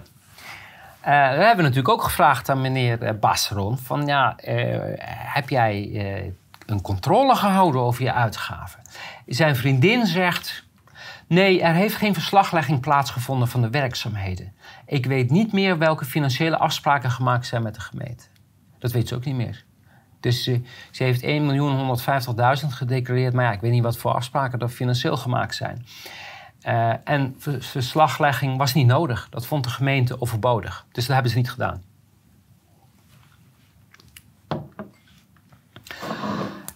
Eh, 1.02 1.12
we 1.12 1.44
hebben 1.44 1.64
natuurlijk 1.64 1.90
ook 1.90 2.04
gevraagd 2.04 2.50
aan 2.50 2.62
meneer 2.62 3.02
eh, 3.04 3.20
Basseron... 3.20 3.78
van 3.78 4.06
ja, 4.06 4.38
eh, 4.38 4.80
heb 5.34 5.50
jij 5.50 5.90
eh, 5.94 6.32
een 6.72 6.82
controle 6.82 7.36
gehouden 7.36 7.82
over 7.82 8.04
je 8.04 8.14
uitgaven? 8.14 8.82
Zijn 9.26 9.56
vriendin 9.56 10.06
zegt... 10.06 10.70
Nee, 11.28 11.62
er 11.62 11.74
heeft 11.74 11.96
geen 11.96 12.14
verslaglegging 12.14 12.80
plaatsgevonden 12.80 13.48
van 13.48 13.62
de 13.62 13.70
werkzaamheden. 13.70 14.54
Ik 14.86 15.06
weet 15.06 15.30
niet 15.30 15.52
meer 15.54 15.78
welke 15.78 16.06
financiële 16.06 16.58
afspraken 16.58 17.12
gemaakt 17.12 17.46
zijn 17.46 17.64
met 17.64 17.76
de 17.76 17.82
gemeente. 17.82 18.24
Dat 18.80 18.92
weet 18.92 19.08
ze 19.08 19.16
ook 19.16 19.26
niet 19.26 19.36
meer. 19.36 19.64
Dus 20.20 20.48
eh, 20.48 20.58
ze 20.92 21.04
heeft 21.04 21.22
1.150.000 22.64 22.68
gedeclareerd. 22.68 23.34
Maar 23.34 23.46
ja, 23.46 23.52
ik 23.52 23.62
weet 23.62 23.72
niet 23.72 23.84
wat 23.84 23.98
voor 23.98 24.14
afspraken 24.14 24.60
er 24.60 24.70
financieel 24.70 25.18
gemaakt 25.18 25.56
zijn. 25.56 25.86
Eh, 26.62 26.94
en 27.04 27.36
ver- 27.38 27.64
verslaglegging 27.64 28.58
was 28.58 28.74
niet 28.74 28.88
nodig. 28.88 29.28
Dat 29.30 29.46
vond 29.46 29.64
de 29.64 29.70
gemeente 29.70 30.22
overbodig. 30.22 30.86
Dus 30.92 31.06
dat 31.06 31.14
hebben 31.14 31.32
ze 31.32 31.38
niet 31.38 31.52
gedaan. 31.52 31.84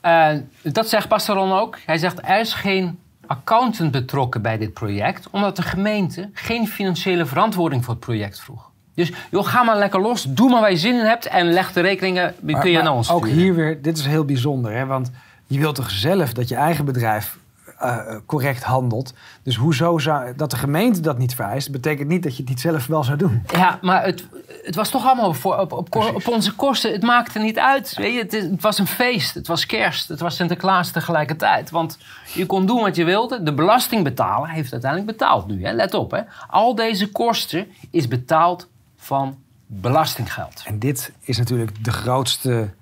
Eh, 0.06 0.30
dat 0.64 0.90
zegt 0.90 1.08
Pastoron 1.08 1.52
ook. 1.52 1.78
Hij 1.86 1.98
zegt 1.98 2.20
er 2.24 2.40
is 2.40 2.54
geen 2.54 3.00
accountant 3.28 3.92
betrokken 3.92 4.42
bij 4.42 4.58
dit 4.58 4.74
project, 4.74 5.28
omdat 5.32 5.56
de 5.56 5.62
gemeente 5.62 6.30
geen 6.34 6.68
financiële 6.68 7.26
verantwoording 7.26 7.84
voor 7.84 7.94
het 7.94 8.04
project 8.04 8.40
vroeg. 8.40 8.70
Dus 8.96 9.12
joh, 9.32 9.46
ga 9.48 9.64
maar 9.64 9.78
lekker 9.78 10.02
los, 10.02 10.24
doe 10.24 10.50
maar 10.50 10.62
waar 10.62 10.72
je 10.72 10.78
zin 10.78 10.94
in 10.96 11.06
hebt 11.06 11.26
en 11.26 11.52
leg 11.54 11.74
de 11.74 11.82
rekeningen, 11.82 12.34
Maar- 12.42 12.62
kun 12.62 12.70
je 12.70 12.76
maar 12.76 12.86
naar 12.86 12.94
ons 12.96 13.12
Ook 13.12 13.26
sturen. 13.26 13.44
hier 13.44 13.56
weer, 13.56 13.82
dit 13.82 13.98
is 13.98 14.06
heel 14.06 14.26
bijzonder. 14.26 14.72
Hè? 14.72 14.86
Want 14.86 15.12
je 15.48 15.60
wilt 15.60 15.76
toch 15.76 15.90
zelf 15.92 16.34
dat 16.34 16.48
je 16.50 16.56
eigen 16.56 16.86
bedrijf 16.86 17.38
eh, 17.80 18.16
correct 18.26 18.64
handelt. 18.64 19.14
Dus 19.44 19.56
hoezo 19.56 19.98
zou, 19.98 20.36
dat 20.36 20.52
de 20.52 20.58
gemeente 20.58 21.00
dat 21.00 21.18
niet 21.18 21.36
vereist... 21.36 21.72
betekent 21.72 22.08
niet 22.08 22.24
dat 22.24 22.36
je 22.36 22.42
het 22.42 22.50
niet 22.50 22.60
zelf 22.60 22.88
wel 22.88 23.04
zou 23.04 23.18
doen. 23.18 23.44
Ja, 23.52 23.80
maar 23.82 24.04
het, 24.04 24.28
het 24.64 24.76
was 24.76 24.90
toch 24.90 25.06
allemaal 25.06 25.34
voor, 25.34 25.58
op, 25.58 25.72
op, 25.72 26.28
onze 26.28 26.56
kosten. 26.56 26.92
Het 26.92 27.04
maakte 27.04 27.40
niet 27.40 27.60
uit. 27.60 27.96
Weet 27.96 28.32
je? 28.32 28.38
Het, 28.38 28.62
was 28.62 28.80
een 28.80 28.88
feest. 28.88 29.34
Het 29.34 29.48
was 29.48 29.66
kerst. 29.66 30.08
Het 30.08 30.20
was 30.20 30.36
Sinterklaas 30.36 30.92
tegelijkertijd. 30.92 31.70
Want 31.70 31.98
je 32.34 32.46
kon 32.46 32.66
doen 32.66 32.82
wat 32.82 32.96
je 32.96 33.04
wilde. 33.04 33.44
De 33.44 33.54
belastingbetaler 33.54 34.50
heeft 34.50 34.72
uiteindelijk 34.72 35.18
betaald 35.18 35.48
nu. 35.48 35.66
Hè? 35.66 35.72
Let 35.72 35.94
op. 35.94 36.12
Hè? 36.12 36.22
Al 36.48 36.76
deze 36.76 37.12
kosten 37.12 37.68
is 37.92 38.08
betaald 38.08 38.68
van 38.98 39.38
belastinggeld. 39.68 40.64
En 40.66 40.80
dit 40.80 41.12
is 41.22 41.38
natuurlijk 41.38 41.84
de 41.84 41.92
grootste 41.92 42.74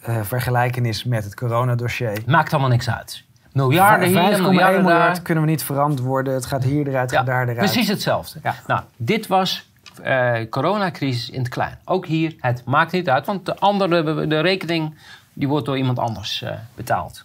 eh 0.00 0.20
vergelijkenis 0.22 1.04
met 1.04 1.24
het 1.24 1.34
coronadossier. 1.34 2.22
Maakt 2.26 2.52
allemaal 2.52 2.70
niks 2.70 2.90
uit. 2.90 3.24
Miljarden 3.52 4.08
hier, 4.08 4.16
5,1 4.16 4.40
miljarden 4.40 4.82
daar. 4.82 4.82
miljard 4.82 5.22
kunnen 5.22 5.44
we 5.44 5.50
niet 5.50 5.62
verantwoorden. 5.62 6.34
Het 6.34 6.46
gaat 6.46 6.64
hier 6.64 6.88
eruit, 6.88 7.12
gaat 7.12 7.26
daar 7.26 7.42
eruit. 7.42 7.58
Precies 7.58 7.88
hetzelfde. 7.88 8.38
Ja. 8.42 8.54
Nou, 8.66 8.80
dit 8.96 9.26
was 9.26 9.70
eh 10.02 10.34
coronacrisis 10.50 11.30
in 11.30 11.38
het 11.38 11.48
klein. 11.48 11.78
Ook 11.84 12.06
hier, 12.06 12.34
het 12.40 12.64
maakt 12.64 12.92
niet 12.92 13.08
uit, 13.08 13.26
want 13.26 13.46
de 13.46 13.58
andere, 13.58 14.26
de 14.26 14.40
rekening, 14.40 14.98
die 15.32 15.48
wordt 15.48 15.66
door 15.66 15.76
iemand 15.76 15.98
anders 15.98 16.42
eh, 16.42 16.50
betaald. 16.74 17.24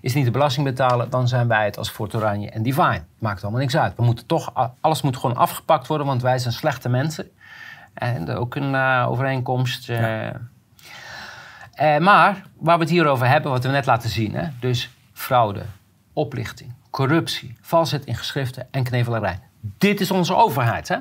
Is 0.00 0.14
niet 0.14 0.24
de 0.24 0.30
belasting 0.30 0.66
betalen, 0.66 1.10
dan 1.10 1.28
zijn 1.28 1.48
wij 1.48 1.64
het 1.64 1.78
als 1.78 1.90
Fort 1.90 2.14
Oranje 2.14 2.50
en 2.50 2.62
Divine. 2.62 3.02
Maakt 3.18 3.42
allemaal 3.42 3.60
niks 3.60 3.76
uit. 3.76 3.96
We 3.96 4.02
moeten 4.02 4.26
toch, 4.26 4.72
alles 4.80 5.02
moet 5.02 5.16
gewoon 5.16 5.36
afgepakt 5.36 5.86
worden, 5.86 6.06
want 6.06 6.22
wij 6.22 6.38
zijn 6.38 6.52
slechte 6.54 6.88
mensen. 6.88 7.30
En 7.94 8.30
ook 8.30 8.54
een 8.54 8.74
eh, 8.74 9.06
overeenkomst. 9.08 9.88
maar 11.98 12.42
waar 12.58 12.76
we 12.76 12.82
het 12.82 12.90
hier 12.90 13.06
over 13.06 13.28
hebben, 13.28 13.50
wat 13.50 13.64
we 13.64 13.70
net 13.70 13.86
laten 13.86 14.10
zien, 14.10 14.34
hè, 14.34 14.48
dus 14.60 14.90
fraude, 15.20 15.62
oplichting, 16.12 16.72
corruptie, 16.90 17.56
valsheid 17.60 18.04
in 18.04 18.16
geschriften 18.16 18.68
en 18.70 18.84
knevelarij. 18.84 19.40
Dit 19.60 20.00
is 20.00 20.10
onze 20.10 20.34
overheid. 20.34 20.88
Hè? 20.88 20.98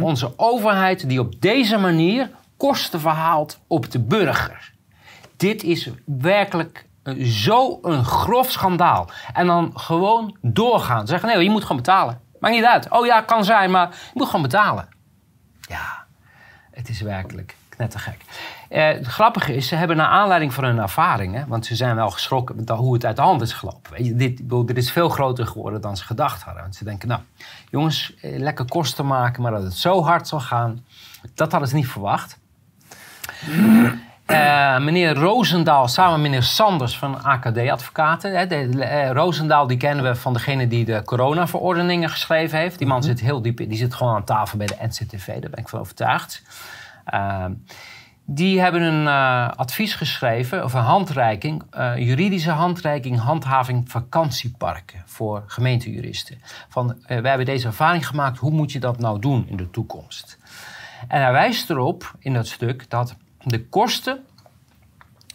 Onze 0.00 0.32
overheid 0.36 1.08
die 1.08 1.20
op 1.20 1.40
deze 1.40 1.76
manier 1.76 2.30
kosten 2.56 3.00
verhaalt 3.00 3.60
op 3.66 3.90
de 3.90 3.98
burger. 3.98 4.72
Dit 5.36 5.62
is 5.62 5.90
werkelijk 6.04 6.86
zo 7.22 7.78
een 7.82 8.04
grof 8.04 8.50
schandaal. 8.50 9.10
En 9.32 9.46
dan 9.46 9.70
gewoon 9.74 10.36
doorgaan. 10.42 11.06
Zeggen, 11.06 11.28
nee, 11.28 11.42
je 11.42 11.50
moet 11.50 11.62
gewoon 11.62 11.76
betalen. 11.76 12.20
Maakt 12.40 12.54
niet 12.54 12.64
uit. 12.64 12.90
Oh 12.90 13.06
ja, 13.06 13.20
kan 13.20 13.44
zijn, 13.44 13.70
maar 13.70 13.88
je 13.90 14.10
moet 14.14 14.26
gewoon 14.26 14.42
betalen. 14.42 14.88
Ja, 15.60 16.04
het 16.70 16.88
is 16.88 17.00
werkelijk 17.00 17.56
knettergek. 17.68 18.20
Eh, 18.68 18.86
het 18.88 19.06
grappige 19.06 19.54
is, 19.54 19.68
ze 19.68 19.74
hebben 19.74 19.96
naar 19.96 20.06
aanleiding 20.06 20.54
van 20.54 20.64
hun 20.64 20.78
ervaringen... 20.78 21.48
want 21.48 21.66
ze 21.66 21.74
zijn 21.74 21.96
wel 21.96 22.10
geschrokken 22.10 22.56
met 22.56 22.68
hoe 22.68 22.94
het 22.94 23.04
uit 23.04 23.16
de 23.16 23.22
hand 23.22 23.42
is 23.42 23.52
gelopen. 23.52 23.92
Weet 23.92 24.06
je, 24.06 24.16
dit, 24.16 24.40
dit 24.66 24.76
is 24.76 24.92
veel 24.92 25.08
groter 25.08 25.46
geworden 25.46 25.80
dan 25.80 25.96
ze 25.96 26.04
gedacht 26.04 26.42
hadden. 26.42 26.62
Want 26.62 26.76
ze 26.76 26.84
denken, 26.84 27.08
nou, 27.08 27.20
jongens, 27.70 28.14
eh, 28.20 28.38
lekker 28.38 28.68
kosten 28.68 29.06
maken... 29.06 29.42
maar 29.42 29.52
dat 29.52 29.62
het 29.62 29.74
zo 29.74 30.02
hard 30.02 30.28
zal 30.28 30.40
gaan, 30.40 30.84
dat 31.34 31.50
hadden 31.50 31.68
ze 31.68 31.74
niet 31.74 31.88
verwacht. 31.88 32.38
Eh, 34.26 34.78
meneer 34.78 35.14
Roosendaal 35.14 35.88
samen 35.88 36.12
met 36.12 36.30
meneer 36.30 36.42
Sanders 36.42 36.98
van 36.98 37.22
AKD 37.22 37.58
Advocaten. 37.58 38.38
Hè, 38.38 38.46
de, 38.46 38.84
eh, 38.84 39.10
Roosendaal 39.10 39.66
die 39.66 39.76
kennen 39.76 40.04
we 40.04 40.14
van 40.14 40.32
degene 40.32 40.68
die 40.68 40.84
de 40.84 41.02
coronaverordeningen 41.04 42.10
geschreven 42.10 42.58
heeft. 42.58 42.78
Die 42.78 42.86
man 42.86 43.02
zit 43.02 43.20
heel 43.20 43.42
diep 43.42 43.60
in. 43.60 43.68
Die 43.68 43.78
zit 43.78 43.94
gewoon 43.94 44.14
aan 44.14 44.24
tafel 44.24 44.58
bij 44.58 44.66
de 44.66 44.76
NCTV. 44.80 45.26
Daar 45.26 45.50
ben 45.50 45.58
ik 45.58 45.68
van 45.68 45.80
overtuigd. 45.80 46.42
Eh, 47.04 47.44
die 48.28 48.60
hebben 48.60 48.82
een 48.82 49.06
eh, 49.06 49.48
advies 49.48 49.94
geschreven, 49.94 50.64
of 50.64 50.72
een 50.72 50.82
handreiking, 50.82 51.62
eh, 51.70 51.96
juridische 51.96 52.50
handreiking, 52.50 53.18
handhaving 53.18 53.90
vakantieparken 53.90 55.02
voor 55.04 55.44
gemeentejuristen. 55.46 56.40
Van, 56.68 56.90
eh, 56.90 57.20
wij 57.20 57.28
hebben 57.28 57.46
deze 57.46 57.66
ervaring 57.66 58.06
gemaakt, 58.06 58.38
hoe 58.38 58.50
moet 58.50 58.72
je 58.72 58.80
dat 58.80 58.98
nou 58.98 59.20
doen 59.20 59.46
in 59.48 59.56
de 59.56 59.70
toekomst? 59.70 60.38
En 61.08 61.22
hij 61.22 61.32
wijst 61.32 61.70
erop 61.70 62.14
in 62.18 62.34
dat 62.34 62.46
stuk 62.46 62.90
dat 62.90 63.16
de 63.42 63.68
kosten 63.68 64.24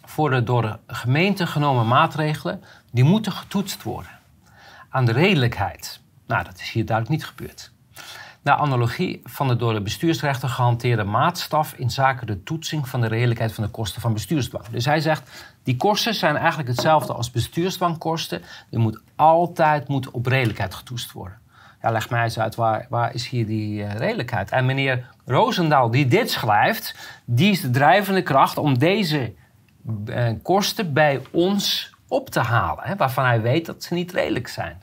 voor 0.04 0.30
de 0.30 0.42
door 0.42 0.62
de 0.62 0.78
gemeente 0.86 1.46
genomen 1.46 1.86
maatregelen, 1.86 2.62
die 2.90 3.04
moeten 3.04 3.32
getoetst 3.32 3.82
worden. 3.82 4.10
Aan 4.88 5.04
de 5.04 5.12
redelijkheid. 5.12 6.00
Nou, 6.26 6.44
dat 6.44 6.60
is 6.60 6.70
hier 6.70 6.86
duidelijk 6.86 7.16
niet 7.18 7.26
gebeurd. 7.26 7.72
Naar 8.42 8.56
analogie 8.56 9.20
van 9.24 9.48
de 9.48 9.56
door 9.56 9.72
de 9.72 9.80
bestuursrechter 9.80 10.48
gehanteerde 10.48 11.04
maatstaf 11.04 11.74
in 11.76 11.90
zaken 11.90 12.26
de 12.26 12.42
toetsing 12.42 12.88
van 12.88 13.00
de 13.00 13.06
redelijkheid 13.06 13.52
van 13.52 13.64
de 13.64 13.70
kosten 13.70 14.00
van 14.00 14.12
bestuursdwang. 14.12 14.64
Dus 14.66 14.84
hij 14.84 15.00
zegt, 15.00 15.30
die 15.62 15.76
kosten 15.76 16.14
zijn 16.14 16.36
eigenlijk 16.36 16.68
hetzelfde 16.68 17.12
als 17.12 17.30
bestuursdwangkosten. 17.30 18.42
Die 18.70 18.78
moet 18.78 19.00
altijd 19.16 19.88
moet 19.88 20.10
op 20.10 20.26
redelijkheid 20.26 20.74
getoetst 20.74 21.12
worden. 21.12 21.38
Ja, 21.82 21.90
leg 21.90 22.10
mij 22.10 22.22
eens 22.22 22.38
uit, 22.38 22.54
waar, 22.54 22.86
waar 22.88 23.14
is 23.14 23.28
hier 23.28 23.46
die 23.46 23.84
eh, 23.84 23.94
redelijkheid? 23.94 24.50
En 24.50 24.66
meneer 24.66 25.06
Roosendaal, 25.24 25.90
die 25.90 26.06
dit 26.06 26.30
schrijft, 26.30 26.94
die 27.24 27.50
is 27.50 27.60
de 27.60 27.70
drijvende 27.70 28.22
kracht 28.22 28.58
om 28.58 28.78
deze 28.78 29.32
eh, 30.06 30.28
kosten 30.42 30.92
bij 30.92 31.20
ons 31.30 31.94
op 32.08 32.30
te 32.30 32.40
halen. 32.40 32.84
Hè, 32.84 32.96
waarvan 32.96 33.24
hij 33.24 33.40
weet 33.40 33.66
dat 33.66 33.82
ze 33.82 33.94
niet 33.94 34.12
redelijk 34.12 34.48
zijn. 34.48 34.78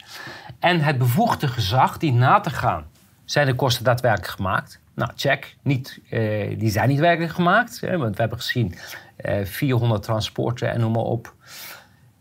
En 0.59 0.81
het 0.81 0.97
bevoegde 0.97 1.47
gezag 1.47 1.97
die 1.97 2.13
na 2.13 2.39
te 2.39 2.49
gaan. 2.49 2.85
Zijn 3.29 3.47
de 3.47 3.55
kosten 3.55 3.83
daadwerkelijk 3.83 4.31
gemaakt? 4.31 4.79
Nou, 4.93 5.11
check. 5.15 5.55
Niet, 5.61 5.99
eh, 6.09 6.59
die 6.59 6.69
zijn 6.69 6.89
niet 6.89 6.99
werkelijk 6.99 7.33
gemaakt. 7.33 7.79
Want 7.79 8.15
we 8.15 8.21
hebben 8.21 8.37
gezien 8.37 8.75
eh 9.15 9.45
400 9.45 10.03
transporten 10.03 10.71
en 10.71 10.79
noem 10.79 10.91
maar 10.91 11.01
op. 11.01 11.33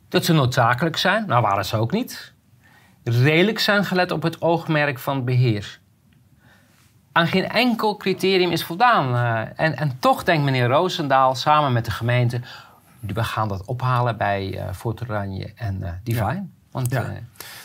Dat 0.08 0.24
ze 0.24 0.32
noodzakelijk 0.32 0.96
zijn. 0.96 1.26
Nou, 1.26 1.42
waren 1.42 1.64
ze 1.64 1.76
ook 1.76 1.92
niet 1.92 2.32
redelijk 3.04 3.58
zijn 3.58 3.84
gelet 3.84 4.10
op 4.10 4.22
het 4.22 4.42
oogmerk 4.42 4.98
van 4.98 5.24
beheer. 5.24 5.80
aan 7.12 7.26
geen 7.26 7.48
enkel 7.48 7.96
criterium 7.96 8.50
is 8.50 8.64
voldaan. 8.64 9.14
Uh, 9.14 9.60
en, 9.60 9.76
en 9.76 9.98
toch 9.98 10.24
denkt 10.24 10.44
meneer 10.44 10.66
Roosendaal 10.66 11.34
samen 11.34 11.72
met 11.72 11.84
de 11.84 11.90
gemeente... 11.90 12.40
we 13.00 13.24
gaan 13.24 13.48
dat 13.48 13.64
ophalen 13.64 14.16
bij 14.16 14.64
Fort 14.72 15.00
Oranje 15.00 15.52
en 15.54 16.00
Divine. 16.04 16.46
Want, 16.78 16.92
ja. 16.92 17.12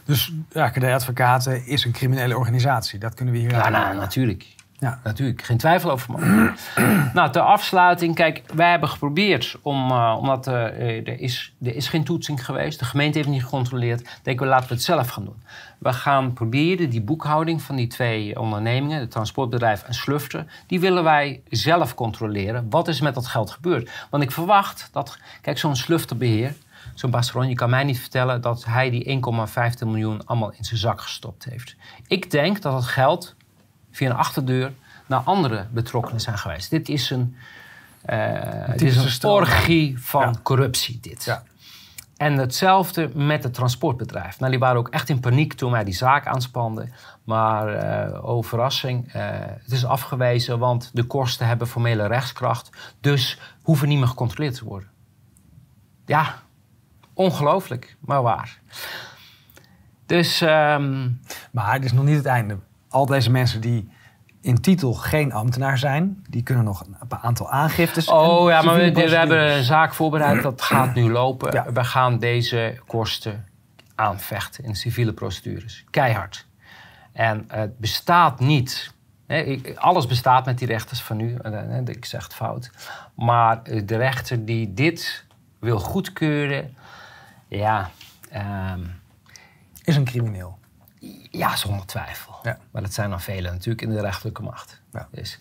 dus 0.06 0.32
ja, 0.52 0.70
KD 0.70 0.84
Advocaten 0.84 1.66
is 1.66 1.86
een 1.86 1.92
criminele 1.92 2.38
organisatie. 2.38 3.00
Dat 3.00 3.14
kunnen 3.14 3.34
we 3.34 3.40
hier 3.40 3.52
Ja, 3.52 3.70
nou, 3.70 3.96
natuurlijk. 3.96 4.46
Ja. 4.80 5.00
Natuurlijk, 5.04 5.42
geen 5.42 5.58
twijfel 5.58 5.92
over 5.92 6.12
mogelijk. 6.12 6.60
nou, 7.14 7.32
ter 7.32 7.42
afsluiting, 7.42 8.16
kijk, 8.16 8.42
wij 8.54 8.70
hebben 8.70 8.90
geprobeerd 8.90 9.58
om, 9.62 9.92
uh, 9.92 10.16
omdat 10.20 10.48
uh, 10.48 10.54
er, 10.54 11.20
is, 11.20 11.54
er 11.64 11.76
is 11.76 11.88
geen 11.88 12.04
toetsing 12.04 12.46
geweest, 12.46 12.80
de 12.80 12.86
gemeente 12.86 13.18
heeft 13.18 13.30
niet 13.30 13.44
gecontroleerd, 13.44 14.20
denken 14.24 14.46
we 14.46 14.52
laten 14.52 14.68
we 14.68 14.74
het 14.74 14.84
zelf 14.84 15.10
gaan 15.10 15.26
doen. 15.26 15.44
We 15.78 15.94
gaan 15.94 16.34
proberen 16.34 16.90
die 16.90 17.02
boekhouding 17.02 17.62
van 17.62 17.76
die 17.76 17.88
twee 17.88 18.40
ondernemingen, 18.40 19.00
het 19.00 19.12
transportbedrijf 19.12 19.84
en 19.84 19.94
Slufter, 19.94 20.46
die 20.68 20.80
willen 20.80 21.04
wij 21.04 21.42
zelf 21.50 21.96
controleren. 21.96 22.70
Wat 22.70 22.88
is 22.88 23.02
met 23.02 23.14
dat 23.14 23.28
geld 23.28 23.52
gebeurd? 23.52 23.90
Want 24.10 24.24
ik 24.24 24.32
verwacht 24.32 24.90
dat, 24.92 25.18
kijk, 25.42 25.58
zo'n 25.58 25.76
Slufterbeheer, 25.76 26.56
zo'n 26.94 27.12
Basseron, 27.12 27.50
je 27.50 27.56
kan 27.56 27.70
mij 27.70 27.84
niet 27.84 28.00
vertellen 28.00 28.42
dat 28.42 28.66
hij 28.66 28.90
die 28.90 29.22
1,15 29.80 29.88
miljoen 29.88 30.26
allemaal 30.26 30.52
in 30.52 30.64
zijn 30.64 30.80
zak 30.80 31.02
gestopt 31.02 31.46
heeft. 31.46 31.76
Ik 32.08 32.32
denk 32.32 32.62
dat 32.62 32.74
het 32.74 32.86
geld 32.86 33.36
via 33.92 34.10
een 34.10 34.16
achterdeur 34.16 34.74
naar 35.06 35.20
andere 35.20 35.68
betrokkenen 35.72 36.22
zijn 36.22 36.38
geweest. 36.38 36.70
Dit 36.70 36.90
is 36.90 37.10
een, 37.10 37.36
uh, 38.10 38.70
dit 38.72 38.82
is 38.82 39.24
een 39.24 39.30
orgie 39.30 40.00
van 40.00 40.42
corruptie, 40.42 41.00
dit. 41.02 41.24
Ja. 41.24 41.44
En 42.18 42.38
hetzelfde 42.38 43.10
met 43.14 43.44
het 43.44 43.54
transportbedrijf. 43.54 44.40
Nou, 44.40 44.52
die 44.52 44.60
waren 44.60 44.78
ook 44.78 44.90
echt 44.90 45.10
in 45.10 45.20
paniek 45.20 45.54
toen 45.54 45.72
wij 45.72 45.84
die 45.84 45.94
zaak 45.94 46.28
aanspanden. 46.28 46.94
Maar 47.24 47.84
uh, 48.12 48.24
oh 48.24 48.44
verrassing, 48.44 49.08
uh, 49.08 49.14
het 49.40 49.72
is 49.72 49.86
afgewezen, 49.86 50.60
want 50.60 50.90
de 50.94 51.04
kosten 51.04 51.48
hebben 51.48 51.68
formele 51.68 52.08
rechtskracht. 52.08 52.70
Dus 53.00 53.40
hoeven 53.62 53.88
niet 53.88 53.98
meer 53.98 54.08
gecontroleerd 54.08 54.56
te 54.56 54.66
worden. 54.66 54.90
Ja, 56.06 56.43
ongelooflijk, 57.14 57.96
maar 58.00 58.22
waar. 58.22 58.60
Dus, 60.06 60.42
um... 60.42 61.22
Maar 61.52 61.74
het 61.74 61.86
is 61.86 61.94
nog 61.94 62.06
niet 62.06 62.18
het 62.18 62.26
einde 62.26 62.58
al 62.94 63.06
deze 63.06 63.32
mensen 63.32 63.62
die 63.62 63.90
in 64.42 64.62
titel 64.62 64.94
geen 64.94 65.32
ambtenaar 65.32 65.78
zijn, 65.78 66.24
die 66.30 66.44
kunnen 66.44 66.64
nog 66.64 66.82
een 66.82 66.96
aantal 67.22 67.52
aangiftes. 67.52 68.08
Oh 68.08 68.50
ja, 68.50 68.62
maar 68.62 68.76
we, 68.76 68.92
we, 68.92 69.16
hebben 69.16 69.56
een 69.56 69.64
zaak 69.64 69.94
voorbereid, 69.94 70.44
dat 70.44 70.62
gaat 70.62 70.94
nu 70.94 71.12
lopen. 71.12 71.74
We 71.74 71.84
gaan 71.84 72.20
deze 72.20 72.80
kosten 72.88 73.46
aanvechten 73.96 74.64
in 74.64 74.76
civiele 74.76 75.14
procedures. 75.14 75.86
Keihard. 75.90 76.46
En 77.14 77.46
het 77.48 77.78
bestaat 77.78 78.40
niet. 78.40 78.94
Alles 79.76 80.08
bestaat 80.08 80.46
met 80.46 80.58
die 80.58 80.68
rechters 80.68 81.02
van 81.02 81.18
nu. 81.18 81.38
Ik 81.86 82.06
zeg 82.06 82.24
het 82.24 82.34
fout. 82.34 82.72
Maar 83.16 83.64
de 83.64 83.98
rechter 83.98 84.46
die 84.46 84.74
dit 84.74 85.26
wil 85.60 85.80
goedkeuren, 85.80 86.76
ja. 87.58 87.90
Um, 88.74 89.02
is 89.84 89.96
een 89.96 90.04
crimineel. 90.04 90.58
Ja, 91.32 91.56
zonder 91.56 91.86
twijfel. 91.86 92.36
Ja. 92.44 92.58
Maar 92.72 92.82
dat 92.82 92.94
zijn 92.94 93.10
dan 93.10 93.22
velen 93.22 93.52
natuurlijk 93.52 93.82
in 93.82 93.90
de 93.90 94.02
rechterlijke 94.02 94.42
macht. 94.42 94.82
Ja. 94.92 95.08
Dus, 95.12 95.40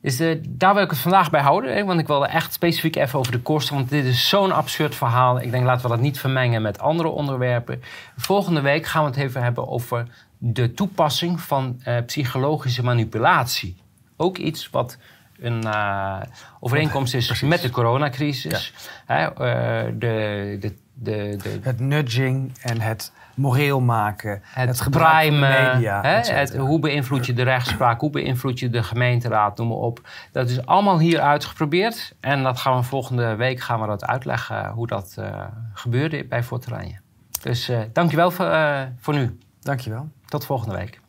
dus 0.00 0.20
uh, 0.20 0.42
daar 0.48 0.74
wil 0.74 0.82
ik 0.82 0.90
het 0.90 0.98
vandaag 0.98 1.30
bij 1.30 1.40
houden. 1.40 1.74
Hè? 1.74 1.84
Want 1.84 2.00
ik 2.00 2.06
wilde 2.06 2.26
echt 2.26 2.52
specifiek 2.52 2.96
even 2.96 3.18
over 3.18 3.32
de 3.32 3.40
kosten. 3.40 3.74
Want 3.74 3.88
dit 3.88 4.04
is 4.04 4.28
zo'n 4.28 4.52
absurd 4.52 4.94
verhaal. 4.94 5.40
Ik 5.40 5.50
denk, 5.50 5.64
laten 5.64 5.82
we 5.82 5.88
dat 5.88 6.00
niet 6.00 6.20
vermengen 6.20 6.62
met 6.62 6.78
andere 6.78 7.08
onderwerpen. 7.08 7.82
Volgende 8.16 8.60
week 8.60 8.86
gaan 8.86 9.02
we 9.02 9.10
het 9.10 9.18
even 9.18 9.42
hebben 9.42 9.68
over 9.68 10.06
de 10.38 10.74
toepassing 10.74 11.40
van 11.40 11.80
uh, 11.84 11.96
psychologische 12.06 12.82
manipulatie. 12.82 13.76
Ook 14.16 14.38
iets 14.38 14.70
wat 14.70 14.98
een 15.38 15.64
uh, 15.64 16.20
overeenkomst 16.60 17.14
is 17.14 17.26
Precies. 17.26 17.48
met 17.48 17.62
de 17.62 17.70
coronacrisis. 17.70 18.72
Ja. 19.06 19.32
Hè, 19.34 19.98
de, 19.98 20.56
de, 20.60 20.74
de, 21.00 21.38
de, 21.42 21.58
het 21.62 21.80
nudging 21.80 22.52
en 22.62 22.80
het 22.80 23.12
moreel 23.34 23.80
maken. 23.80 24.42
Het, 24.42 24.68
het 24.68 24.82
van 24.82 25.38
media. 25.38 26.02
Hè? 26.02 26.34
Het, 26.34 26.56
hoe 26.56 26.78
beïnvloed 26.78 27.26
je 27.26 27.32
de 27.32 27.42
rechtspraak? 27.42 28.00
Hoe 28.00 28.10
beïnvloed 28.10 28.58
je 28.58 28.70
de 28.70 28.82
gemeenteraad? 28.82 29.58
Noem 29.58 29.68
maar 29.68 29.76
op. 29.76 30.08
Dat 30.32 30.48
is 30.48 30.66
allemaal 30.66 30.98
hier 30.98 31.20
uitgeprobeerd. 31.20 32.14
En 32.20 32.42
dat 32.42 32.58
gaan 32.58 32.76
we 32.76 32.82
volgende 32.82 33.34
week 33.34 33.60
gaan 33.60 33.80
we 33.80 33.86
dat 33.86 34.04
uitleggen 34.04 34.68
hoe 34.68 34.86
dat 34.86 35.16
uh, 35.18 35.44
gebeurde 35.72 36.24
bij 36.24 36.42
Forteranje. 36.42 36.98
Dus 37.42 37.70
uh, 37.70 37.78
dankjewel 37.92 38.30
voor, 38.30 38.46
uh, 38.46 38.82
voor 38.98 39.14
nu. 39.14 39.38
Dankjewel. 39.60 40.08
Tot 40.24 40.46
volgende 40.46 40.76
week. 40.76 41.00